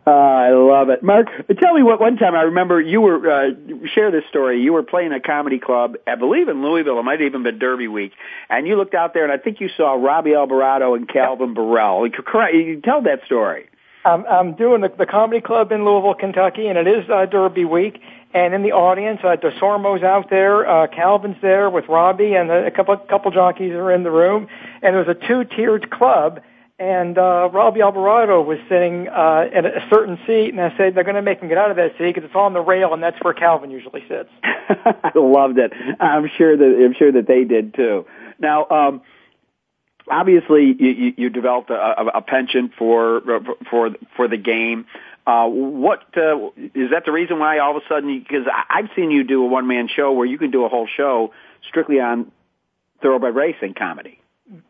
Uh, 0.07 0.11
I 0.11 0.51
love 0.51 0.89
it, 0.89 1.03
Mark. 1.03 1.27
Tell 1.61 1.75
me 1.75 1.83
what 1.83 2.01
one 2.01 2.17
time 2.17 2.35
I 2.35 2.43
remember 2.43 2.81
you 2.81 3.01
were 3.01 3.31
uh, 3.31 3.51
share 3.95 4.11
this 4.11 4.25
story. 4.29 4.61
You 4.61 4.73
were 4.73 4.83
playing 4.83 5.13
a 5.13 5.21
comedy 5.21 5.59
club, 5.59 5.97
I 6.07 6.15
believe 6.15 6.49
in 6.49 6.63
Louisville. 6.63 6.99
It 6.99 7.03
might 7.03 7.21
have 7.21 7.27
even 7.27 7.43
been 7.43 7.59
Derby 7.59 7.89
week, 7.89 8.13
and 8.49 8.67
you 8.67 8.77
looked 8.77 8.95
out 8.95 9.15
there, 9.15 9.25
and 9.25 9.33
I 9.33 9.39
think 9.39 9.61
you 9.61 9.69
saw 9.77 9.95
Robbie 9.95 10.31
Albarado 10.31 10.97
and 10.97 11.09
Calvin 11.09 11.55
Borel. 11.55 12.07
You 12.07 12.81
tell 12.81 13.03
that 13.03 13.21
story. 13.27 13.69
I'm, 14.05 14.27
I'm 14.27 14.55
doing 14.55 14.81
the, 14.81 14.89
the 14.89 15.07
comedy 15.07 15.41
club 15.41 15.71
in 15.71 15.85
Louisville, 15.85 16.15
Kentucky, 16.15 16.67
and 16.67 16.77
it 16.77 16.89
is 16.89 17.09
uh, 17.09 17.27
Derby 17.27 17.65
week. 17.65 18.01
And 18.35 18.55
in 18.55 18.63
the 18.63 18.73
audience, 18.73 19.21
uh, 19.23 19.37
Desormeaux's 19.37 20.03
out 20.03 20.31
there, 20.31 20.67
uh, 20.67 20.87
Calvin's 20.87 21.37
there 21.43 21.69
with 21.69 21.89
Robbie, 21.89 22.35
and 22.35 22.51
a 22.51 22.71
couple 22.71 22.97
couple 22.97 23.31
jockeys 23.31 23.73
are 23.73 23.93
in 23.93 24.05
the 24.05 24.11
room. 24.11 24.49
And 24.81 24.97
there's 24.97 25.09
a 25.09 25.15
two-tiered 25.15 25.91
club, 25.91 26.41
and 26.79 27.19
uh, 27.19 27.51
Robbie 27.53 27.81
Albarado 27.81 28.45
was 28.45 28.59
sitting 28.69 29.07
uh, 29.09 29.49
at 29.53 29.67
a 29.67 29.87
certain 29.89 30.19
seat, 30.27 30.49
and 30.49 30.61
I 30.61 30.75
said 30.77 30.95
they're 30.95 31.05
going 31.05 31.17
to 31.17 31.23
make 31.23 31.41
him 31.41 31.49
get 31.49 31.59
out 31.59 31.71
of 31.71 31.77
that 31.77 31.93
seat 31.93 32.15
because 32.15 32.25
it's 32.25 32.35
on 32.35 32.55
the 32.55 32.61
rail, 32.61 32.95
and 32.95 33.03
that's 33.03 33.19
where 33.23 33.35
Calvin 33.35 33.71
usually 33.71 34.03
sits. 34.09 34.31
I 34.43 35.13
loved 35.15 35.59
it. 35.59 35.73
I'm 36.01 36.29
sure 36.37 36.57
that 36.57 36.85
I'm 36.85 36.95
sure 36.95 37.13
that 37.13 37.27
they 37.29 37.45
did 37.45 37.75
too. 37.75 38.07
Now, 38.39 38.67
um, 38.69 39.03
obviously, 40.11 40.75
you, 40.79 40.89
you, 40.89 41.13
you 41.17 41.31
developed 41.31 41.71
a, 41.71 42.05
a 42.15 42.23
penchant 42.23 42.73
for 42.79 43.23
for 43.71 43.91
for 44.17 44.27
the 44.27 44.39
game. 44.39 44.87
Uh, 45.27 45.47
what 45.47 46.01
uh, 46.17 46.49
is 46.57 46.91
that 46.91 47.05
the 47.07 47.13
reason 47.13 47.39
why 47.39 47.59
all 47.59 47.77
of 47.77 47.83
a 47.83 47.87
sudden? 47.89 48.19
Because 48.19 48.47
I've 48.69 48.89
seen 48.97 49.11
you 49.11 49.23
do 49.23 49.45
a 49.45 49.47
one 49.47 49.69
man 49.69 49.89
show 49.95 50.13
where 50.13 50.27
you 50.27 50.39
can 50.39 50.51
do 50.51 50.65
a 50.65 50.69
whole 50.69 50.89
show 50.97 51.33
strictly 51.69 52.01
on 52.01 52.33
thoroughbred 53.03 53.35
racing 53.35 53.75
comedy. 53.75 54.19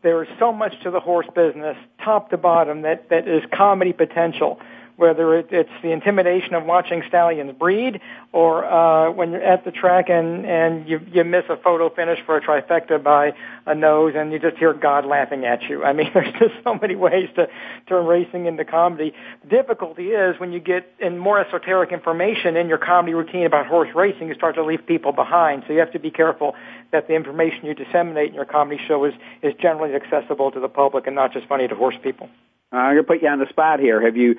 There 0.03 0.21
is 0.23 0.29
so 0.39 0.53
much 0.53 0.73
to 0.83 0.91
the 0.91 0.99
horse 0.99 1.25
business, 1.35 1.75
top 2.03 2.29
to 2.29 2.37
bottom, 2.37 2.83
that 2.83 3.09
that 3.09 3.27
is 3.27 3.41
comedy 3.51 3.93
potential 3.93 4.59
whether 4.95 5.37
it's 5.37 5.69
the 5.81 5.91
intimidation 5.91 6.53
of 6.53 6.65
watching 6.65 7.03
stallions 7.07 7.53
breed 7.57 7.99
or 8.31 8.65
uh, 8.65 9.11
when 9.11 9.31
you're 9.31 9.41
at 9.41 9.65
the 9.65 9.71
track 9.71 10.09
and, 10.09 10.45
and 10.45 10.87
you, 10.87 10.99
you 11.11 11.23
miss 11.23 11.45
a 11.49 11.57
photo 11.57 11.89
finish 11.89 12.19
for 12.25 12.37
a 12.37 12.41
trifecta 12.41 13.01
by 13.01 13.33
a 13.65 13.73
nose 13.73 14.13
and 14.15 14.31
you 14.31 14.39
just 14.39 14.57
hear 14.57 14.73
God 14.73 15.05
laughing 15.05 15.45
at 15.45 15.63
you. 15.63 15.83
I 15.83 15.93
mean, 15.93 16.11
there's 16.13 16.31
just 16.33 16.53
so 16.63 16.75
many 16.75 16.95
ways 16.95 17.29
to 17.35 17.47
turn 17.87 18.05
racing 18.05 18.45
into 18.45 18.65
comedy. 18.65 19.13
The 19.43 19.49
difficulty 19.49 20.09
is 20.09 20.39
when 20.39 20.51
you 20.53 20.59
get 20.59 20.91
in 20.99 21.17
more 21.17 21.39
esoteric 21.39 21.91
information 21.91 22.55
in 22.55 22.69
your 22.69 22.77
comedy 22.77 23.13
routine 23.13 23.45
about 23.45 23.65
horse 23.65 23.89
racing, 23.95 24.27
you 24.27 24.35
start 24.35 24.55
to 24.55 24.63
leave 24.63 24.85
people 24.85 25.11
behind. 25.11 25.63
So 25.67 25.73
you 25.73 25.79
have 25.79 25.93
to 25.93 25.99
be 25.99 26.11
careful 26.11 26.55
that 26.91 27.07
the 27.07 27.15
information 27.15 27.65
you 27.65 27.73
disseminate 27.73 28.29
in 28.29 28.35
your 28.35 28.45
comedy 28.45 28.79
show 28.87 29.03
is, 29.05 29.13
is 29.41 29.53
generally 29.59 29.95
accessible 29.95 30.51
to 30.51 30.59
the 30.59 30.69
public 30.69 31.07
and 31.07 31.15
not 31.15 31.33
just 31.33 31.47
funny 31.47 31.67
to 31.67 31.75
horse 31.75 31.95
people. 32.03 32.29
I'm 32.71 32.95
going 32.95 32.97
to 32.97 33.03
put 33.03 33.21
you 33.21 33.27
on 33.27 33.39
the 33.39 33.47
spot 33.49 33.79
here. 33.79 34.01
Have 34.01 34.17
you 34.17 34.35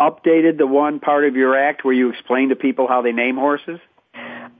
updated 0.00 0.58
the 0.58 0.66
one 0.66 1.00
part 1.00 1.24
of 1.24 1.36
your 1.36 1.56
act 1.56 1.84
where 1.84 1.94
you 1.94 2.10
explain 2.10 2.50
to 2.50 2.56
people 2.56 2.86
how 2.86 3.02
they 3.02 3.12
name 3.12 3.36
horses? 3.36 3.80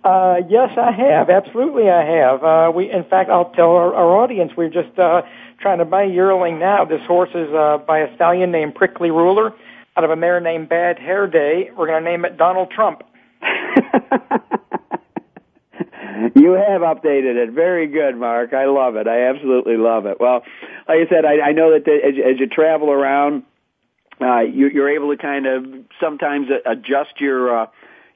Uh, 0.05 0.37
yes, 0.49 0.71
I 0.79 0.93
have. 0.93 1.31
Absolutely, 1.31 1.91
I 1.91 2.05
have. 2.05 2.45
Uh, 2.45 2.71
we, 2.75 2.91
in 2.91 3.05
fact, 3.05 3.29
I'll 3.29 3.51
tell 3.51 3.71
our, 3.71 3.95
our 3.95 4.23
audience 4.23 4.53
we're 4.57 4.69
just 4.71 4.97
uh, 4.99 5.23
trying 5.61 5.79
to 5.79 5.85
buy 5.85 6.05
a 6.05 6.09
yearling 6.09 6.59
now. 6.59 6.85
This 6.85 7.01
horse 7.07 7.31
is 7.35 7.53
uh, 7.53 7.79
by 7.79 8.01
a 8.01 8.15
stallion 8.15 8.53
named 8.53 8.75
Prickly 8.77 9.11
Ruler 9.11 9.53
out 9.97 10.05
of 10.05 10.11
a 10.11 10.17
mare 10.17 10.41
named 10.41 10.69
Bad 10.69 10.99
Hair 10.99 11.27
Day. 11.29 11.71
We're 11.77 11.87
going 11.87 12.05
to 12.05 12.11
name 12.11 12.25
it 12.25 12.37
Donald 12.37 12.71
Trump. 12.71 13.03
you 16.35 16.53
have 16.53 16.83
updated 16.83 17.37
it. 17.37 17.51
Very 17.51 17.87
good, 17.87 18.17
Mark. 18.17 18.53
I 18.53 18.67
love 18.67 18.97
it. 18.97 19.09
I 19.09 19.29
absolutely 19.29 19.77
love 19.77 20.07
it. 20.07 20.21
Well, 20.21 20.43
like 20.89 20.99
I 21.07 21.09
said, 21.09 21.25
I, 21.25 21.49
I 21.49 21.53
know 21.53 21.73
that 21.73 21.85
the, 21.85 21.93
as, 21.93 22.15
as 22.35 22.41
you 22.41 22.47
travel 22.47 22.91
around 22.91 23.43
uh, 24.21 24.41
you, 24.41 24.69
you're 24.69 24.89
able 24.89 25.15
to 25.15 25.21
kind 25.21 25.47
of 25.47 25.67
sometimes 26.01 26.49
adjust 26.65 27.21
your 27.21 27.63
uh, 27.63 27.67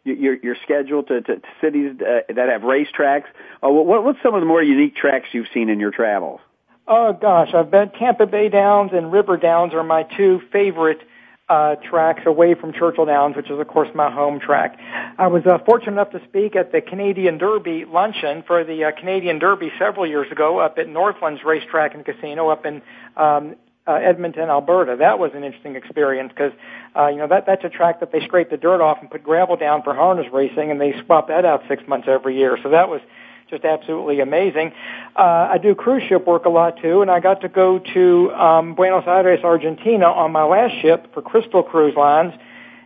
your, 0.04 0.36
your 0.36 0.56
schedule 0.62 1.02
to, 1.04 1.20
to, 1.20 1.36
to 1.36 1.48
cities 1.60 1.96
uh, 2.00 2.32
that 2.34 2.48
have 2.48 2.62
racetracks. 2.62 3.26
Uh, 3.62 3.68
what, 3.68 4.02
what's 4.02 4.18
some 4.22 4.34
of 4.34 4.40
the 4.40 4.46
more 4.46 4.62
unique 4.62 4.96
tracks 4.96 5.28
you've 5.32 5.48
seen 5.52 5.68
in 5.68 5.78
your 5.78 5.90
travels? 5.90 6.40
Oh 6.88 7.12
gosh, 7.12 7.50
I've 7.54 7.70
been 7.70 7.90
Tampa 7.90 8.26
Bay 8.26 8.48
Downs 8.48 8.92
and 8.94 9.12
River 9.12 9.36
Downs 9.36 9.74
are 9.74 9.84
my 9.84 10.04
two 10.16 10.40
favorite 10.50 11.00
uh, 11.48 11.74
tracks 11.76 12.22
away 12.26 12.54
from 12.54 12.72
Churchill 12.72 13.06
Downs, 13.06 13.36
which 13.36 13.50
is 13.50 13.58
of 13.58 13.68
course 13.68 13.88
my 13.94 14.10
home 14.10 14.40
track. 14.40 14.78
I 15.18 15.26
was 15.26 15.44
uh, 15.46 15.58
fortunate 15.66 15.92
enough 15.92 16.10
to 16.12 16.22
speak 16.28 16.56
at 16.56 16.72
the 16.72 16.80
Canadian 16.80 17.38
Derby 17.38 17.84
luncheon 17.84 18.42
for 18.46 18.64
the 18.64 18.84
uh, 18.84 18.92
Canadian 18.98 19.38
Derby 19.38 19.70
several 19.78 20.06
years 20.06 20.30
ago 20.32 20.58
up 20.58 20.78
at 20.78 20.88
Northlands 20.88 21.42
Racetrack 21.44 21.94
and 21.94 22.04
Casino 22.04 22.48
up 22.48 22.64
in 22.66 22.82
um, 23.16 23.56
uh, 23.86 23.94
Edmonton, 23.94 24.50
Alberta. 24.50 24.96
That 24.98 25.18
was 25.18 25.32
an 25.34 25.44
interesting 25.44 25.76
experience 25.76 26.32
because 26.34 26.52
uh, 26.96 27.08
you 27.08 27.18
know 27.18 27.28
that 27.28 27.46
that's 27.46 27.64
a 27.64 27.68
track 27.68 28.00
that 28.00 28.12
they 28.12 28.20
scrape 28.20 28.50
the 28.50 28.56
dirt 28.56 28.80
off 28.80 28.98
and 29.00 29.10
put 29.10 29.22
gravel 29.22 29.56
down 29.56 29.82
for 29.82 29.94
harness 29.94 30.26
racing, 30.32 30.70
and 30.70 30.80
they 30.80 30.94
swap 31.04 31.28
that 31.28 31.44
out 31.44 31.62
six 31.68 31.86
months 31.88 32.06
every 32.08 32.36
year. 32.36 32.58
So 32.62 32.70
that 32.70 32.88
was 32.88 33.00
just 33.48 33.64
absolutely 33.64 34.20
amazing. 34.20 34.72
Uh, 35.16 35.48
I 35.50 35.58
do 35.58 35.74
cruise 35.74 36.04
ship 36.08 36.26
work 36.26 36.44
a 36.44 36.48
lot 36.48 36.80
too, 36.80 37.02
and 37.02 37.10
I 37.10 37.20
got 37.20 37.40
to 37.40 37.48
go 37.48 37.80
to 37.94 38.32
um, 38.32 38.74
Buenos 38.74 39.04
Aires, 39.06 39.40
Argentina, 39.42 40.06
on 40.06 40.30
my 40.30 40.44
last 40.44 40.80
ship 40.80 41.12
for 41.12 41.20
Crystal 41.22 41.62
Cruise 41.62 41.96
Lines, 41.96 42.32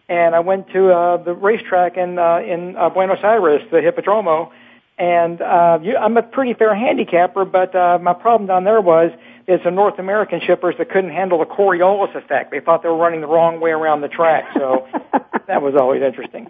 and 0.08 0.34
I 0.34 0.40
went 0.40 0.70
to 0.70 0.90
uh, 0.90 1.16
the 1.18 1.34
racetrack 1.34 1.96
in 1.96 2.18
uh, 2.18 2.38
in 2.38 2.76
uh, 2.76 2.88
Buenos 2.88 3.20
Aires, 3.22 3.62
the 3.70 3.78
Hippodromo. 3.78 4.50
And 4.96 5.40
uh, 5.40 5.78
you, 5.82 5.96
I'm 5.96 6.16
a 6.16 6.22
pretty 6.22 6.54
fair 6.54 6.74
handicapper, 6.74 7.44
but 7.44 7.74
uh, 7.74 7.98
my 8.00 8.14
problem 8.14 8.46
down 8.46 8.64
there 8.64 8.80
was 8.80 9.10
is 9.46 9.60
the 9.64 9.70
North 9.70 9.98
American 9.98 10.40
shippers 10.46 10.76
that 10.78 10.90
couldn't 10.90 11.10
handle 11.10 11.38
the 11.38 11.46
Coriolis 11.46 12.14
effect. 12.14 12.50
They 12.50 12.60
thought 12.60 12.82
they 12.82 12.88
were 12.88 12.96
running 12.96 13.20
the 13.20 13.26
wrong 13.26 13.60
way 13.60 13.70
around 13.70 14.00
the 14.00 14.08
track, 14.08 14.44
so 14.54 14.86
that 15.48 15.62
was 15.62 15.74
always 15.78 16.02
interesting. 16.02 16.48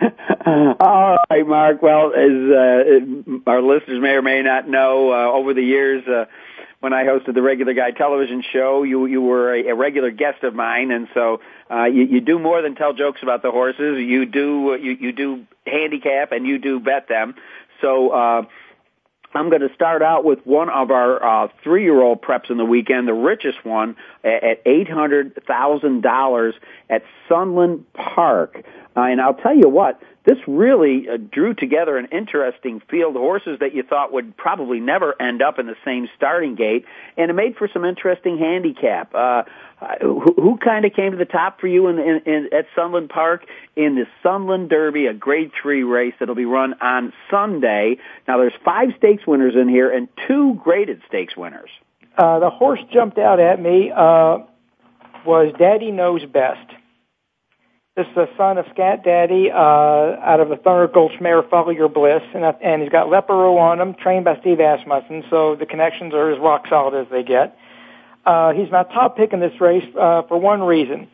All 0.80 1.18
right, 1.30 1.46
Mark. 1.46 1.82
Well, 1.82 2.12
as 2.14 2.30
uh, 2.30 3.50
our 3.50 3.62
listeners 3.62 4.00
may 4.00 4.10
or 4.10 4.22
may 4.22 4.42
not 4.42 4.68
know, 4.68 5.12
uh, 5.12 5.32
over 5.32 5.54
the 5.54 5.62
years, 5.62 6.02
uh, 6.08 6.24
when 6.80 6.92
I 6.92 7.04
hosted 7.04 7.34
the 7.34 7.42
Regular 7.42 7.74
Guy 7.74 7.92
television 7.92 8.42
show, 8.52 8.82
you 8.82 9.06
you 9.06 9.20
were 9.20 9.54
a, 9.54 9.68
a 9.68 9.74
regular 9.74 10.10
guest 10.10 10.42
of 10.42 10.54
mine, 10.54 10.90
and 10.90 11.06
so 11.14 11.40
uh, 11.70 11.84
you, 11.84 12.02
you 12.02 12.20
do 12.20 12.40
more 12.40 12.60
than 12.60 12.74
tell 12.74 12.92
jokes 12.92 13.20
about 13.22 13.42
the 13.42 13.52
horses. 13.52 13.98
You 14.00 14.26
do 14.26 14.76
you, 14.80 14.96
you 14.98 15.12
do 15.12 15.46
handicap 15.64 16.32
and 16.32 16.44
you 16.44 16.58
do 16.58 16.80
bet 16.80 17.06
them. 17.06 17.36
So. 17.82 18.10
Uh, 18.10 18.42
I'm 19.34 19.48
going 19.48 19.62
to 19.62 19.74
start 19.74 20.02
out 20.02 20.24
with 20.24 20.40
one 20.44 20.68
of 20.68 20.90
our 20.90 21.44
uh, 21.44 21.48
three-year-old 21.64 22.20
preps 22.20 22.50
in 22.50 22.58
the 22.58 22.66
weekend, 22.66 23.08
the 23.08 23.14
richest 23.14 23.64
one 23.64 23.96
at 24.22 24.60
eight 24.66 24.90
hundred 24.90 25.42
thousand 25.46 26.02
dollars 26.02 26.54
at 26.90 27.02
Sunland 27.30 27.90
Park. 27.94 28.62
Uh, 28.94 29.00
and 29.00 29.22
I'll 29.22 29.32
tell 29.32 29.56
you 29.56 29.70
what, 29.70 30.02
this 30.24 30.38
really 30.46 31.08
uh, 31.08 31.16
drew 31.16 31.54
together 31.54 31.96
an 31.96 32.06
interesting 32.12 32.80
field 32.88 33.16
of 33.16 33.22
horses 33.22 33.58
that 33.60 33.74
you 33.74 33.82
thought 33.82 34.12
would 34.12 34.36
probably 34.36 34.78
never 34.78 35.20
end 35.20 35.42
up 35.42 35.58
in 35.58 35.66
the 35.66 35.76
same 35.84 36.08
starting 36.16 36.54
gate, 36.54 36.84
and 37.16 37.30
it 37.30 37.34
made 37.34 37.56
for 37.56 37.68
some 37.72 37.84
interesting 37.84 38.38
handicap. 38.38 39.14
Uh, 39.14 39.42
who, 40.00 40.20
who 40.20 40.56
kind 40.58 40.84
of 40.84 40.92
came 40.92 41.10
to 41.10 41.18
the 41.18 41.24
top 41.24 41.60
for 41.60 41.66
you 41.66 41.88
in, 41.88 41.98
in, 41.98 42.20
in 42.24 42.48
at 42.52 42.66
Sunland 42.76 43.08
Park 43.08 43.44
in 43.74 43.96
the 43.96 44.06
Sunland 44.22 44.68
Derby, 44.68 45.06
a 45.06 45.14
Grade 45.14 45.50
Three 45.60 45.82
race 45.82 46.14
that'll 46.20 46.36
be 46.36 46.44
run 46.44 46.74
on 46.80 47.12
Sunday. 47.30 47.96
Now, 48.28 48.38
there's 48.38 48.54
five 48.64 48.90
stakes 48.98 49.26
winners 49.26 49.54
in 49.56 49.68
here 49.68 49.90
and 49.90 50.08
two 50.28 50.54
graded 50.62 51.02
stakes 51.08 51.36
winners. 51.36 51.70
Uh, 52.16 52.38
the 52.38 52.50
horse 52.50 52.80
jumped 52.92 53.18
out 53.18 53.40
at 53.40 53.60
me 53.60 53.90
uh, 53.90 54.38
was 55.26 55.52
Daddy 55.58 55.90
Knows 55.90 56.24
Best. 56.26 56.70
This 57.94 58.06
is 58.06 58.14
the 58.14 58.28
son 58.38 58.56
of 58.56 58.64
Scat 58.72 59.04
Daddy 59.04 59.50
uh, 59.50 59.54
out 59.54 60.40
of 60.40 60.48
the 60.48 60.56
Thunder 60.56 60.88
Follow 60.88 61.68
Your 61.68 61.90
Bliss, 61.90 62.22
and, 62.32 62.42
and 62.62 62.80
he's 62.80 62.90
got 62.90 63.08
Leparoux 63.08 63.58
on 63.58 63.78
him, 63.82 63.92
trained 63.92 64.24
by 64.24 64.40
Steve 64.40 64.60
Asmussen, 64.60 65.24
so 65.28 65.56
the 65.56 65.66
connections 65.66 66.14
are 66.14 66.30
as 66.30 66.38
rock 66.38 66.64
solid 66.70 66.94
as 66.94 67.06
they 67.10 67.22
get. 67.22 67.54
Uh, 68.24 68.54
he's 68.54 68.70
my 68.70 68.84
top 68.84 69.18
pick 69.18 69.34
in 69.34 69.40
this 69.40 69.60
race 69.60 69.84
uh, 69.94 70.22
for 70.22 70.38
one 70.38 70.62
reason. 70.62 71.06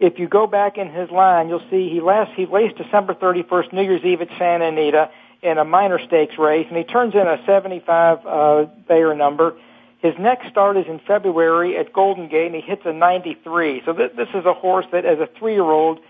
If 0.00 0.18
you 0.18 0.26
go 0.26 0.48
back 0.48 0.76
in 0.76 0.90
his 0.90 1.08
line, 1.08 1.48
you'll 1.48 1.62
see 1.70 1.88
he 1.88 2.00
last 2.00 2.32
he 2.34 2.46
raced 2.46 2.78
December 2.78 3.14
31st, 3.14 3.72
New 3.72 3.82
Year's 3.82 4.02
Eve 4.02 4.22
at 4.22 4.28
Santa 4.36 4.64
Anita 4.66 5.10
in 5.40 5.58
a 5.58 5.64
minor 5.64 6.00
stakes 6.04 6.36
race, 6.36 6.66
and 6.68 6.76
he 6.76 6.82
turns 6.82 7.14
in 7.14 7.28
a 7.28 7.40
75 7.46 8.26
uh, 8.26 8.64
Beyer 8.88 9.14
number. 9.14 9.54
His 10.00 10.14
next 10.18 10.48
start 10.48 10.76
is 10.78 10.86
in 10.88 10.98
February 11.06 11.76
at 11.76 11.92
Golden 11.92 12.26
Gate, 12.26 12.46
and 12.46 12.56
he 12.56 12.60
hits 12.60 12.82
a 12.84 12.92
93. 12.92 13.82
So 13.86 13.92
th- 13.92 14.16
this 14.16 14.28
is 14.34 14.44
a 14.44 14.52
horse 14.52 14.86
that, 14.90 15.04
as 15.04 15.20
a 15.20 15.28
three-year-old, 15.38 16.00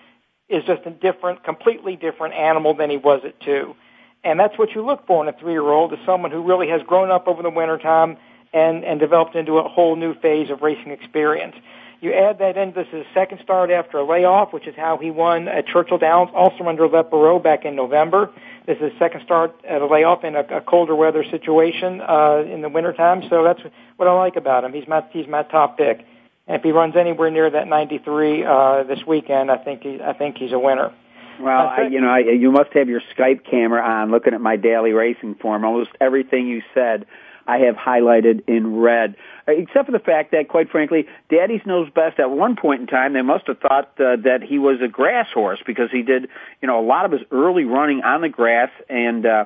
is 0.49 0.65
just 0.65 0.83
a 0.87 0.91
different, 0.91 1.43
completely 1.45 1.97
different 1.97 2.35
animal 2.35 2.75
than 2.75 2.91
he 2.91 2.97
was 2.97 3.21
at 3.25 3.39
two. 3.41 3.75
And 4.23 4.41
that's 4.41 4.59
what 4.59 4.75
you 4.75 4.85
look 4.85 5.07
for 5.07 5.23
in 5.23 5.29
a 5.29 5.39
three-year-old, 5.39 5.93
is 5.93 5.99
someone 6.07 6.31
who 6.31 6.43
really 6.43 6.69
has 6.69 6.83
grown 6.83 7.11
up 7.11 7.29
over 7.29 7.43
the 7.43 7.51
wintertime 7.51 8.17
and, 8.53 8.85
and 8.85 9.01
developed 9.01 9.35
into 9.35 9.59
a 9.59 9.69
whole 9.69 9.97
new 9.97 10.15
phase 10.15 10.51
of 10.51 10.63
racing 10.63 10.93
experience. 10.93 11.57
You 12.01 12.13
add 12.13 12.39
that 12.41 12.57
in, 12.59 12.73
this 12.73 12.87
is 12.89 13.05
his 13.05 13.07
second 13.15 13.41
start 13.43 13.71
after 13.71 13.99
a 13.99 14.05
layoff, 14.05 14.53
which 14.53 14.67
is 14.67 14.75
how 14.77 14.99
he 14.99 15.11
won 15.11 15.49
at 15.49 15.67
Churchill 15.67 15.97
Downs, 15.97 16.31
also 16.35 16.65
under 16.65 16.87
Leparoux 16.87 17.43
back 17.43 17.65
in 17.65 17.75
November. 17.77 18.31
This 18.67 18.77
is 18.77 18.91
his 18.91 18.99
second 18.99 19.23
start 19.25 19.59
at 19.67 19.81
a 19.81 19.87
layoff 19.87 20.23
in 20.25 20.37
a, 20.37 20.41
a 20.41 20.61
colder 20.61 20.95
weather 20.95 21.25
situation 21.31 22.03
uh, 22.03 22.45
in 22.47 22.61
the 22.61 22.69
wintertime. 22.69 23.23
So 23.31 23.43
that's 23.43 23.61
what 23.97 24.07
I 24.07 24.13
like 24.13 24.37
about 24.37 24.65
him. 24.65 24.73
He's 24.73 24.87
my 24.87 25.03
he's 25.13 25.27
my 25.27 25.45
top 25.45 25.79
pick. 25.79 26.07
And 26.47 26.57
if 26.57 26.63
he 26.63 26.73
runs 26.73 26.95
anywhere 26.97 27.31
near 27.31 27.51
that 27.51 27.69
93 27.69 28.45
uh, 28.45 28.83
this 28.85 29.01
weekend, 29.07 29.51
I 29.51 29.57
think 29.57 29.83
he, 29.83 30.01
I 30.03 30.13
think 30.13 30.37
he's 30.37 30.53
a 30.53 30.59
winner. 30.59 30.95
Well, 31.41 31.67
I, 31.67 31.89
you 31.91 32.01
know, 32.01 32.09
I, 32.09 32.19
you 32.19 32.53
must 32.53 32.73
have 32.75 32.89
your 32.89 33.01
Skype 33.17 33.49
camera 33.51 33.83
on, 33.83 34.11
looking 34.11 34.35
at 34.35 34.41
my 34.41 34.57
daily 34.57 34.93
racing 34.93 35.35
form. 35.37 35.65
Almost 35.65 35.91
everything 36.01 36.47
you 36.47 36.63
said, 36.75 37.07
I 37.47 37.59
have 37.59 37.75
highlighted 37.75 38.45
in 38.47 38.77
red, 38.77 39.17
except 39.47 39.87
for 39.87 39.93
the 39.93 39.99
fact 39.99 40.31
that, 40.33 40.49
quite 40.49 40.71
frankly, 40.71 41.07
Daddy's 41.29 41.61
knows 41.67 41.91
best. 41.91 42.19
At 42.19 42.31
one 42.31 42.57
point 42.57 42.83
in 42.83 42.87
time, 42.87 43.13
they 43.13 43.23
must 43.23 43.47
have 43.49 43.59
thought 43.59 43.93
uh, 43.99 44.17
that 44.25 44.41
he 44.47 44.59
was 44.59 44.81
a 44.83 44.89
grass 44.89 45.27
horse 45.35 45.61
because 45.67 45.91
he 45.91 46.03
did, 46.03 46.29
you 46.63 46.69
know, 46.69 46.81
a 46.81 46.87
lot 46.87 47.05
of 47.05 47.13
his 47.13 47.21
early 47.31 47.65
running 47.65 48.03
on 48.03 48.23
the 48.23 48.29
grass, 48.29 48.71
and 48.89 49.27
uh, 49.27 49.45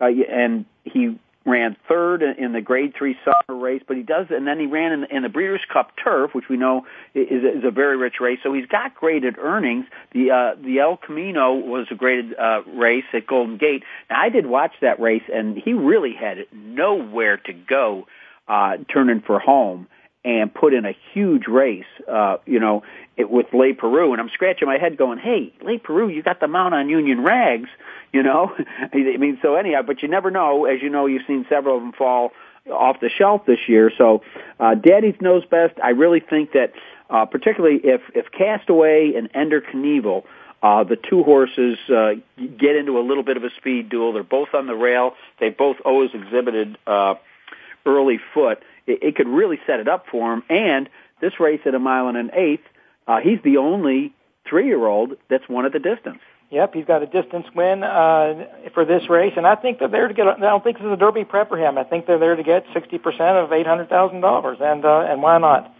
uh, 0.00 0.06
and 0.06 0.64
he 0.84 1.18
ran 1.46 1.76
third 1.88 2.22
in 2.22 2.52
the 2.52 2.60
Grade 2.60 2.92
Three 2.98 3.16
summer 3.24 3.58
race, 3.58 3.82
but 3.86 3.96
he 3.96 4.02
does, 4.02 4.26
and 4.30 4.46
then 4.46 4.58
he 4.58 4.66
ran 4.66 4.92
in, 4.92 5.04
in 5.16 5.22
the 5.22 5.28
Breeders' 5.28 5.64
Cup 5.72 5.92
Turf, 6.02 6.32
which 6.34 6.46
we 6.50 6.56
know 6.56 6.86
is, 7.14 7.42
is 7.42 7.64
a 7.64 7.70
very 7.70 7.96
rich 7.96 8.14
race. 8.20 8.38
So 8.42 8.52
he's 8.52 8.66
got 8.66 8.94
graded 8.94 9.38
earnings. 9.38 9.86
The 10.12 10.30
uh, 10.30 10.60
the 10.60 10.80
El 10.80 10.96
Camino 10.96 11.54
was 11.54 11.86
a 11.90 11.94
graded 11.94 12.34
uh, 12.38 12.62
race 12.74 13.04
at 13.14 13.26
Golden 13.26 13.56
Gate. 13.56 13.84
Now 14.10 14.20
I 14.20 14.28
did 14.28 14.46
watch 14.46 14.72
that 14.82 15.00
race, 15.00 15.22
and 15.32 15.56
he 15.56 15.72
really 15.72 16.14
had 16.18 16.38
nowhere 16.52 17.36
to 17.38 17.52
go, 17.52 18.06
uh, 18.48 18.78
turning 18.92 19.22
for 19.24 19.38
home 19.38 19.86
and 20.26 20.52
put 20.52 20.74
in 20.74 20.84
a 20.84 20.94
huge 21.14 21.46
race, 21.46 21.84
uh, 22.08 22.38
you 22.46 22.58
know, 22.58 22.82
it, 23.16 23.30
with 23.30 23.46
Leparoux. 23.52 24.10
And 24.10 24.20
I'm 24.20 24.28
scratching 24.30 24.66
my 24.66 24.76
head 24.76 24.96
going, 24.96 25.18
hey, 25.20 25.52
Leparoux, 25.62 26.12
you 26.12 26.20
got 26.20 26.40
the 26.40 26.48
mount 26.48 26.74
on 26.74 26.88
Union 26.88 27.22
Rags, 27.22 27.68
you 28.12 28.24
know? 28.24 28.52
I 28.92 29.16
mean, 29.18 29.38
so 29.40 29.54
anyhow, 29.54 29.82
but 29.86 30.02
you 30.02 30.08
never 30.08 30.32
know. 30.32 30.64
As 30.64 30.82
you 30.82 30.90
know, 30.90 31.06
you've 31.06 31.22
seen 31.28 31.46
several 31.48 31.76
of 31.76 31.82
them 31.82 31.92
fall 31.92 32.32
off 32.68 32.98
the 33.00 33.08
shelf 33.08 33.46
this 33.46 33.68
year. 33.68 33.92
So, 33.96 34.22
uh, 34.58 34.74
Daddy's 34.74 35.14
knows 35.20 35.44
best. 35.44 35.78
I 35.80 35.90
really 35.90 36.18
think 36.18 36.50
that, 36.52 36.72
uh, 37.08 37.26
particularly 37.26 37.80
if, 37.84 38.00
if 38.12 38.32
Castaway 38.32 39.12
and 39.16 39.30
Ender 39.32 39.60
Knievel, 39.60 40.24
uh, 40.60 40.82
the 40.82 40.96
two 40.96 41.22
horses 41.22 41.78
uh, 41.88 42.14
get 42.36 42.74
into 42.74 42.98
a 42.98 43.04
little 43.06 43.22
bit 43.22 43.36
of 43.36 43.44
a 43.44 43.50
speed 43.56 43.90
duel. 43.90 44.12
They're 44.12 44.24
both 44.24 44.48
on 44.54 44.66
the 44.66 44.74
rail. 44.74 45.12
They 45.38 45.50
both 45.50 45.76
always 45.84 46.10
exhibited 46.12 46.78
uh, 46.84 47.14
early 47.84 48.18
foot 48.34 48.60
it, 48.86 49.02
it 49.02 49.16
could 49.16 49.28
really 49.28 49.58
set 49.66 49.80
it 49.80 49.88
up 49.88 50.06
for 50.10 50.32
him. 50.32 50.42
And 50.48 50.88
this 51.20 51.38
race 51.40 51.60
at 51.64 51.74
a 51.74 51.78
mile 51.78 52.08
and 52.08 52.16
an 52.16 52.30
eighth, 52.34 52.64
uh, 53.06 53.20
he's 53.20 53.38
the 53.42 53.56
only 53.56 54.12
three-year-old 54.48 55.16
that's 55.28 55.48
won 55.48 55.66
at 55.66 55.72
the 55.72 55.78
distance. 55.78 56.20
Yep, 56.50 56.74
he's 56.74 56.84
got 56.84 57.02
a 57.02 57.06
distance 57.06 57.46
win 57.56 57.82
uh, 57.82 58.46
for 58.72 58.84
this 58.84 59.10
race, 59.10 59.32
and 59.36 59.44
I 59.44 59.56
think 59.56 59.80
they're 59.80 59.88
there 59.88 60.06
to 60.06 60.14
get. 60.14 60.28
I 60.28 60.38
don't 60.38 60.62
think 60.62 60.78
this 60.78 60.86
is 60.86 60.92
a 60.92 60.96
Derby 60.96 61.24
prep 61.24 61.48
for 61.48 61.58
him. 61.58 61.76
I 61.76 61.82
think 61.82 62.06
they're 62.06 62.20
there 62.20 62.36
to 62.36 62.42
get 62.44 62.64
sixty 62.72 62.98
percent 62.98 63.36
of 63.36 63.52
eight 63.52 63.66
hundred 63.66 63.88
thousand 63.88 64.20
dollars, 64.20 64.58
and 64.60 64.84
uh, 64.84 65.00
and 65.10 65.22
why 65.22 65.38
not? 65.38 65.74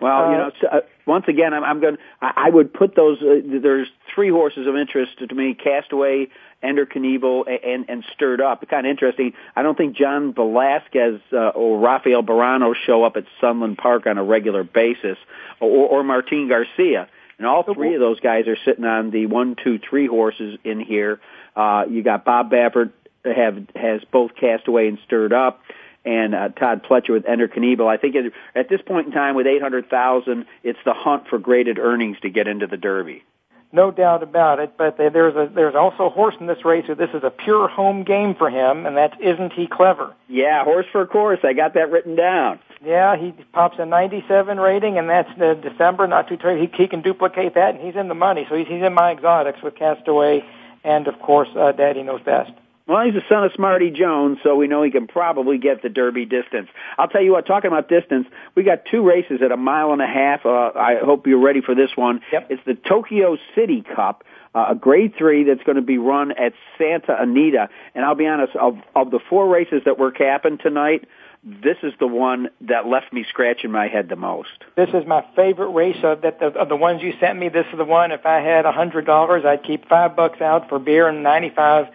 Well, 0.00 0.24
uh, 0.24 0.30
you 0.30 0.36
know, 0.36 0.50
uh, 0.70 0.80
once 1.06 1.24
again, 1.28 1.54
I'm, 1.54 1.64
I'm 1.64 1.80
going. 1.80 1.98
I 2.20 2.48
would 2.50 2.72
put 2.72 2.94
those. 2.94 3.20
Uh, 3.20 3.40
there's 3.62 3.88
three 4.14 4.30
horses 4.30 4.66
of 4.66 4.76
interest 4.76 5.18
to 5.18 5.34
me: 5.34 5.54
Castaway, 5.54 6.28
Ender 6.62 6.86
Knievel, 6.86 7.44
and, 7.64 7.88
and 7.88 8.04
Stirred 8.14 8.40
Up. 8.40 8.66
Kind 8.68 8.86
of 8.86 8.90
interesting. 8.90 9.32
I 9.56 9.62
don't 9.62 9.76
think 9.76 9.96
John 9.96 10.34
Velazquez 10.34 11.20
uh, 11.32 11.48
or 11.48 11.78
Rafael 11.78 12.22
Bejarano 12.22 12.74
show 12.86 13.04
up 13.04 13.16
at 13.16 13.24
Sunland 13.40 13.78
Park 13.78 14.06
on 14.06 14.18
a 14.18 14.24
regular 14.24 14.64
basis, 14.64 15.18
or, 15.60 15.88
or 15.88 16.04
Martin 16.04 16.48
Garcia. 16.48 17.08
And 17.38 17.46
all 17.46 17.62
three 17.62 17.94
of 17.94 18.00
those 18.00 18.18
guys 18.18 18.48
are 18.48 18.56
sitting 18.64 18.84
on 18.84 19.10
the 19.10 19.26
one, 19.26 19.54
two, 19.62 19.78
three 19.78 20.08
horses 20.08 20.58
in 20.64 20.80
here. 20.80 21.20
Uh, 21.54 21.84
you 21.88 22.02
got 22.02 22.24
Bob 22.24 22.50
Baffert 22.50 22.92
have 23.24 23.64
has 23.76 24.02
both 24.10 24.32
Castaway 24.34 24.88
and 24.88 24.98
Stirred 25.04 25.32
Up 25.32 25.60
and 26.04 26.34
uh, 26.34 26.48
Todd 26.50 26.84
Pletcher 26.84 27.10
with 27.10 27.26
Ender 27.26 27.48
Knievel. 27.48 27.86
I 27.86 27.96
think 27.96 28.14
it, 28.14 28.32
at 28.54 28.68
this 28.68 28.80
point 28.82 29.06
in 29.06 29.12
time, 29.12 29.34
with 29.34 29.46
eight 29.46 29.62
hundred 29.62 29.90
thousand, 29.90 30.46
it's 30.62 30.78
the 30.84 30.94
hunt 30.94 31.28
for 31.28 31.38
graded 31.38 31.78
earnings 31.78 32.18
to 32.20 32.30
get 32.30 32.48
into 32.48 32.66
the 32.66 32.76
Derby 32.76 33.24
no 33.72 33.90
doubt 33.90 34.22
about 34.22 34.58
it. 34.60 34.72
But 34.76 34.96
there's 34.96 35.34
a 35.36 35.50
there's 35.52 35.74
also 35.74 36.06
a 36.06 36.10
horse 36.10 36.34
in 36.40 36.46
this 36.46 36.64
race 36.64 36.86
who 36.86 36.94
this 36.94 37.10
is 37.14 37.22
a 37.24 37.30
pure 37.30 37.68
home 37.68 38.04
game 38.04 38.34
for 38.34 38.50
him, 38.50 38.86
and 38.86 38.96
that's 38.96 39.16
isn't 39.20 39.52
he 39.52 39.66
clever? 39.66 40.14
Yeah, 40.28 40.64
horse 40.64 40.86
for 40.90 41.06
course. 41.06 41.40
I 41.42 41.52
got 41.52 41.74
that 41.74 41.90
written 41.90 42.16
down. 42.16 42.60
Yeah, 42.84 43.16
he 43.16 43.32
pops 43.52 43.78
a 43.80 43.86
97 43.86 44.58
rating, 44.58 44.98
and 44.98 45.08
that's 45.08 45.30
the 45.36 45.54
December. 45.60 46.06
Not 46.06 46.28
too 46.28 46.36
tight. 46.36 46.60
He, 46.60 46.70
he 46.76 46.86
can 46.86 47.02
duplicate 47.02 47.54
that, 47.54 47.74
and 47.74 47.84
he's 47.84 47.96
in 47.96 48.06
the 48.06 48.14
money. 48.14 48.46
So 48.48 48.54
he's, 48.54 48.68
he's 48.68 48.82
in 48.82 48.94
my 48.94 49.10
exotics 49.10 49.60
with 49.62 49.74
Castaway, 49.74 50.44
and 50.84 51.08
of 51.08 51.18
course, 51.18 51.48
uh, 51.56 51.72
Daddy 51.72 52.04
knows 52.04 52.22
best. 52.22 52.52
Well, 52.88 53.04
he's 53.04 53.12
the 53.12 53.22
son 53.28 53.44
of 53.44 53.52
Smarty 53.54 53.90
Jones, 53.90 54.38
so 54.42 54.56
we 54.56 54.66
know 54.66 54.82
he 54.82 54.90
can 54.90 55.06
probably 55.06 55.58
get 55.58 55.82
the 55.82 55.90
Derby 55.90 56.24
distance. 56.24 56.68
I'll 56.96 57.08
tell 57.08 57.22
you 57.22 57.32
what, 57.32 57.46
talking 57.46 57.68
about 57.68 57.90
distance, 57.90 58.26
we 58.54 58.62
got 58.62 58.86
two 58.90 59.06
races 59.06 59.40
at 59.44 59.52
a 59.52 59.58
mile 59.58 59.92
and 59.92 60.00
a 60.00 60.06
half. 60.06 60.46
Uh, 60.46 60.70
I 60.74 60.96
hope 61.04 61.26
you're 61.26 61.38
ready 61.44 61.60
for 61.60 61.74
this 61.74 61.90
one. 61.96 62.22
Yep. 62.32 62.46
It's 62.48 62.62
the 62.64 62.74
Tokyo 62.74 63.36
City 63.54 63.82
Cup, 63.94 64.24
uh, 64.54 64.68
a 64.70 64.74
grade 64.74 65.12
three 65.18 65.44
that's 65.44 65.62
going 65.64 65.76
to 65.76 65.82
be 65.82 65.98
run 65.98 66.32
at 66.32 66.54
Santa 66.78 67.14
Anita. 67.20 67.68
And 67.94 68.06
I'll 68.06 68.14
be 68.14 68.26
honest, 68.26 68.56
of, 68.56 68.78
of 68.96 69.10
the 69.10 69.20
four 69.28 69.46
races 69.46 69.82
that 69.84 69.98
we're 69.98 70.10
capping 70.10 70.56
tonight, 70.56 71.06
this 71.44 71.76
is 71.82 71.92
the 72.00 72.06
one 72.06 72.48
that 72.62 72.86
left 72.86 73.12
me 73.12 73.26
scratching 73.28 73.70
my 73.70 73.88
head 73.88 74.08
the 74.08 74.16
most. 74.16 74.64
This 74.76 74.88
is 74.94 75.06
my 75.06 75.26
favorite 75.36 75.72
race 75.72 76.02
of 76.02 76.22
that 76.22 76.42
of, 76.42 76.56
of 76.56 76.68
the 76.70 76.76
ones 76.76 77.02
you 77.02 77.12
sent 77.20 77.38
me. 77.38 77.50
This 77.50 77.66
is 77.70 77.76
the 77.76 77.84
one. 77.84 78.12
If 78.12 78.24
I 78.24 78.40
had 78.40 78.64
a 78.64 78.72
hundred 78.72 79.04
dollars, 79.04 79.44
I'd 79.44 79.62
keep 79.62 79.88
five 79.88 80.16
bucks 80.16 80.40
out 80.40 80.68
for 80.70 80.78
beer 80.78 81.06
and 81.06 81.22
ninety 81.22 81.52
five 81.54 81.88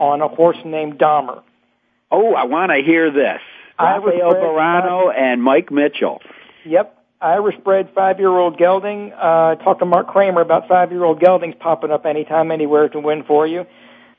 on 0.00 0.22
a 0.22 0.28
horse 0.28 0.56
named 0.64 0.98
Dahmer. 0.98 1.42
Oh, 2.10 2.34
I 2.34 2.44
want 2.44 2.72
to 2.72 2.82
hear 2.82 3.10
this. 3.12 3.40
Rafael 3.78 4.32
Bejarano 4.32 5.14
and 5.16 5.42
Mike 5.42 5.70
Mitchell. 5.70 6.20
Yep. 6.64 6.96
Irish 7.20 7.56
bred 7.62 7.90
five 7.94 8.18
year 8.18 8.30
old 8.30 8.58
gelding. 8.58 9.12
Uh, 9.12 9.54
talked 9.56 9.80
to 9.80 9.86
Mark 9.86 10.08
Kramer 10.08 10.40
about 10.40 10.68
five 10.68 10.90
year 10.90 11.04
old 11.04 11.20
geldings 11.20 11.54
popping 11.58 11.90
up 11.90 12.06
anytime, 12.06 12.50
anywhere 12.50 12.88
to 12.88 12.98
win 12.98 13.22
for 13.24 13.46
you. 13.46 13.66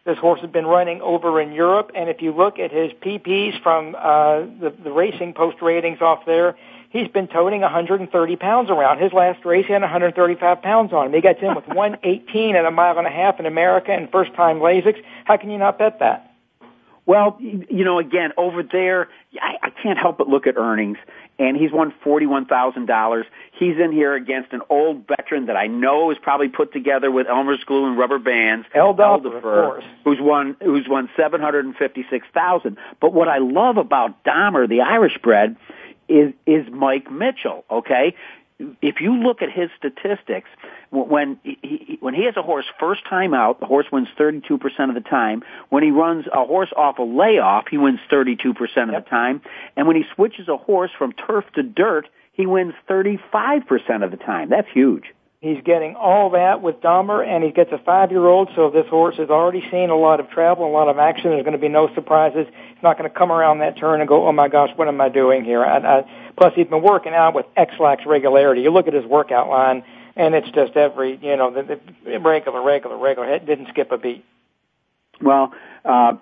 This 0.06 0.18
horse 0.18 0.42
has 0.42 0.50
been 0.50 0.66
running 0.66 1.02
over 1.02 1.40
in 1.40 1.52
Europe, 1.52 1.92
and 1.94 2.10
if 2.10 2.24
you 2.24 2.32
look 2.32 2.58
at 2.58 2.72
his 2.72 2.92
PPs 2.92 3.62
from 3.62 3.96
uh, 3.96 4.40
the, 4.40 4.74
the 4.84 4.92
racing 4.92 5.34
post 5.34 5.62
ratings 5.62 6.02
off 6.02 6.26
there, 6.26 6.56
he's 6.92 7.08
been 7.08 7.28
toting 7.28 7.62
130 7.62 8.36
pounds 8.36 8.70
around. 8.70 9.00
His 9.02 9.12
last 9.12 9.44
race, 9.44 9.66
he 9.66 9.74
had 9.74 9.82
135 9.82 10.62
pounds 10.62 10.94
on 10.94 11.08
him. 11.08 11.14
He 11.14 11.22
gets 11.22 11.42
in 11.42 11.56
with 11.56 11.68
118 11.68 12.56
at 12.56 12.66
a 12.66 12.72
mile 12.72 12.98
and 12.98 13.08
a 13.08 13.12
half 13.12 13.40
in 13.40 13.46
America 13.46 13.92
and 13.92 14.12
first 14.12 14.34
time 14.36 14.60
Lasix. 14.60 15.02
How 15.26 15.38
can 15.38 15.50
you 15.50 15.58
not 15.58 15.80
bet 15.80 16.00
that? 16.00 16.28
Well, 17.06 17.38
you 17.40 17.84
know, 17.84 17.98
again, 17.98 18.32
over 18.38 18.62
there, 18.62 19.10
I, 19.42 19.56
I 19.64 19.70
can't 19.82 19.98
help 19.98 20.20
but 20.20 20.30
look 20.30 20.46
at 20.46 20.56
earnings, 20.56 20.98
and 21.40 21.58
he's 21.58 21.72
won 21.72 21.92
forty-one 22.04 22.46
thousand 22.46 22.86
dollars. 22.86 23.26
He's 23.54 23.76
in 23.80 23.92
here 23.92 24.14
against 24.14 24.54
an 24.54 24.62
old 24.70 25.08
veteran 25.08 25.48
that 25.48 25.58
I 25.58 25.66
know 25.66 26.12
is 26.12 26.18
probably 26.22 26.50
put 26.50 26.72
together 26.72 27.10
with 27.10 27.26
Elmer's 27.28 27.64
glue 27.66 27.88
and 27.88 27.98
rubber 27.98 28.20
bands, 28.20 28.68
Eldaafer, 28.76 29.84
who's 30.04 30.20
won 30.22 30.56
who's 30.62 30.88
won 30.88 31.10
seven 31.18 31.42
hundred 31.42 31.66
and 31.66 31.76
fifty-six 31.76 32.28
thousand. 32.36 32.78
But 33.00 33.14
what 33.14 33.28
I 33.28 33.40
love 33.40 33.78
about 33.78 34.24
Dahmer, 34.24 34.70
the 34.70 34.82
Irish 34.82 35.18
bred, 35.24 35.58
is 36.12 36.34
is 36.46 36.72
Mike 36.72 37.10
Mitchell. 37.12 37.64
Okay, 37.72 38.16
if 38.82 39.02
you 39.02 39.16
look 39.16 39.42
at 39.42 39.52
his 39.52 39.70
statistics, 39.78 40.50
when 40.92 41.40
he, 41.44 41.98
when 42.00 42.14
he 42.14 42.26
has 42.26 42.36
a 42.38 42.42
horse 42.42 42.66
first 42.80 43.02
time 43.10 43.34
out, 43.34 43.60
the 43.60 43.66
horse 43.66 43.88
wins 43.92 44.08
32% 44.18 44.52
of 44.90 44.96
the 44.96 45.02
time. 45.02 45.44
When 45.70 45.84
he 45.84 45.92
runs 45.92 46.26
a 46.28 46.46
horse 46.46 46.72
off 46.76 47.00
a 47.00 47.04
layoff, 47.04 47.66
he 47.70 47.78
wins 47.78 48.00
32% 48.12 48.52
of 48.60 48.90
yep. 48.92 49.06
the 49.06 49.10
time. 49.10 49.42
And 49.76 49.88
when 49.88 49.96
he 49.96 50.04
switches 50.16 50.48
a 50.48 50.58
horse 50.58 50.92
from 50.98 51.14
turf 51.14 51.46
to 51.56 51.64
dirt, 51.64 52.08
he 52.34 52.46
wins 52.46 52.74
35% 52.90 54.04
of 54.04 54.12
the 54.12 54.18
time. 54.18 54.50
That's 54.50 54.70
huge. 54.74 55.06
He's 55.42 55.62
getting 55.64 55.96
all 55.96 56.30
that 56.32 56.62
with 56.62 56.82
Dahmer, 56.82 57.26
and 57.26 57.44
he 57.44 57.50
gets 57.50 57.72
a 57.72 57.80
five-year-old, 57.80 58.52
so 58.56 58.70
this 58.70 58.86
horse 58.88 59.18
has 59.18 59.32
already 59.32 59.68
seen 59.72 59.90
a 59.90 59.96
lot 59.96 60.20
of 60.20 60.30
travel, 60.30 60.68
a 60.68 60.70
lot 60.70 60.88
of 60.88 61.00
action. 61.00 61.32
There's 61.32 61.44
going 61.44 61.54
to 61.54 61.58
be 61.58 61.68
no 61.68 61.92
surprises. 61.96 62.46
He's 62.46 62.84
not 62.84 62.96
going 63.00 63.10
to 63.10 63.16
come 63.16 63.32
around 63.32 63.58
that 63.60 63.76
turn 63.76 64.02
and 64.02 64.08
go, 64.08 64.28
oh 64.28 64.32
my 64.32 64.50
gosh, 64.50 64.70
what 64.76 64.88
am 64.88 65.02
I 65.02 65.10
doing 65.10 65.44
here? 65.44 65.66
I, 65.66 65.78
I, 65.80 66.32
plus, 66.38 66.54
he's 66.56 66.68
been 66.68 66.84
working 66.84 67.16
out 67.16 67.34
with 67.34 67.48
X-lax 67.58 68.06
regularity. 68.06 68.62
You 68.62 68.70
look 68.70 68.88
at 68.88 68.94
his 68.94 69.04
workout 69.04 69.50
line, 69.50 69.84
and 70.16 70.36
it's 70.36 70.50
just 70.52 70.78
every, 70.78 71.18
you 71.20 71.36
know, 71.36 71.50
the, 71.50 71.80
the 72.06 72.20
regular, 72.20 72.62
regular, 72.62 72.98
regular. 72.98 73.34
It 73.34 73.48
didn't 73.48 73.70
skip 73.70 73.92
a 73.92 73.98
beat. 73.98 74.24
Well, 75.22 75.56
uh, 75.84 76.18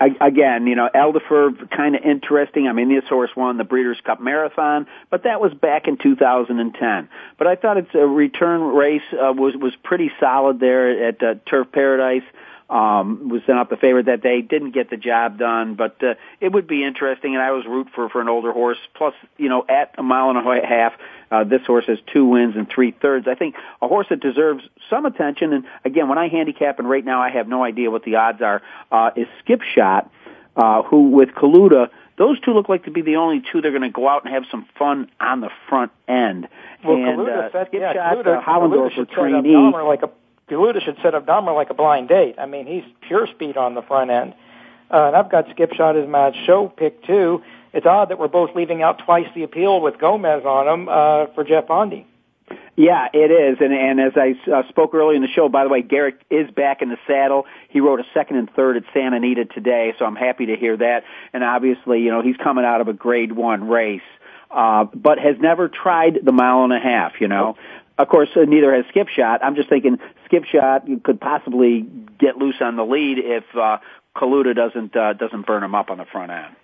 I, 0.00 0.26
again, 0.26 0.66
you 0.66 0.74
know, 0.74 0.88
Eldaafer, 0.94 1.70
kind 1.70 1.94
of 1.94 2.02
interesting. 2.02 2.66
I 2.68 2.72
mean, 2.72 2.88
this 2.88 3.08
horse 3.08 3.30
won 3.36 3.56
the 3.56 3.64
Breeders' 3.64 4.00
Cup 4.04 4.20
Marathon, 4.20 4.86
but 5.10 5.24
that 5.24 5.40
was 5.40 5.52
back 5.54 5.88
in 5.88 5.96
2010. 5.96 7.08
But 7.36 7.46
I 7.46 7.56
thought 7.56 7.76
its 7.76 7.94
a 7.94 8.06
return 8.06 8.60
race 8.60 9.02
uh, 9.12 9.32
was 9.32 9.54
was 9.56 9.74
pretty 9.82 10.10
solid 10.20 10.60
there 10.60 11.08
at 11.08 11.22
uh, 11.22 11.34
Turf 11.46 11.70
Paradise 11.72 12.24
um, 12.70 13.28
was 13.28 13.42
sent 13.46 13.58
out 13.58 13.70
the 13.70 13.76
favorite 13.76 14.06
that 14.06 14.22
day. 14.22 14.42
Didn't 14.42 14.72
get 14.72 14.90
the 14.90 14.96
job 14.96 15.38
done, 15.38 15.74
but 15.74 16.02
uh, 16.02 16.14
it 16.40 16.52
would 16.52 16.66
be 16.66 16.84
interesting. 16.84 17.34
And 17.34 17.42
I 17.42 17.52
was 17.52 17.64
root 17.66 17.88
for 17.94 18.08
for 18.08 18.20
an 18.20 18.28
older 18.28 18.52
horse. 18.52 18.78
Plus, 18.94 19.14
you 19.36 19.48
know, 19.48 19.64
at 19.68 19.94
a 19.96 20.02
mile 20.02 20.30
and 20.30 20.38
a 20.38 20.66
half, 20.66 20.92
uh, 21.30 21.44
this 21.44 21.62
horse 21.66 21.86
has 21.86 21.98
two 22.12 22.26
wins 22.26 22.56
and 22.56 22.68
three 22.68 22.90
thirds. 22.90 23.26
I 23.26 23.34
think 23.34 23.54
a 23.80 23.88
horse 23.88 24.06
that 24.10 24.20
deserves 24.20 24.64
some 24.90 25.06
attention. 25.06 25.52
And 25.52 25.64
again, 25.84 26.08
when 26.08 26.18
I 26.18 26.28
handicap, 26.28 26.78
and 26.78 26.88
right 26.88 27.04
now 27.04 27.22
I 27.22 27.30
have 27.30 27.48
no 27.48 27.64
idea 27.64 27.90
what 27.90 28.04
the 28.04 28.16
odds 28.16 28.42
are, 28.42 28.62
uh, 28.92 29.10
is 29.16 29.26
Skip 29.40 29.62
Shot, 29.62 30.10
uh, 30.56 30.82
who 30.82 31.10
with 31.10 31.30
Kaluta. 31.30 31.90
Those 32.16 32.40
two 32.40 32.50
look 32.50 32.68
like 32.68 32.84
to 32.84 32.90
be 32.90 33.00
the 33.00 33.16
only 33.16 33.44
two 33.52 33.60
they're 33.60 33.70
going 33.70 33.82
to 33.82 33.90
go 33.90 34.08
out 34.08 34.24
and 34.24 34.34
have 34.34 34.42
some 34.50 34.66
fun 34.76 35.08
on 35.20 35.40
the 35.40 35.50
front 35.68 35.92
end. 36.08 36.48
Well, 36.84 36.96
and 36.96 37.18
Kaluta 37.18 37.46
uh, 37.46 37.52
set, 37.52 37.68
Skip 37.68 37.80
yeah, 37.80 37.92
Shot, 37.92 38.16
Kaluta, 38.16 38.38
uh, 38.38 38.42
Hollendorf 38.42 38.92
Kaluta 38.92 39.10
trainee. 39.10 39.54
Like 39.56 40.02
a 40.02 40.10
Galuda 40.48 40.80
should 40.80 40.96
set 41.02 41.14
up 41.14 41.26
Dahmer 41.26 41.54
like 41.54 41.70
a 41.70 41.74
blind 41.74 42.08
date. 42.08 42.36
I 42.38 42.46
mean, 42.46 42.66
he's 42.66 42.84
pure 43.02 43.26
speed 43.26 43.56
on 43.56 43.74
the 43.74 43.82
front 43.82 44.10
end. 44.10 44.34
Uh, 44.90 45.08
and 45.08 45.16
I've 45.16 45.30
got 45.30 45.48
Skip 45.50 45.74
Shot 45.74 45.96
as 45.96 46.08
my 46.08 46.32
show 46.46 46.68
pick 46.68 47.04
too. 47.04 47.42
It's 47.72 47.86
odd 47.86 48.08
that 48.08 48.18
we're 48.18 48.28
both 48.28 48.54
leaving 48.56 48.82
out 48.82 49.00
twice 49.00 49.26
the 49.34 49.42
appeal 49.42 49.80
with 49.80 49.98
Gomez 49.98 50.44
on 50.44 50.66
them 50.66 50.88
uh, 50.88 51.26
for 51.34 51.44
Jeff 51.44 51.66
Bonde. 51.66 52.04
Yeah, 52.76 53.08
it 53.12 53.30
is. 53.30 53.58
And, 53.60 53.74
and 53.74 54.00
as 54.00 54.12
I 54.16 54.34
uh, 54.50 54.66
spoke 54.68 54.94
earlier 54.94 55.16
in 55.16 55.22
the 55.22 55.28
show, 55.28 55.48
by 55.48 55.64
the 55.64 55.68
way, 55.68 55.82
Garrett 55.82 56.22
is 56.30 56.50
back 56.50 56.80
in 56.80 56.88
the 56.88 56.96
saddle. 57.06 57.44
He 57.68 57.80
rode 57.80 58.00
a 58.00 58.06
second 58.14 58.36
and 58.36 58.50
third 58.50 58.76
at 58.76 58.84
Santa 58.94 59.16
Anita 59.16 59.44
today, 59.44 59.94
so 59.98 60.06
I'm 60.06 60.16
happy 60.16 60.46
to 60.46 60.56
hear 60.56 60.76
that. 60.76 61.04
And 61.32 61.44
obviously, 61.44 62.00
you 62.00 62.10
know, 62.10 62.22
he's 62.22 62.36
coming 62.36 62.64
out 62.64 62.80
of 62.80 62.88
a 62.88 62.92
grade 62.92 63.32
one 63.32 63.68
race. 63.68 64.00
Uh, 64.50 64.84
but 64.94 65.18
has 65.18 65.36
never 65.38 65.68
tried 65.68 66.20
the 66.22 66.32
mile 66.32 66.64
and 66.64 66.72
a 66.72 66.78
half, 66.78 67.20
you 67.20 67.28
know. 67.28 67.56
Of 67.98 68.08
course, 68.08 68.30
uh, 68.34 68.44
neither 68.44 68.74
has 68.74 68.86
Skip 68.88 69.08
Shot. 69.08 69.44
I'm 69.44 69.56
just 69.56 69.68
thinking 69.68 69.98
Skip 70.28 70.44
Shot 70.44 70.86
you 70.88 71.00
could 71.00 71.20
possibly 71.20 71.86
get 72.18 72.36
loose 72.36 72.56
on 72.60 72.76
the 72.76 72.84
lead 72.84 73.18
if 73.18 73.44
uh, 73.56 73.78
Kaluta 74.16 74.54
doesn't 74.54 74.94
uh, 74.94 75.14
doesn't 75.14 75.46
burn 75.46 75.62
him 75.62 75.74
up 75.74 75.90
on 75.90 75.98
the 75.98 76.04
front 76.04 76.30
end. 76.30 76.56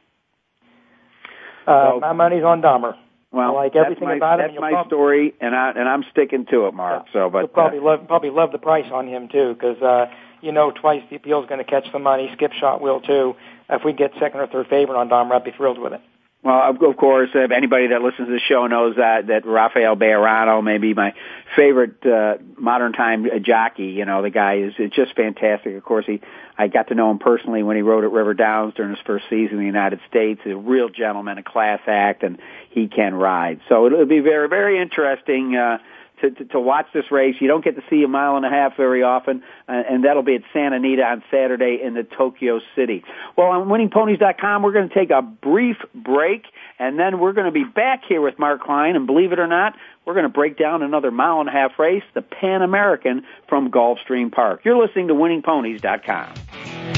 Uh, 1.67 1.93
so, 1.93 2.01
my 2.01 2.13
money's 2.13 2.45
on 2.45 2.61
Dahmer. 2.61 2.95
Well, 3.33 3.51
I 3.51 3.65
like 3.65 3.75
everything 3.75 4.07
my, 4.07 4.17
about 4.17 4.39
that's 4.39 4.53
my 4.61 4.71
prob- 4.71 4.87
story, 4.87 5.35
and 5.41 5.57
I 5.57 5.71
and 5.71 5.89
I'm 5.89 6.05
sticking 6.13 6.47
to 6.51 6.67
it, 6.67 6.75
Mark. 6.75 7.07
Yeah. 7.07 7.13
So, 7.13 7.31
but 7.31 7.39
You'll 7.39 7.49
probably 7.49 7.79
uh, 7.81 7.83
love 7.83 8.07
probably 8.07 8.31
love 8.31 8.53
the 8.53 8.59
price 8.59 8.87
on 8.93 9.09
him 9.09 9.29
too, 9.29 9.55
because 9.55 9.81
uh, 9.83 10.07
you 10.41 10.53
know 10.53 10.71
twice 10.71 11.03
the 11.11 11.17
appeal's 11.17 11.47
going 11.49 11.59
to 11.59 11.69
catch 11.69 11.91
the 11.93 11.99
money. 11.99 12.31
Skip 12.35 12.53
Shot 12.53 12.81
will 12.81 13.01
too. 13.01 13.35
If 13.69 13.83
we 13.85 13.93
get 13.93 14.13
second 14.21 14.41
or 14.41 14.47
third 14.47 14.69
favorite 14.69 14.97
on 14.97 15.09
Dahmer, 15.09 15.33
I'd 15.33 15.45
be 15.45 15.51
thrilled 15.51 15.79
with 15.79 15.95
it. 15.95 16.01
Well, 16.45 16.77
of 16.79 16.97
course, 16.99 17.31
if 17.35 17.51
anybody 17.51 17.87
that 17.89 18.03
listens 18.03 18.29
to 18.29 18.33
the 18.33 18.39
show 18.39 18.67
knows 18.67 18.97
that 18.97 19.29
that 19.29 19.47
Rafael 19.47 19.97
Bejarano 19.97 20.63
may 20.63 20.77
be 20.77 20.93
my 20.93 21.15
favorite 21.57 22.05
uh, 22.05 22.35
modern 22.59 22.93
time 22.93 23.27
jockey. 23.43 23.87
You 23.87 24.05
know, 24.05 24.21
the 24.21 24.29
guy 24.29 24.59
is 24.59 24.75
it's 24.79 24.95
just 24.95 25.17
fantastic. 25.17 25.75
Of 25.75 25.83
course, 25.83 26.05
he 26.07 26.21
I 26.59 26.69
got 26.69 26.89
to 26.89 26.95
know 26.95 27.11
him 27.11 27.19
personally 27.19 27.63
when 27.63 27.77
he 27.77 27.83
rode 27.83 28.05
at 28.05 28.11
River 28.11 28.35
Downs 28.35 28.75
during 28.75 28.91
his 28.95 29.01
first 29.07 29.25
season 29.31 29.55
in 29.55 29.61
the 29.61 29.65
United 29.65 30.01
States. 30.11 30.43
He's 30.45 30.53
a 30.53 30.57
real 30.57 30.91
gentleman, 30.91 31.39
a 31.39 31.43
class 31.43 31.81
act, 31.87 32.23
and 32.23 32.39
he 32.69 32.89
can 32.89 33.15
ride. 33.15 33.61
So 33.71 33.87
it'll 33.87 34.05
be 34.05 34.21
very 34.21 34.49
very 34.51 34.79
interesting. 34.83 35.57
Uh, 35.57 35.79
to, 36.21 36.31
to, 36.31 36.45
to 36.47 36.61
watch 36.61 36.87
this 36.95 37.11
race. 37.11 37.37
You 37.41 37.49
don't 37.49 37.65
get 37.65 37.77
to 37.77 37.83
see 37.91 38.03
a 38.03 38.09
mile 38.09 38.37
and 38.37 38.45
a 38.45 38.51
half 38.51 38.77
very 38.77 39.03
often, 39.03 39.43
uh, 39.69 39.73
and 39.89 40.05
that'll 40.05 40.23
be 40.23 40.37
at 40.37 40.43
Santa 40.53 40.77
Anita 40.77 41.03
on 41.03 41.23
Saturday 41.31 41.79
in 41.83 41.95
the 41.95 42.03
Tokyo 42.03 42.61
City. 42.77 43.05
Well, 43.37 43.49
on 43.49 43.69
winningponies.com, 43.69 44.63
we're 44.63 44.73
going 44.73 44.89
to 44.89 44.95
take 44.95 45.11
a 45.11 45.23
brief 45.23 45.77
break, 45.95 46.45
and 46.79 46.99
then 46.99 47.19
we're 47.19 47.33
going 47.33 47.47
to 47.47 47.53
be 47.53 47.65
back 47.65 48.03
here 48.09 48.21
with 48.21 48.39
Mark 48.39 48.63
Klein, 48.63 48.97
and 48.97 49.07
believe 49.07 49.33
it 49.33 49.39
or 49.39 49.47
not, 49.47 49.75
we're 50.05 50.15
going 50.15 50.25
to 50.25 50.29
break 50.29 50.59
down 50.59 50.83
another 50.83 51.11
mile 51.11 51.41
and 51.41 51.49
a 51.49 51.53
half 51.53 51.79
race, 51.79 52.03
the 52.15 52.23
Pan 52.23 52.63
American 52.63 53.23
from 53.49 53.71
Gulfstream 53.71 54.31
Park. 54.31 54.61
You're 54.65 54.81
listening 54.81 55.09
to 55.09 55.15
winningponies.com. 55.15 56.94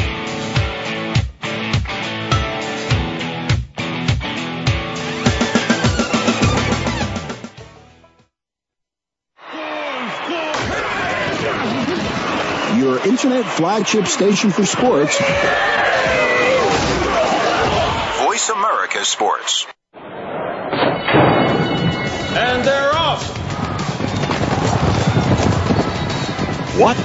your 12.87 13.05
internet 13.05 13.45
flagship 13.45 14.07
station 14.07 14.53
for 14.53 14.65
sports. 14.65 15.19
Voice 18.25 18.49
America 18.49 19.05
Sports. 19.05 19.67
And 22.37 22.65
they're 22.65 22.93
off. 22.95 23.27
What? 26.79 26.97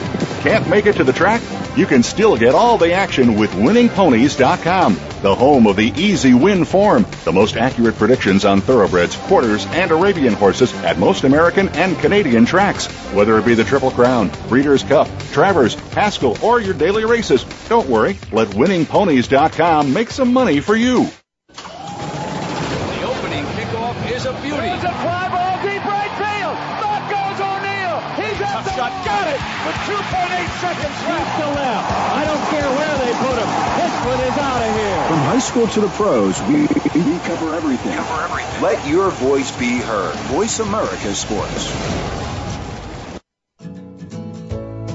Can't 0.43 0.69
make 0.69 0.85
it 0.85 0.97
to 0.97 1.03
the 1.03 1.13
track? 1.13 1.41
You 1.75 1.87
can 1.87 2.03
still 2.03 2.37
get 2.37 2.53
all 2.53 2.77
the 2.77 2.93
action 2.93 3.39
with 3.39 3.49
winningponies.com, 3.53 4.97
the 5.21 5.35
home 5.35 5.67
of 5.67 5.75
the 5.75 5.93
easy 5.95 6.33
win 6.33 6.65
form, 6.65 7.05
the 7.25 7.31
most 7.31 7.55
accurate 7.55 7.95
predictions 7.95 8.43
on 8.45 8.61
thoroughbreds, 8.61 9.15
quarters, 9.15 9.65
and 9.67 9.91
Arabian 9.91 10.33
horses 10.33 10.73
at 10.83 10.97
most 10.97 11.23
American 11.23 11.69
and 11.69 11.97
Canadian 11.99 12.45
tracks. 12.45 12.87
Whether 13.13 13.37
it 13.37 13.45
be 13.45 13.53
the 13.53 13.63
Triple 13.63 13.91
Crown, 13.91 14.31
Breeders' 14.49 14.83
Cup, 14.83 15.07
Travers, 15.31 15.75
Haskell, 15.93 16.37
or 16.43 16.59
your 16.59 16.73
daily 16.73 17.05
races, 17.05 17.43
don't 17.69 17.87
worry. 17.87 18.17
Let 18.31 18.49
winningponies.com 18.49 19.93
make 19.93 20.09
some 20.09 20.33
money 20.33 20.59
for 20.59 20.75
you. 20.75 21.09
The 21.53 23.03
opening 23.03 23.45
kickoff 23.45 24.11
is 24.11 24.25
a 24.25 24.33
beauty. 24.41 24.57
There's 24.57 24.83
a 24.83 24.93
fly 25.05 25.29
ball 25.29 25.61
deep 25.61 25.85
right 25.85 26.13
field. 26.17 26.55
Back 26.81 27.03
goes 27.09 27.39
O'Neill. 27.39 28.01
He's 28.17 28.41
at 28.41 28.63
the 28.63 28.73
shot. 28.73 28.91
got 29.05 29.27
it 29.27 29.39
with 29.65 29.75
2.8 29.85 30.49
seconds 30.59 30.97
left. 31.07 31.39
to 31.39 31.47
left. 31.53 31.91
I 31.91 32.25
don't 32.25 32.45
care 32.49 32.69
where 32.69 32.97
they 33.05 33.13
put 33.21 33.37
him. 33.37 33.70
This 34.03 34.33
is 34.33 34.37
out 34.39 34.67
of 34.67 34.75
here. 34.75 35.07
From 35.07 35.19
high 35.19 35.39
school 35.39 35.67
to 35.67 35.81
the 35.81 35.89
pros, 35.89 36.41
we, 36.43 36.61
we 36.61 37.19
cover 37.19 37.53
everything. 37.53 37.93
Cover 37.93 38.23
everything. 38.23 38.61
Let 38.61 38.87
your 38.87 39.11
voice 39.11 39.51
be 39.51 39.77
heard. 39.77 40.15
Voice 40.21 40.59
America 40.59 41.13
Sports. 41.13 42.20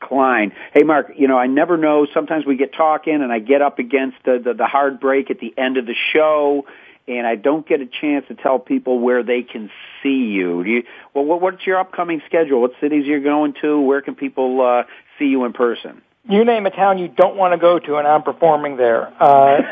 Klein. 0.00 0.52
Hey, 0.72 0.82
Mark, 0.82 1.12
you 1.16 1.28
know, 1.28 1.38
I 1.38 1.46
never 1.46 1.76
know. 1.76 2.06
Sometimes 2.12 2.44
we 2.46 2.56
get 2.56 2.72
talking 2.74 3.14
and 3.14 3.32
I 3.32 3.38
get 3.38 3.62
up 3.62 3.78
against 3.78 4.16
the, 4.24 4.40
the, 4.42 4.54
the 4.54 4.66
hard 4.66 4.98
break 4.98 5.30
at 5.30 5.38
the 5.40 5.54
end 5.56 5.76
of 5.76 5.86
the 5.86 5.94
show 6.12 6.64
and 7.10 7.26
I 7.26 7.34
don't 7.34 7.66
get 7.66 7.80
a 7.80 7.86
chance 7.86 8.26
to 8.28 8.34
tell 8.34 8.58
people 8.58 9.00
where 9.00 9.22
they 9.22 9.42
can 9.42 9.70
see 10.02 10.26
you. 10.26 10.62
Do 10.62 10.70
you 10.70 10.82
well, 11.14 11.24
what, 11.24 11.40
what's 11.40 11.66
your 11.66 11.78
upcoming 11.78 12.22
schedule? 12.26 12.60
What 12.60 12.72
cities 12.80 13.04
you're 13.06 13.20
going 13.20 13.54
to? 13.62 13.80
Where 13.80 14.00
can 14.00 14.14
people 14.14 14.60
uh, 14.60 14.84
see 15.18 15.26
you 15.26 15.44
in 15.44 15.52
person? 15.52 16.02
You 16.28 16.44
name 16.44 16.66
a 16.66 16.70
town 16.70 16.98
you 16.98 17.08
don't 17.08 17.36
want 17.36 17.52
to 17.52 17.58
go 17.58 17.78
to, 17.78 17.96
and 17.96 18.06
I'm 18.06 18.22
performing 18.22 18.76
there. 18.76 19.12
Uh, 19.20 19.62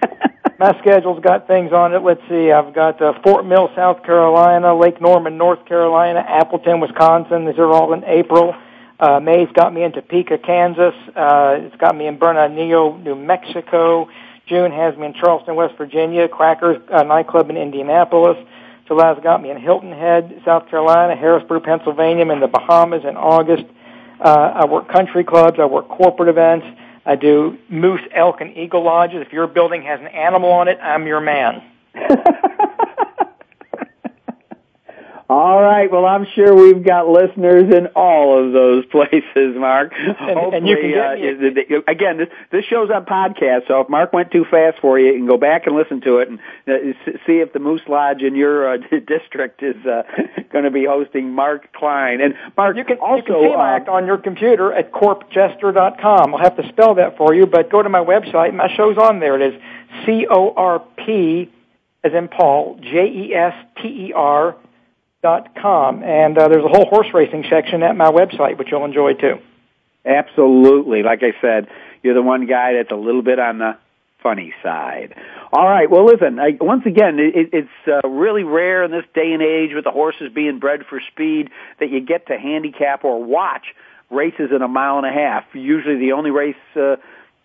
my 0.58 0.78
schedule's 0.80 1.20
got 1.22 1.48
things 1.48 1.72
on 1.72 1.94
it. 1.94 2.02
Let's 2.02 2.20
see. 2.28 2.52
I've 2.52 2.74
got 2.74 3.00
uh, 3.02 3.14
Fort 3.22 3.46
Mill, 3.46 3.70
South 3.74 4.04
Carolina, 4.04 4.76
Lake 4.76 5.00
Norman, 5.00 5.38
North 5.38 5.64
Carolina, 5.66 6.20
Appleton, 6.20 6.80
Wisconsin. 6.80 7.46
These 7.46 7.58
are 7.58 7.70
all 7.72 7.92
in 7.94 8.04
April. 8.04 8.54
Uh, 8.98 9.20
May's 9.20 9.48
got 9.52 9.74
me 9.74 9.82
in 9.82 9.92
Topeka, 9.92 10.38
Kansas. 10.38 10.94
Uh, 11.14 11.58
it's 11.60 11.76
got 11.76 11.94
me 11.96 12.06
in 12.06 12.18
Bernalillo, 12.18 12.96
New 12.96 13.14
Mexico. 13.14 14.08
June 14.46 14.72
has 14.72 14.96
me 14.96 15.06
in 15.06 15.14
Charleston, 15.14 15.54
West 15.54 15.76
Virginia. 15.76 16.28
Crackers 16.28 16.80
uh, 16.90 17.02
nightclub 17.02 17.50
in 17.50 17.56
Indianapolis. 17.56 18.38
July's 18.86 19.20
got 19.22 19.42
me 19.42 19.50
in 19.50 19.60
Hilton 19.60 19.92
Head, 19.92 20.40
South 20.44 20.68
Carolina. 20.70 21.16
Harrisburg, 21.16 21.64
Pennsylvania. 21.64 22.30
In 22.30 22.40
the 22.40 22.46
Bahamas 22.46 23.04
in 23.04 23.16
August. 23.16 23.64
Uh, 24.20 24.62
I 24.62 24.66
work 24.66 24.88
country 24.88 25.24
clubs. 25.24 25.58
I 25.60 25.66
work 25.66 25.88
corporate 25.88 26.28
events. 26.28 26.66
I 27.04 27.16
do 27.16 27.58
moose, 27.68 28.00
elk, 28.14 28.40
and 28.40 28.56
eagle 28.56 28.82
lodges. 28.82 29.20
If 29.26 29.32
your 29.32 29.46
building 29.46 29.82
has 29.82 30.00
an 30.00 30.06
animal 30.08 30.50
on 30.50 30.68
it, 30.68 30.78
I'm 30.80 31.06
your 31.06 31.20
man. 31.20 31.62
All 35.28 35.60
right. 35.76 35.90
Well, 35.90 36.04
I'm 36.04 36.26
sure 36.34 36.54
we've 36.54 36.84
got 36.84 37.08
listeners 37.08 37.72
in 37.74 37.88
all 37.94 38.44
of 38.44 38.52
those 38.52 38.84
places, 38.90 39.56
Mark. 39.56 39.92
And, 39.96 40.54
and 40.54 40.68
you 40.68 40.76
can 40.76 40.90
get 40.90 41.78
uh, 41.78 41.82
again, 41.88 42.18
this 42.18 42.28
this 42.50 42.64
show's 42.64 42.90
on 42.90 43.04
podcast, 43.04 43.68
so 43.68 43.80
if 43.80 43.88
Mark 43.88 44.12
went 44.12 44.30
too 44.30 44.44
fast 44.50 44.78
for 44.80 44.98
you, 44.98 45.06
you 45.06 45.18
can 45.18 45.26
go 45.26 45.36
back 45.36 45.66
and 45.66 45.76
listen 45.76 46.00
to 46.02 46.18
it 46.18 46.28
and 46.28 46.38
uh, 46.68 47.12
see 47.26 47.40
if 47.40 47.52
the 47.52 47.58
Moose 47.58 47.82
Lodge 47.88 48.22
in 48.22 48.34
your 48.34 48.74
uh, 48.74 48.76
district 49.06 49.62
is 49.62 49.76
uh, 49.86 50.02
going 50.52 50.64
to 50.64 50.70
be 50.70 50.84
hosting 50.84 51.32
Mark 51.32 51.72
Klein. 51.72 52.20
And 52.20 52.34
Mark, 52.56 52.76
you 52.76 52.84
can 52.84 52.98
also 52.98 53.18
you 53.18 53.22
can 53.22 53.50
see 53.50 53.54
uh, 53.54 53.62
act 53.62 53.88
on 53.88 54.06
your 54.06 54.18
computer 54.18 54.72
at 54.72 54.92
corpjester.com. 54.92 56.34
I'll 56.34 56.42
have 56.42 56.56
to 56.56 56.68
spell 56.68 56.94
that 56.96 57.16
for 57.16 57.34
you, 57.34 57.46
but 57.46 57.70
go 57.70 57.82
to 57.82 57.88
my 57.88 58.04
website. 58.04 58.54
My 58.54 58.74
show's 58.74 58.98
on 58.98 59.20
there. 59.20 59.40
It 59.40 59.54
is 59.54 59.62
C 60.04 60.26
O 60.30 60.52
R 60.56 60.80
P 61.04 61.52
as 62.04 62.12
in 62.12 62.28
Paul 62.28 62.78
J 62.80 63.06
E 63.06 63.34
S 63.34 63.54
T 63.82 63.88
E 63.88 64.12
R 64.14 64.56
com, 65.60 66.02
and 66.02 66.36
uh, 66.38 66.48
there's 66.48 66.64
a 66.64 66.68
whole 66.68 66.86
horse 66.86 67.08
racing 67.12 67.44
section 67.50 67.82
at 67.82 67.96
my 67.96 68.10
website, 68.10 68.58
which 68.58 68.68
you'll 68.70 68.84
enjoy 68.84 69.14
too. 69.14 69.36
Absolutely. 70.04 71.02
Like 71.02 71.22
I 71.22 71.32
said, 71.40 71.68
you're 72.02 72.14
the 72.14 72.22
one 72.22 72.46
guy 72.46 72.74
that's 72.74 72.92
a 72.92 72.96
little 72.96 73.22
bit 73.22 73.38
on 73.38 73.58
the 73.58 73.76
funny 74.22 74.54
side. 74.62 75.14
All 75.52 75.68
right. 75.68 75.90
Well, 75.90 76.06
listen. 76.06 76.38
I, 76.38 76.56
once 76.60 76.86
again, 76.86 77.18
it, 77.18 77.50
it's 77.52 77.88
uh, 77.88 78.08
really 78.08 78.44
rare 78.44 78.84
in 78.84 78.90
this 78.90 79.04
day 79.14 79.32
and 79.32 79.42
age 79.42 79.70
with 79.74 79.84
the 79.84 79.90
horses 79.90 80.32
being 80.34 80.58
bred 80.58 80.80
for 80.88 81.00
speed 81.12 81.50
that 81.80 81.90
you 81.90 82.00
get 82.00 82.26
to 82.28 82.38
handicap 82.38 83.04
or 83.04 83.22
watch 83.22 83.66
races 84.10 84.50
in 84.54 84.62
a 84.62 84.68
mile 84.68 84.98
and 84.98 85.06
a 85.06 85.12
half. 85.12 85.44
Usually, 85.52 85.98
the 85.98 86.12
only 86.12 86.30
race. 86.30 86.56
Uh, 86.74 86.96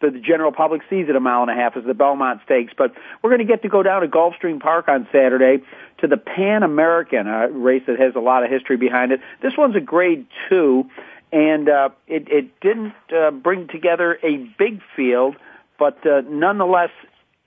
the 0.01 0.11
general 0.11 0.51
public 0.51 0.81
sees 0.89 1.07
at 1.09 1.15
a 1.15 1.19
mile 1.19 1.41
and 1.41 1.51
a 1.51 1.55
half 1.55 1.77
is 1.77 1.85
the 1.85 1.93
Belmont 1.93 2.41
Stakes. 2.45 2.73
But 2.77 2.93
we're 3.21 3.29
going 3.29 3.45
to 3.45 3.51
get 3.51 3.61
to 3.61 3.69
go 3.69 3.83
down 3.83 4.01
to 4.01 4.07
Gulfstream 4.07 4.59
Park 4.59 4.87
on 4.87 5.07
Saturday 5.11 5.63
to 5.99 6.07
the 6.07 6.17
Pan 6.17 6.63
American, 6.63 7.27
a 7.27 7.49
race 7.49 7.83
that 7.87 7.99
has 7.99 8.15
a 8.15 8.19
lot 8.19 8.43
of 8.43 8.49
history 8.49 8.77
behind 8.77 9.11
it. 9.11 9.21
This 9.41 9.53
one's 9.57 9.75
a 9.75 9.81
grade 9.81 10.25
two, 10.49 10.89
and 11.31 11.69
uh, 11.69 11.89
it, 12.07 12.27
it 12.29 12.59
didn't 12.59 12.93
uh, 13.15 13.31
bring 13.31 13.67
together 13.67 14.17
a 14.23 14.37
big 14.57 14.81
field, 14.95 15.35
but 15.77 16.05
uh, 16.05 16.21
nonetheless, 16.27 16.89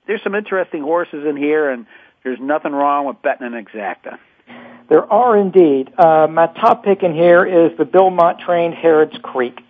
there's 0.07 0.23
some 0.23 0.35
interesting 0.35 0.83
horses 0.83 1.27
in 1.27 1.37
here, 1.37 1.71
and 1.71 1.87
there's 2.23 2.41
nothing 2.41 2.73
wrong 2.73 3.07
with 3.07 3.21
betting 3.23 3.47
an 3.47 3.53
exacta. 3.53 4.19
There 4.89 5.11
are 5.11 5.37
indeed. 5.37 5.91
Uh, 5.99 6.27
my 6.29 6.47
top 6.47 6.85
pick 6.85 7.03
in 7.03 7.15
here 7.15 7.45
is 7.45 7.77
the 7.79 7.85
Belmont 7.85 8.41
trained 8.41 8.75
Harrods 8.75 9.17
Creek. 9.23 9.61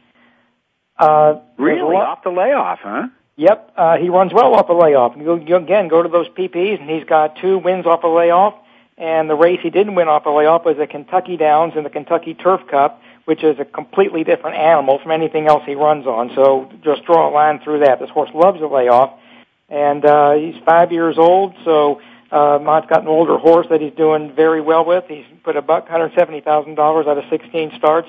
Uh, 0.97 1.41
really? 1.59 1.97
Off 1.97 2.23
the 2.23 2.31
layoff, 2.31 2.79
huh? 2.83 3.09
Yep, 3.37 3.73
uh, 3.77 3.97
he 3.97 4.09
runs 4.09 4.33
well 4.33 4.55
off 4.55 4.69
a 4.69 4.73
layoff. 4.73 5.17
You, 5.17 5.43
you 5.45 5.57
again 5.57 5.89
go 5.89 6.03
to 6.03 6.09
those 6.09 6.29
PPs, 6.29 6.81
and 6.81 6.89
he's 6.89 7.05
got 7.05 7.37
two 7.41 7.59
wins 7.59 7.85
off 7.85 8.05
a 8.05 8.09
layoff. 8.09 8.55
And 8.97 9.29
the 9.29 9.35
race 9.35 9.59
he 9.61 9.71
didn't 9.71 9.97
win 9.97 10.07
off 10.07 10.25
a 10.25 10.31
layoff 10.31 10.65
was 10.65 10.77
the 10.77 10.87
Kentucky 10.87 11.37
Downs 11.37 11.73
and 11.75 11.85
the 11.85 11.91
Kentucky 11.91 12.35
Turf 12.35 12.61
Cup, 12.69 13.03
which 13.25 13.43
is 13.43 13.59
a 13.59 13.65
completely 13.65 14.23
different 14.23 14.57
animal 14.57 15.01
from 15.01 15.11
anything 15.11 15.49
else 15.49 15.65
he 15.67 15.75
runs 15.75 16.07
on. 16.07 16.31
So 16.37 16.71
just 16.85 17.05
draw 17.05 17.29
a 17.29 17.33
line 17.33 17.59
through 17.59 17.81
that. 17.81 17.99
This 17.99 18.11
horse 18.11 18.31
loves 18.33 18.61
a 18.61 18.67
layoff, 18.67 19.19
and 19.69 20.05
uh, 20.05 20.35
he's 20.35 20.55
five 20.65 20.93
years 20.93 21.19
old. 21.19 21.55
So 21.65 22.01
uh, 22.31 22.61
Mott's 22.63 22.87
got 22.87 23.03
an 23.03 23.09
older 23.09 23.37
horse 23.37 23.67
that 23.71 23.81
he's 23.81 23.95
doing 23.95 24.33
very 24.37 24.61
well 24.61 24.85
with. 24.85 25.05
He's 25.09 25.25
put 25.43 25.57
a 25.57 25.63
buck, 25.63 25.89
hundred 25.89 26.13
seventy 26.15 26.41
thousand 26.41 26.77
dollars 26.77 27.09
out 27.09 27.19
of 27.19 27.25
sixteen 27.31 27.73
starts. 27.77 28.09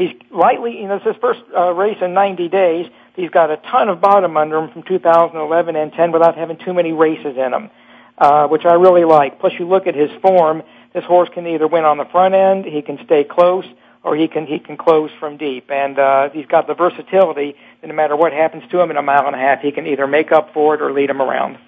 He's 0.00 0.16
lightly, 0.30 0.80
you 0.80 0.88
know, 0.88 0.96
it's 0.96 1.04
his 1.04 1.16
first 1.20 1.40
uh, 1.54 1.72
race 1.74 1.98
in 2.00 2.14
90 2.14 2.48
days. 2.48 2.90
He's 3.16 3.28
got 3.28 3.50
a 3.50 3.58
ton 3.58 3.90
of 3.90 4.00
bottom 4.00 4.34
under 4.38 4.56
him 4.56 4.70
from 4.70 4.82
2011 4.82 5.76
and 5.76 5.92
10 5.92 6.12
without 6.12 6.38
having 6.38 6.56
too 6.56 6.72
many 6.72 6.92
races 6.92 7.36
in 7.36 7.52
him, 7.52 7.70
uh, 8.16 8.48
which 8.48 8.64
I 8.64 8.72
really 8.76 9.04
like. 9.04 9.40
Plus, 9.40 9.52
you 9.58 9.68
look 9.68 9.86
at 9.86 9.94
his 9.94 10.10
form. 10.22 10.62
This 10.94 11.04
horse 11.04 11.28
can 11.34 11.46
either 11.46 11.66
win 11.66 11.84
on 11.84 11.98
the 11.98 12.06
front 12.06 12.34
end, 12.34 12.64
he 12.64 12.80
can 12.80 12.98
stay 13.04 13.24
close, 13.24 13.66
or 14.02 14.16
he 14.16 14.26
can 14.26 14.46
he 14.46 14.58
can 14.58 14.78
close 14.78 15.10
from 15.20 15.36
deep. 15.36 15.70
And 15.70 15.98
uh, 15.98 16.30
he's 16.30 16.46
got 16.46 16.66
the 16.66 16.72
versatility 16.72 17.56
that 17.82 17.86
no 17.86 17.94
matter 17.94 18.16
what 18.16 18.32
happens 18.32 18.62
to 18.70 18.80
him 18.80 18.90
in 18.90 18.96
a 18.96 19.02
mile 19.02 19.26
and 19.26 19.36
a 19.36 19.38
half, 19.38 19.60
he 19.60 19.70
can 19.70 19.86
either 19.86 20.06
make 20.06 20.32
up 20.32 20.54
for 20.54 20.74
it 20.74 20.80
or 20.80 20.94
lead 20.94 21.10
him 21.10 21.20
around. 21.20 21.58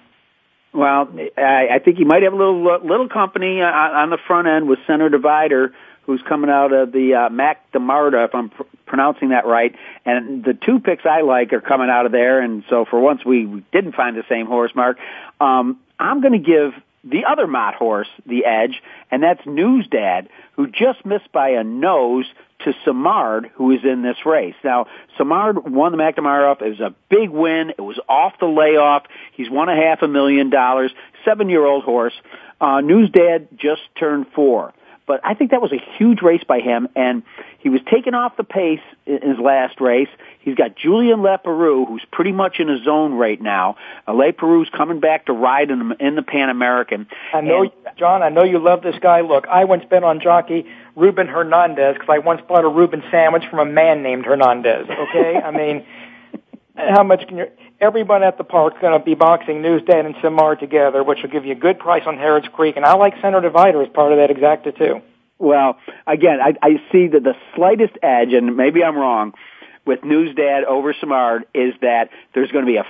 Well, 0.73 1.07
I, 1.37 1.67
I 1.73 1.79
think 1.85 1.97
he 1.97 2.03
might 2.03 2.23
have 2.23 2.33
a 2.33 2.35
little 2.35 2.79
little 2.83 3.09
company 3.09 3.61
on, 3.61 3.71
on 3.71 4.09
the 4.09 4.17
front 4.17 4.47
end 4.47 4.67
with 4.67 4.79
Center 4.87 5.07
Divider 5.07 5.75
who's 6.05 6.21
coming 6.27 6.49
out 6.49 6.73
of 6.73 6.91
the 6.91 7.13
uh, 7.13 7.29
Mac 7.29 7.71
Diarmida, 7.71 8.25
if 8.25 8.35
I'm 8.35 8.49
pr- 8.49 8.63
pronouncing 8.85 9.29
that 9.29 9.45
right. 9.45 9.75
And 10.05 10.43
the 10.43 10.53
two 10.53 10.79
picks 10.79 11.05
I 11.05 11.21
like 11.21 11.53
are 11.53 11.61
coming 11.61 11.89
out 11.89 12.05
of 12.05 12.11
there. 12.11 12.41
And 12.41 12.63
so 12.69 12.85
for 12.85 12.99
once 12.99 13.25
we 13.25 13.63
didn't 13.71 13.95
find 13.95 14.15
the 14.15 14.23
same 14.29 14.45
horse, 14.45 14.71
Mark. 14.75 14.97
Um, 15.39 15.79
I'm 15.99 16.21
going 16.21 16.33
to 16.33 16.39
give 16.39 16.73
the 17.03 17.25
other 17.25 17.47
Mott 17.47 17.75
horse 17.75 18.07
the 18.25 18.45
edge, 18.45 18.81
and 19.11 19.23
that's 19.23 19.41
Newsdad, 19.41 20.27
who 20.55 20.67
just 20.67 21.05
missed 21.05 21.31
by 21.31 21.49
a 21.49 21.63
nose 21.63 22.25
to 22.59 22.73
Simard, 22.85 23.51
who 23.55 23.71
is 23.71 23.81
in 23.83 24.03
this 24.03 24.25
race. 24.25 24.55
Now, 24.63 24.87
Simard 25.17 25.69
won 25.69 25.91
the 25.91 25.97
McNamara 25.97 26.61
It 26.61 26.69
was 26.69 26.79
a 26.79 26.95
big 27.09 27.29
win. 27.29 27.71
It 27.71 27.81
was 27.81 27.99
off 28.07 28.33
the 28.39 28.45
layoff. 28.45 29.03
He's 29.33 29.49
won 29.49 29.69
a 29.69 29.75
half 29.75 30.01
a 30.01 30.07
million 30.07 30.49
dollars. 30.49 30.93
Seven-year-old 31.25 31.83
horse. 31.83 32.13
Uh, 32.61 32.79
Newsdad 32.81 33.47
just 33.57 33.81
turned 33.99 34.27
four. 34.33 34.73
But 35.05 35.19
I 35.23 35.33
think 35.33 35.51
that 35.51 35.61
was 35.61 35.73
a 35.73 35.81
huge 35.97 36.21
race 36.21 36.43
by 36.47 36.59
him, 36.59 36.87
and 36.95 37.23
he 37.59 37.69
was 37.69 37.81
taken 37.91 38.13
off 38.13 38.37
the 38.37 38.45
pace 38.45 38.79
in 39.05 39.21
his 39.21 39.37
last 39.37 39.81
race. 39.81 40.07
He's 40.39 40.55
got 40.55 40.77
Julien 40.77 41.19
Leparoux, 41.19 41.85
who's 41.85 42.05
pretty 42.11 42.31
much 42.31 42.59
in 42.59 42.69
his 42.69 42.83
zone 42.83 43.13
right 43.13 43.41
now. 43.41 43.75
Uh, 44.07 44.13
Leparoux's 44.13 44.69
coming 44.69 45.01
back 45.01 45.25
to 45.25 45.33
ride 45.33 45.71
in, 45.71 45.93
in 45.99 46.15
the 46.15 46.21
Pan 46.21 46.49
American. 46.49 47.07
I 47.33 47.41
know, 47.41 47.63
and, 47.63 47.71
John. 47.97 48.23
I 48.23 48.29
know 48.29 48.43
you 48.43 48.59
love 48.59 48.81
this 48.81 48.95
guy. 49.01 49.21
Look, 49.21 49.45
I 49.47 49.65
once 49.65 49.83
bet 49.89 50.05
on 50.05 50.21
jockey 50.21 50.65
Ruben 50.95 51.27
Hernandez 51.27 51.95
because 51.95 52.09
I 52.09 52.19
once 52.19 52.41
bought 52.47 52.63
a 52.63 52.69
Reuben 52.69 53.03
sandwich 53.11 53.43
from 53.49 53.59
a 53.59 53.65
man 53.65 54.03
named 54.03 54.25
Hernandez. 54.25 54.87
Okay, 54.89 55.35
I 55.35 55.51
mean, 55.51 55.85
how 56.75 57.03
much 57.03 57.27
can 57.27 57.37
you? 57.37 57.47
Everyone 57.83 58.23
at 58.23 58.37
the 58.37 58.43
park's 58.45 58.79
going 58.79 58.97
to 58.97 59.03
be 59.03 59.13
boxing 59.13 59.61
Newsdad 59.61 60.05
and 60.05 60.15
Simard 60.21 60.59
together, 60.59 61.03
which 61.03 61.19
will 61.21 61.29
give 61.29 61.45
you 61.45 61.51
a 61.51 61.55
good 61.55 61.79
price 61.79 62.03
on 62.07 62.17
Harrods 62.17 62.47
Creek. 62.53 62.77
And 62.77 62.85
I 62.85 62.93
like 62.93 63.13
Center 63.21 63.41
Divider 63.41 63.81
as 63.83 63.89
part 63.89 64.13
of 64.13 64.17
that 64.17 64.29
exacta 64.29 64.75
too. 64.75 65.01
Well, 65.37 65.77
again, 66.07 66.39
I, 66.41 66.53
I 66.61 66.81
see 66.91 67.07
that 67.09 67.23
the 67.23 67.35
slightest 67.55 67.93
edge, 68.01 68.31
and 68.31 68.55
maybe 68.55 68.83
I'm 68.83 68.95
wrong, 68.95 69.33
with 69.85 69.99
Newsdad 70.01 70.63
over 70.63 70.95
Simard 70.97 71.43
is 71.53 71.73
that 71.81 72.09
there's 72.33 72.51
going 72.51 72.65
to 72.65 72.71
be 72.71 72.77
a. 72.77 72.85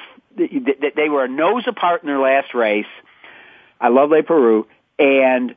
that 0.79 0.93
They 0.95 1.09
were 1.09 1.23
a 1.23 1.27
nose 1.27 1.63
apart 1.65 2.03
in 2.03 2.07
their 2.07 2.19
last 2.19 2.53
race. 2.53 2.85
I 3.81 3.87
love 3.87 4.11
Leparoux, 4.11 4.65
and 4.99 5.55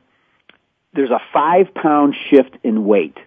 there's 0.93 1.11
a 1.11 1.21
five 1.31 1.75
pound 1.75 2.15
shift 2.31 2.57
in 2.63 2.85
weight 2.85 3.17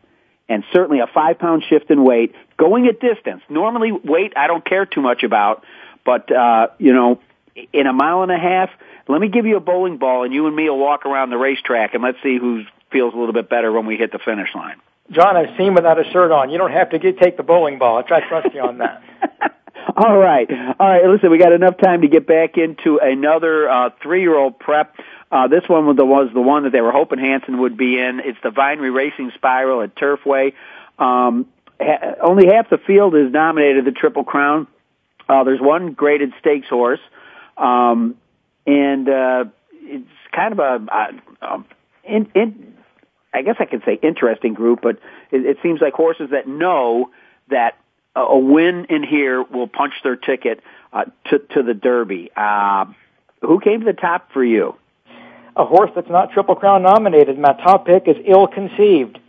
and 0.49 0.65
certainly 0.73 0.99
a 0.99 1.07
five 1.07 1.39
pound 1.39 1.63
shift 1.69 1.91
in 1.91 2.05
weight 2.05 2.35
going 2.59 2.87
a 2.89 2.93
distance. 2.93 3.43
Normally 3.49 3.93
weight 3.93 4.33
I 4.37 4.49
don't 4.49 4.65
care 4.65 4.85
too 4.85 5.01
much 5.01 5.23
about, 5.23 5.65
but, 6.05 6.31
uh, 6.31 6.69
you 6.79 6.93
know, 6.93 7.21
in 7.73 7.87
a 7.87 7.93
mile 7.93 8.23
and 8.23 8.33
a 8.33 8.39
half, 8.39 8.71
let 9.09 9.21
me 9.21 9.29
give 9.29 9.47
you 9.47 9.57
a 9.57 9.61
bowling 9.61 9.99
ball 9.99 10.25
and 10.25 10.33
you 10.33 10.47
and 10.47 10.55
me 10.55 10.69
will 10.69 10.79
walk 10.79 11.07
around 11.07 11.31
the 11.31 11.37
racetrack 11.37 11.95
and 11.95 12.03
let's 12.03 12.19
see 12.23 12.39
who 12.39 12.65
feels 12.93 13.15
a 13.15 13.17
little 13.17 13.33
bit 13.33 13.49
better 13.49 13.73
when 13.73 13.87
we 13.87 13.97
hit 13.97 14.13
the 14.13 14.19
finish 14.19 14.55
line. 14.55 14.77
John, 15.11 15.37
I've 15.37 15.57
seen 15.57 15.75
without 15.75 15.99
a 15.99 16.09
shirt 16.13 16.31
on. 16.31 16.51
You 16.51 16.59
don't 16.59 16.71
have 16.71 16.91
to 16.91 16.99
get, 16.99 17.19
take 17.19 17.37
the 17.37 17.43
bowling 17.43 17.79
ball. 17.79 17.99
I 17.99 18.21
trust 18.21 18.55
you 18.55 18.61
on 18.61 18.79
that. 18.79 19.03
All 19.97 20.17
right. 20.17 20.49
All 20.79 20.89
right. 20.89 21.05
Listen, 21.05 21.31
we 21.31 21.39
got 21.39 21.53
enough 21.53 21.79
time 21.79 22.03
to 22.03 22.09
get 22.09 22.27
back 22.27 22.57
into 22.57 22.99
another 23.03 23.69
uh, 23.69 23.91
three-year-old 24.03 24.59
prep. 24.59 24.95
Uh, 25.33 25.49
this 25.49 25.63
one 25.69 25.87
was 25.87 25.97
the, 25.97 26.05
was 26.05 26.31
the 26.33 26.41
one 26.41 26.65
that 26.65 26.71
they 26.71 26.81
were 26.81 26.93
hoping 26.93 27.19
Hansen 27.19 27.59
would 27.61 27.77
be 27.77 27.99
in. 27.99 28.21
It's 28.21 28.39
the 28.43 28.51
Vinery 28.51 28.91
Racing 28.91 29.33
Spiral 29.35 29.83
at 29.83 29.97
Turfway. 29.97 30.55
Um, 30.99 31.47
ha- 31.81 32.15
only 32.23 32.47
half 32.47 32.71
the 32.71 32.79
field 32.79 33.17
is 33.17 33.33
nominated 33.33 33.85
the 33.85 33.93
Triple 33.93 34.25
Crown. 34.25 34.69
Uh, 35.31 35.45
there's 35.45 35.61
one 35.61 35.93
graded 35.93 36.33
stakes 36.41 36.69
horse, 36.69 36.99
um, 37.57 38.17
and 38.67 39.09
uh, 39.09 39.45
it's 39.75 40.09
kind 40.33 40.53
of 40.53 40.59
a, 40.59 40.87
a, 40.93 41.47
a 41.47 41.65
in, 42.03 42.29
in, 42.35 42.75
I 43.33 43.43
guess 43.43 43.55
I 43.61 43.67
could 43.67 43.83
say 43.85 43.97
interesting 44.03 44.55
group, 44.55 44.81
but 44.83 44.99
it, 45.31 45.47
it 45.47 45.59
seems 45.63 45.81
like 45.81 45.93
horses 45.95 46.31
that 46.33 46.49
know 46.49 47.11
that 47.49 47.77
a, 48.17 48.23
a 48.23 48.39
win 48.39 48.87
in 48.87 49.05
here 49.05 49.41
will 49.41 49.69
punch 49.69 49.95
their 50.03 50.17
ticket 50.17 50.65
uh, 50.93 51.05
to 51.27 51.39
to 51.55 51.63
the 51.63 51.75
Derby. 51.75 52.33
Uh, 52.37 52.87
who 53.41 53.61
came 53.61 53.79
to 53.81 53.87
the 53.87 53.93
top 53.93 54.33
for 54.33 54.45
you? 54.45 54.75
A 55.55 55.65
horse 55.65 55.93
that's 55.95 56.11
not 56.11 56.33
Triple 56.33 56.57
Crown 56.57 56.83
nominated. 56.83 57.39
My 57.39 57.53
top 57.53 57.87
pick 57.87 58.09
is 58.09 58.17
Ill 58.27 58.49
Conceived. 58.49 59.21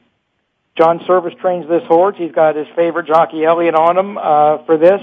John 0.75 0.99
Service 1.05 1.35
trains 1.39 1.69
this 1.69 1.83
horse. 1.83 2.15
He's 2.17 2.31
got 2.31 2.55
his 2.55 2.67
favorite 2.75 3.05
jockey 3.05 3.45
Elliott 3.45 3.75
on 3.75 3.97
him 3.99 4.17
uh, 4.17 4.65
for 4.65 4.77
this. 4.77 4.99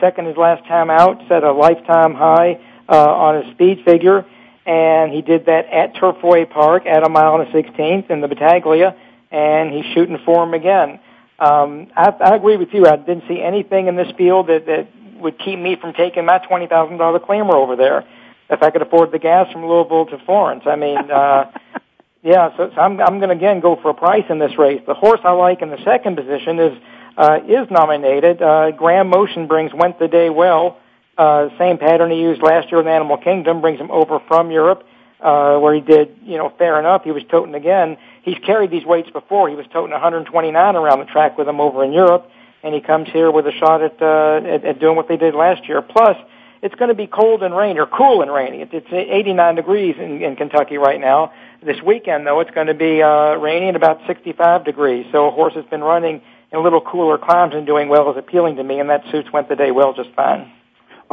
Second 0.00 0.26
his 0.26 0.36
last 0.36 0.66
time 0.66 0.90
out, 0.90 1.22
set 1.28 1.44
a 1.44 1.52
lifetime 1.52 2.14
high 2.14 2.60
uh, 2.88 2.96
on 2.96 3.44
his 3.44 3.54
speed 3.54 3.84
figure, 3.84 4.24
and 4.66 5.12
he 5.12 5.22
did 5.22 5.46
that 5.46 5.66
at 5.66 5.94
Turfway 5.94 6.48
Park 6.50 6.86
at 6.86 7.04
a 7.04 7.08
mile 7.08 7.40
and 7.40 7.48
a 7.48 7.52
sixteenth 7.52 8.10
in 8.10 8.20
the 8.20 8.28
Battaglia, 8.28 8.96
and 9.30 9.72
he's 9.72 9.84
shooting 9.94 10.18
for 10.24 10.44
him 10.44 10.54
again. 10.54 10.98
Um, 11.38 11.88
I, 11.96 12.14
I 12.20 12.36
agree 12.36 12.56
with 12.56 12.72
you. 12.72 12.86
I 12.86 12.96
didn't 12.96 13.24
see 13.28 13.40
anything 13.40 13.88
in 13.88 13.96
this 13.96 14.10
field 14.16 14.46
that, 14.48 14.66
that 14.66 14.88
would 15.20 15.38
keep 15.38 15.58
me 15.58 15.76
from 15.76 15.92
taking 15.92 16.24
my 16.24 16.38
twenty 16.38 16.66
thousand 16.66 16.98
dollar 16.98 17.18
claimer 17.20 17.54
over 17.54 17.76
there 17.76 18.04
if 18.50 18.62
I 18.62 18.70
could 18.70 18.82
afford 18.82 19.12
the 19.12 19.18
gas 19.18 19.50
from 19.50 19.64
Louisville 19.66 20.06
to 20.06 20.18
Florence. 20.24 20.64
I 20.66 20.76
mean, 20.76 20.98
uh, 21.10 21.50
yeah, 22.22 22.56
so, 22.56 22.70
so 22.74 22.80
I'm 22.80 23.00
I'm 23.00 23.18
going 23.18 23.30
to 23.30 23.36
again 23.36 23.60
go 23.60 23.76
for 23.76 23.90
a 23.90 23.94
price 23.94 24.24
in 24.28 24.38
this 24.38 24.58
race. 24.58 24.82
The 24.86 24.94
horse 24.94 25.20
I 25.24 25.32
like 25.32 25.62
in 25.62 25.70
the 25.70 25.82
second 25.84 26.16
position 26.16 26.58
is 26.58 26.78
uh, 27.16 27.40
is 27.46 27.70
nominated. 27.70 28.40
Uh, 28.42 28.70
Graham 28.72 29.08
Motion 29.08 29.46
brings 29.46 29.72
Went 29.72 29.98
the 29.98 30.08
Day 30.08 30.30
Well. 30.30 30.78
Uh, 31.16 31.50
same 31.58 31.78
pattern 31.78 32.10
he 32.10 32.20
used 32.20 32.42
last 32.42 32.70
year 32.70 32.80
in 32.80 32.88
Animal 32.88 33.18
Kingdom 33.18 33.60
brings 33.60 33.78
him 33.78 33.90
over 33.90 34.18
from 34.28 34.50
Europe, 34.50 34.86
uh, 35.20 35.58
where 35.58 35.74
he 35.74 35.80
did 35.80 36.16
you 36.24 36.38
know 36.38 36.52
fair 36.58 36.78
enough. 36.78 37.04
He 37.04 37.12
was 37.12 37.22
toting 37.30 37.54
again. 37.54 37.98
He's 38.22 38.38
carried 38.38 38.70
these 38.70 38.84
weights 38.84 39.10
before. 39.10 39.48
He 39.48 39.54
was 39.54 39.66
toting 39.72 39.92
129 39.92 40.76
around 40.76 41.00
the 41.00 41.04
track 41.04 41.36
with 41.36 41.46
him 41.46 41.60
over 41.60 41.84
in 41.84 41.92
Europe, 41.92 42.30
and 42.62 42.74
he 42.74 42.80
comes 42.80 43.08
here 43.10 43.30
with 43.30 43.46
a 43.46 43.52
shot 43.52 43.82
at 43.82 44.00
uh, 44.00 44.40
at, 44.46 44.64
at 44.64 44.80
doing 44.80 44.96
what 44.96 45.08
they 45.08 45.18
did 45.18 45.34
last 45.34 45.68
year. 45.68 45.82
Plus, 45.82 46.16
it's 46.62 46.74
going 46.76 46.88
to 46.88 46.94
be 46.94 47.06
cold 47.06 47.42
and 47.42 47.54
rainy 47.54 47.78
or 47.78 47.86
cool 47.86 48.22
and 48.22 48.32
rainy. 48.32 48.66
It's 48.70 48.86
89 48.90 49.56
degrees 49.56 49.96
in, 49.98 50.22
in 50.22 50.36
Kentucky 50.36 50.78
right 50.78 51.00
now. 51.00 51.32
This 51.60 51.82
weekend, 51.82 52.26
though, 52.26 52.40
it's 52.40 52.52
going 52.52 52.68
to 52.68 52.74
be 52.74 53.02
uh, 53.02 53.34
rainy 53.34 53.66
and 53.66 53.76
about 53.76 54.00
65 54.06 54.64
degrees. 54.64 55.06
So 55.12 55.26
a 55.26 55.30
horse 55.30 55.54
has 55.54 55.64
been 55.66 55.82
running 55.82 56.22
in 56.52 56.58
a 56.58 56.62
little 56.62 56.80
cooler 56.80 57.18
climes 57.18 57.54
and 57.54 57.66
doing 57.66 57.88
well 57.88 58.10
is 58.10 58.16
appealing 58.16 58.56
to 58.56 58.64
me, 58.64 58.78
and 58.78 58.90
that 58.90 59.04
suits 59.10 59.32
went 59.32 59.48
the 59.48 59.56
day 59.56 59.70
well 59.70 59.94
just 59.94 60.10
fine. 60.10 60.50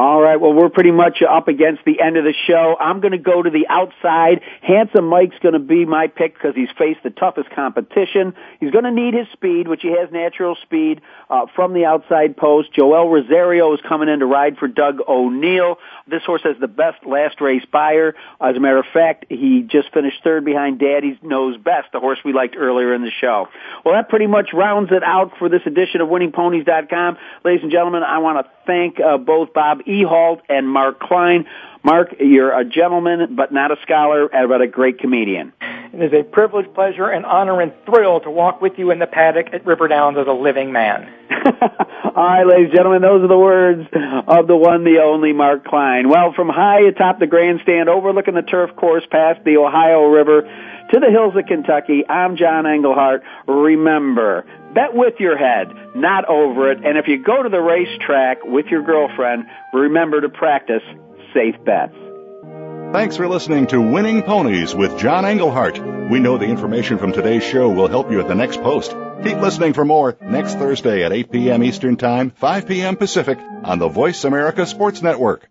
All 0.00 0.18
right. 0.18 0.40
Well, 0.40 0.54
we're 0.54 0.70
pretty 0.70 0.92
much 0.92 1.20
up 1.20 1.46
against 1.48 1.84
the 1.84 2.00
end 2.00 2.16
of 2.16 2.24
the 2.24 2.32
show. 2.46 2.74
I'm 2.80 3.00
going 3.00 3.12
to 3.12 3.18
go 3.18 3.42
to 3.42 3.50
the 3.50 3.66
outside. 3.68 4.40
Handsome 4.62 5.04
Mike's 5.04 5.36
going 5.42 5.52
to 5.52 5.58
be 5.58 5.84
my 5.84 6.06
pick 6.06 6.32
because 6.32 6.54
he's 6.54 6.70
faced 6.78 7.02
the 7.02 7.10
toughest 7.10 7.50
competition. 7.50 8.32
He's 8.60 8.70
going 8.70 8.84
to 8.84 8.92
need 8.92 9.12
his 9.12 9.26
speed, 9.34 9.68
which 9.68 9.82
he 9.82 9.88
has 9.88 10.10
natural 10.10 10.56
speed 10.62 11.02
uh, 11.28 11.44
from 11.54 11.74
the 11.74 11.84
outside 11.84 12.34
post. 12.38 12.72
Joel 12.72 13.10
Rosario 13.10 13.74
is 13.74 13.80
coming 13.86 14.08
in 14.08 14.20
to 14.20 14.24
ride 14.24 14.56
for 14.56 14.68
Doug 14.68 15.00
O'Neill. 15.06 15.76
This 16.06 16.22
horse 16.24 16.44
has 16.44 16.56
the 16.58 16.66
best 16.66 17.04
last 17.04 17.42
race 17.42 17.66
Beyer. 17.70 18.14
As 18.40 18.56
a 18.56 18.60
matter 18.60 18.78
of 18.78 18.86
fact, 18.94 19.26
he 19.28 19.66
just 19.70 19.92
finished 19.92 20.24
third 20.24 20.46
behind 20.46 20.78
Daddy 20.78 21.18
Knows 21.20 21.58
Best, 21.58 21.92
the 21.92 22.00
horse 22.00 22.20
we 22.24 22.32
liked 22.32 22.56
earlier 22.56 22.94
in 22.94 23.02
the 23.02 23.12
show. 23.20 23.48
Well, 23.84 23.92
that 23.92 24.08
pretty 24.08 24.28
much 24.28 24.54
rounds 24.54 24.92
it 24.92 25.02
out 25.02 25.32
for 25.38 25.50
this 25.50 25.60
edition 25.66 26.00
of 26.00 26.08
WinningPonies.com. 26.08 27.18
Ladies 27.44 27.62
and 27.62 27.70
gentlemen, 27.70 28.02
I 28.02 28.16
want 28.20 28.46
to 28.46 28.50
thank 28.66 28.98
uh, 28.98 29.18
both 29.18 29.52
Bob 29.52 29.80
Ehalt 29.90 30.40
and 30.48 30.68
Mark 30.68 31.00
Klein. 31.00 31.46
Mark, 31.82 32.14
you're 32.20 32.52
a 32.58 32.64
gentleman, 32.64 33.34
but 33.34 33.52
not 33.52 33.72
a 33.72 33.76
scholar, 33.82 34.28
but 34.28 34.60
a 34.60 34.66
great 34.66 34.98
comedian. 34.98 35.52
It 35.92 36.02
is 36.02 36.12
a 36.12 36.22
privilege, 36.22 36.72
pleasure, 36.72 37.08
and 37.08 37.26
honor 37.26 37.60
and 37.60 37.72
thrill 37.84 38.20
to 38.20 38.30
walk 38.30 38.60
with 38.60 38.74
you 38.78 38.92
in 38.92 39.00
the 39.00 39.08
paddock 39.08 39.48
at 39.52 39.66
River 39.66 39.88
Downs 39.88 40.18
as 40.18 40.26
a 40.28 40.32
living 40.32 40.70
man. 40.70 41.12
All 42.14 42.26
right, 42.26 42.46
ladies 42.46 42.66
and 42.66 42.74
gentlemen, 42.74 43.02
those 43.02 43.24
are 43.24 43.28
the 43.28 43.38
words 43.38 43.88
of 44.28 44.46
the 44.46 44.56
one, 44.56 44.84
the 44.84 45.00
only 45.02 45.32
Mark 45.32 45.64
Klein. 45.64 46.08
Well, 46.08 46.32
from 46.32 46.48
high 46.48 46.82
atop 46.82 47.18
the 47.18 47.26
grandstand 47.26 47.88
overlooking 47.88 48.34
the 48.34 48.42
turf 48.42 48.76
course 48.76 49.04
past 49.10 49.42
the 49.44 49.56
Ohio 49.56 50.04
River 50.04 50.42
to 50.92 51.00
the 51.00 51.10
hills 51.10 51.34
of 51.36 51.46
Kentucky, 51.46 52.04
I'm 52.08 52.36
John 52.36 52.66
Englehart. 52.66 53.22
Remember, 53.48 54.44
bet 54.74 54.94
with 54.94 55.14
your 55.18 55.36
head, 55.36 55.68
not 55.94 56.24
over 56.26 56.70
it. 56.70 56.78
And 56.84 56.98
if 56.98 57.06
you 57.08 57.22
go 57.22 57.42
to 57.42 57.48
the 57.48 57.60
racetrack 57.60 58.44
with 58.44 58.66
your 58.66 58.82
girlfriend, 58.82 59.44
remember 59.72 60.20
to 60.20 60.28
practice 60.28 60.82
safe 61.34 61.56
bets. 61.64 61.94
Thanks 62.92 63.16
for 63.16 63.28
listening 63.28 63.68
to 63.68 63.80
Winning 63.80 64.22
Ponies 64.22 64.74
with 64.74 64.98
John 64.98 65.24
Englehart. 65.24 65.78
We 66.10 66.18
know 66.18 66.38
the 66.38 66.46
information 66.46 66.98
from 66.98 67.12
today's 67.12 67.44
show 67.44 67.68
will 67.68 67.86
help 67.86 68.10
you 68.10 68.20
at 68.20 68.26
the 68.26 68.34
next 68.34 68.60
post. 68.62 68.96
Keep 69.22 69.38
listening 69.38 69.74
for 69.74 69.84
more 69.84 70.16
next 70.20 70.54
Thursday 70.54 71.04
at 71.04 71.12
8 71.12 71.30
p.m. 71.30 71.62
Eastern 71.62 71.96
Time, 71.96 72.30
5 72.30 72.66
p.m. 72.66 72.96
Pacific 72.96 73.38
on 73.62 73.78
the 73.78 73.88
Voice 73.88 74.24
America 74.24 74.66
Sports 74.66 75.02
Network. 75.02 75.48